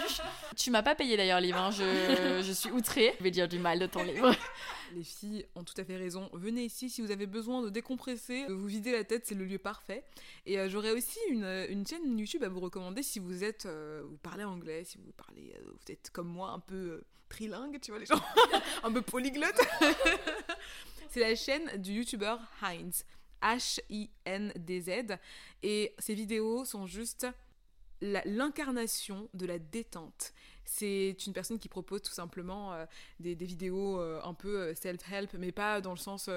Tu 0.56 0.70
m'as 0.70 0.82
pas 0.82 0.94
payé 0.94 1.16
d'ailleurs, 1.16 1.40
Liv, 1.40 1.56
hein. 1.56 1.70
je, 1.70 2.42
je 2.42 2.52
suis 2.52 2.70
outrée. 2.70 3.14
Je 3.18 3.24
vais 3.24 3.30
dire 3.30 3.48
du 3.48 3.58
mal 3.58 3.78
de 3.78 3.86
ton 3.86 4.02
livre. 4.02 4.34
Les 4.94 5.02
filles 5.02 5.44
ont 5.57 5.64
tout 5.64 5.74
à 5.76 5.85
fait 5.85 5.96
raison. 5.96 6.30
Venez 6.33 6.64
ici 6.64 6.88
si 6.88 7.02
vous 7.02 7.11
avez 7.11 7.26
besoin 7.26 7.62
de 7.62 7.68
décompresser, 7.68 8.46
de 8.46 8.52
vous 8.52 8.66
vider 8.66 8.92
la 8.92 9.02
tête, 9.02 9.26
c'est 9.26 9.35
le 9.35 9.44
lieu 9.44 9.59
parfait. 9.59 10.04
Et 10.46 10.59
euh, 10.59 10.68
j'aurais 10.68 10.92
aussi 10.92 11.18
une, 11.30 11.44
une, 11.68 11.85
chaîne 11.85 12.16
YouTube 12.16 12.44
à 12.44 12.48
vous 12.48 12.61
recommander 12.61 13.02
si 13.02 13.18
vous 13.18 13.42
êtes, 13.42 13.66
euh, 13.66 14.02
vous 14.09 14.16
parlez 14.18 14.44
anglais, 14.44 14.85
si 14.85 14.98
vous 14.98 15.12
parlez, 15.16 15.52
euh, 15.57 15.64
vous 15.66 15.92
êtes 15.92 16.11
comme 16.11 16.28
moi 16.28 16.50
un 16.50 16.61
peu 16.61 17.02
trilingue, 17.28 17.80
tu 17.80 17.90
vois 17.90 17.98
les 17.98 18.07
gens, 18.07 18.22
un 18.85 18.92
peu 18.92 19.02
polyglotte. 19.02 19.61
c'est 21.11 21.20
la 21.20 21.35
chaîne 21.35 21.76
du 21.83 21.94
YouTuber 21.94 22.37
Heinz. 22.62 23.04
H-I-N-D-Z. 23.42 25.18
Et 25.62 25.94
ces 25.98 26.14
vidéos 26.14 26.64
sont 26.64 26.87
juste 26.87 27.26
l'incarnation 28.00 29.28
de 29.35 29.44
la 29.44 29.59
détente. 29.59 30.33
C'est 30.64 31.16
une 31.27 31.33
personne 31.33 31.59
qui 31.59 31.68
propose 31.68 32.03
tout 32.03 32.12
simplement 32.12 32.72
euh, 32.72 32.87
des, 33.20 33.35
vidéos 33.35 34.00
euh, 34.00 34.20
un 34.24 34.35
peu 34.35 34.57
euh, 34.57 34.74
self-help, 34.74 35.35
mais 35.38 35.53
pas 35.53 35.81
dans 35.81 35.92
le 35.92 35.98
sens 35.98 36.29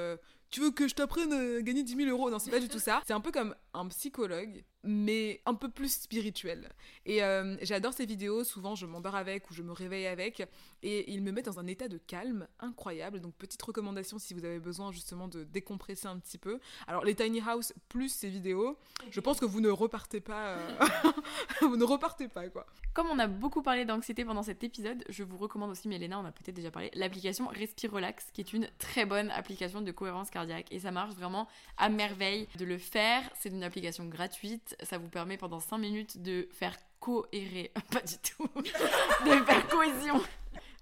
tu 0.49 0.61
veux 0.61 0.71
que 0.71 0.87
je 0.87 0.95
t'apprenne 0.95 1.33
à 1.33 1.61
gagner 1.61 1.83
10 1.83 1.95
000 1.95 2.09
euros? 2.09 2.29
Non, 2.29 2.39
c'est 2.39 2.51
pas 2.51 2.61
du 2.61 2.69
tout 2.69 2.79
ça. 2.79 3.01
C'est 3.05 3.13
un 3.13 3.19
peu 3.19 3.31
comme 3.31 3.53
un 3.73 3.85
psychologue, 3.87 4.63
mais 4.87 5.41
un 5.45 5.53
peu 5.53 5.69
plus 5.69 6.01
spirituel. 6.01 6.69
Et 7.05 7.23
euh, 7.23 7.55
j'adore 7.61 7.93
ces 7.93 8.05
vidéos, 8.05 8.43
souvent 8.43 8.75
je 8.75 8.85
m'endors 8.85 9.15
avec 9.15 9.49
ou 9.49 9.53
je 9.53 9.61
me 9.61 9.71
réveille 9.71 10.07
avec, 10.07 10.47
et 10.83 11.11
il 11.11 11.21
me 11.21 11.31
met 11.31 11.41
dans 11.41 11.59
un 11.59 11.67
état 11.67 11.87
de 11.87 11.97
calme 11.97 12.47
incroyable. 12.59 13.19
Donc 13.19 13.35
petite 13.35 13.61
recommandation 13.61 14.19
si 14.19 14.33
vous 14.33 14.45
avez 14.45 14.59
besoin 14.59 14.91
justement 14.91 15.27
de 15.27 15.43
décompresser 15.43 16.07
un 16.07 16.17
petit 16.17 16.37
peu. 16.37 16.59
Alors 16.87 17.03
les 17.03 17.15
tiny 17.15 17.41
house 17.41 17.73
plus 17.89 18.09
ces 18.09 18.29
vidéos, 18.29 18.77
je 19.11 19.19
pense 19.19 19.39
que 19.39 19.45
vous 19.45 19.61
ne 19.61 19.69
repartez 19.69 20.21
pas, 20.21 20.49
euh, 20.49 20.77
vous 21.61 21.77
ne 21.77 21.83
repartez 21.83 22.27
pas 22.27 22.47
quoi. 22.49 22.65
Comme 22.93 23.07
on 23.07 23.19
a 23.19 23.27
beaucoup 23.27 23.61
parlé 23.61 23.85
d'anxiété 23.85 24.25
pendant 24.25 24.43
cet 24.43 24.63
épisode, 24.63 25.03
je 25.09 25.23
vous 25.23 25.37
recommande 25.37 25.69
aussi, 25.69 25.87
mais 25.87 25.97
Elena, 25.97 26.19
on 26.19 26.25
a 26.25 26.31
peut-être 26.31 26.55
déjà 26.55 26.71
parlé, 26.71 26.89
l'application 26.93 27.47
Respire 27.47 27.91
Relax, 27.91 28.31
qui 28.33 28.41
est 28.41 28.53
une 28.53 28.67
très 28.79 29.05
bonne 29.05 29.29
application 29.31 29.81
de 29.81 29.91
cohérence 29.91 30.29
cardiaque. 30.29 30.67
Et 30.71 30.79
ça 30.79 30.91
marche 30.91 31.13
vraiment 31.13 31.47
à 31.77 31.89
merveille 31.89 32.47
de 32.57 32.65
le 32.65 32.77
faire. 32.77 33.29
C'est 33.39 33.49
une 33.49 33.63
application 33.63 34.05
gratuite. 34.05 34.75
Ça 34.83 34.97
vous 34.97 35.09
permet 35.09 35.37
pendant 35.37 35.59
5 35.59 35.77
minutes 35.77 36.21
de 36.21 36.47
faire 36.51 36.75
cohérer, 36.99 37.71
pas 37.91 38.01
du 38.01 38.17
tout, 38.17 38.47
de 38.55 39.45
faire 39.45 39.67
cohésion 39.67 40.21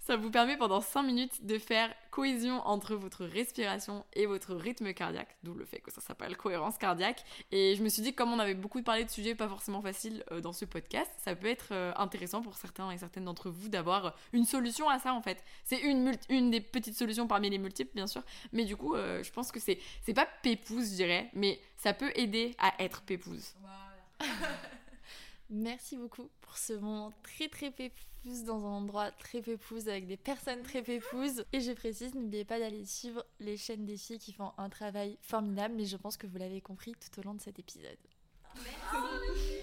ça 0.06 0.18
vous 0.18 0.30
permet 0.30 0.56
pendant 0.56 0.82
5 0.82 1.02
minutes 1.02 1.46
de 1.48 1.58
faire 1.58 1.91
cohésion 2.12 2.62
entre 2.68 2.94
votre 2.96 3.26
respiration 3.26 4.06
et 4.13 4.28
votre 4.28 4.54
rythme 4.54 4.94
cardiaque, 4.94 5.36
d'où 5.41 5.56
le 5.56 5.65
fait 5.65 5.80
que 5.80 5.91
ça 5.91 6.00
s'appelle 6.00 6.38
cohérence 6.38 6.78
cardiaque. 6.78 7.24
Et 7.52 7.76
je 7.76 7.82
me 7.82 7.89
suis 7.89 8.04
dit, 8.04 8.13
comme 8.13 8.32
on 8.32 8.38
avait 8.38 8.54
beaucoup 8.54 8.84
parlé 8.84 9.04
de 9.04 9.10
sujets 9.10 9.34
pas 9.34 9.50
forcément 9.50 9.82
faciles 9.82 10.24
euh, 10.32 10.41
dans 10.41 10.54
ce 10.54 10.65
podcast, 10.65 11.12
ça 11.18 11.36
peut 11.36 11.48
être 11.48 11.70
euh, 11.72 11.91
intéressant 11.96 12.44
pour 12.44 12.56
certains 12.56 12.91
et 12.91 13.00
certaines 13.00 13.26
d'entre 13.26 13.50
vous 13.50 13.68
d'avoir 13.68 14.15
une 14.32 14.46
solution 14.46 14.88
à 14.89 15.00
ça 15.00 15.12
en 15.12 15.24
fait. 15.24 15.44
C'est 15.63 15.80
une, 15.80 16.12
des 16.52 16.62
petites 16.62 16.96
solutions 16.96 17.28
parmi 17.28 17.50
les 17.50 17.58
multiples, 17.58 17.96
bien 17.96 18.08
sûr, 18.08 18.22
mais 18.54 18.65
du 18.65 18.78
coup, 18.78 18.94
euh, 18.94 19.24
je 19.24 19.32
pense 19.32 19.52
que 19.52 19.60
c'est, 19.60 19.80
c'est 20.04 20.13
pas 20.13 20.28
pépouse, 20.44 20.91
je 20.91 20.96
dirais, 20.96 21.32
mais 21.34 21.60
ça 21.78 21.94
peut 21.94 22.12
aider 22.15 22.56
à 22.60 22.76
être 22.84 23.02
pépouse. 23.02 23.56
Merci 25.50 25.98
beaucoup 25.98 26.30
pour 26.41 26.58
ce 26.58 26.74
moment 26.74 27.12
très 27.24 27.48
très 27.48 27.72
pépouze 27.72 28.14
dans 28.26 28.66
un 28.66 28.78
endroit 28.78 29.12
très 29.12 29.42
pépouze 29.42 29.88
avec 29.88 30.08
des 30.08 30.18
personnes 30.18 30.64
très 30.64 30.82
pépouses. 30.82 31.46
Et 31.54 31.62
je 31.62 31.72
précise, 31.72 32.16
n'oubliez 32.16 32.46
pas 32.46 32.60
d'aller 32.60 32.86
suivre 32.86 33.26
les 33.40 33.58
chaînes 33.58 33.86
des 33.86 33.98
filles 33.98 34.20
qui 34.20 34.34
font 34.34 34.52
un 34.58 34.70
travail 34.70 35.18
formidable, 35.22 35.76
mais 35.76 35.86
je 35.86 35.98
pense 35.98 36.18
que 36.18 36.28
vous 36.28 36.38
l'avez 36.38 36.62
compris 36.62 36.94
tout 36.94 37.20
au 37.20 37.24
long 37.24 37.36
de 37.36 37.42
cet 37.42 37.60
épisode. 37.60 37.98
Merci. 38.56 39.58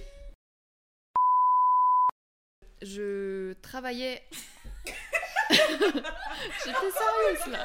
Je 2.82 3.52
travaillais. 3.62 4.22
J'étais 5.52 6.90
sérieuse 6.90 7.46
là. 7.48 7.64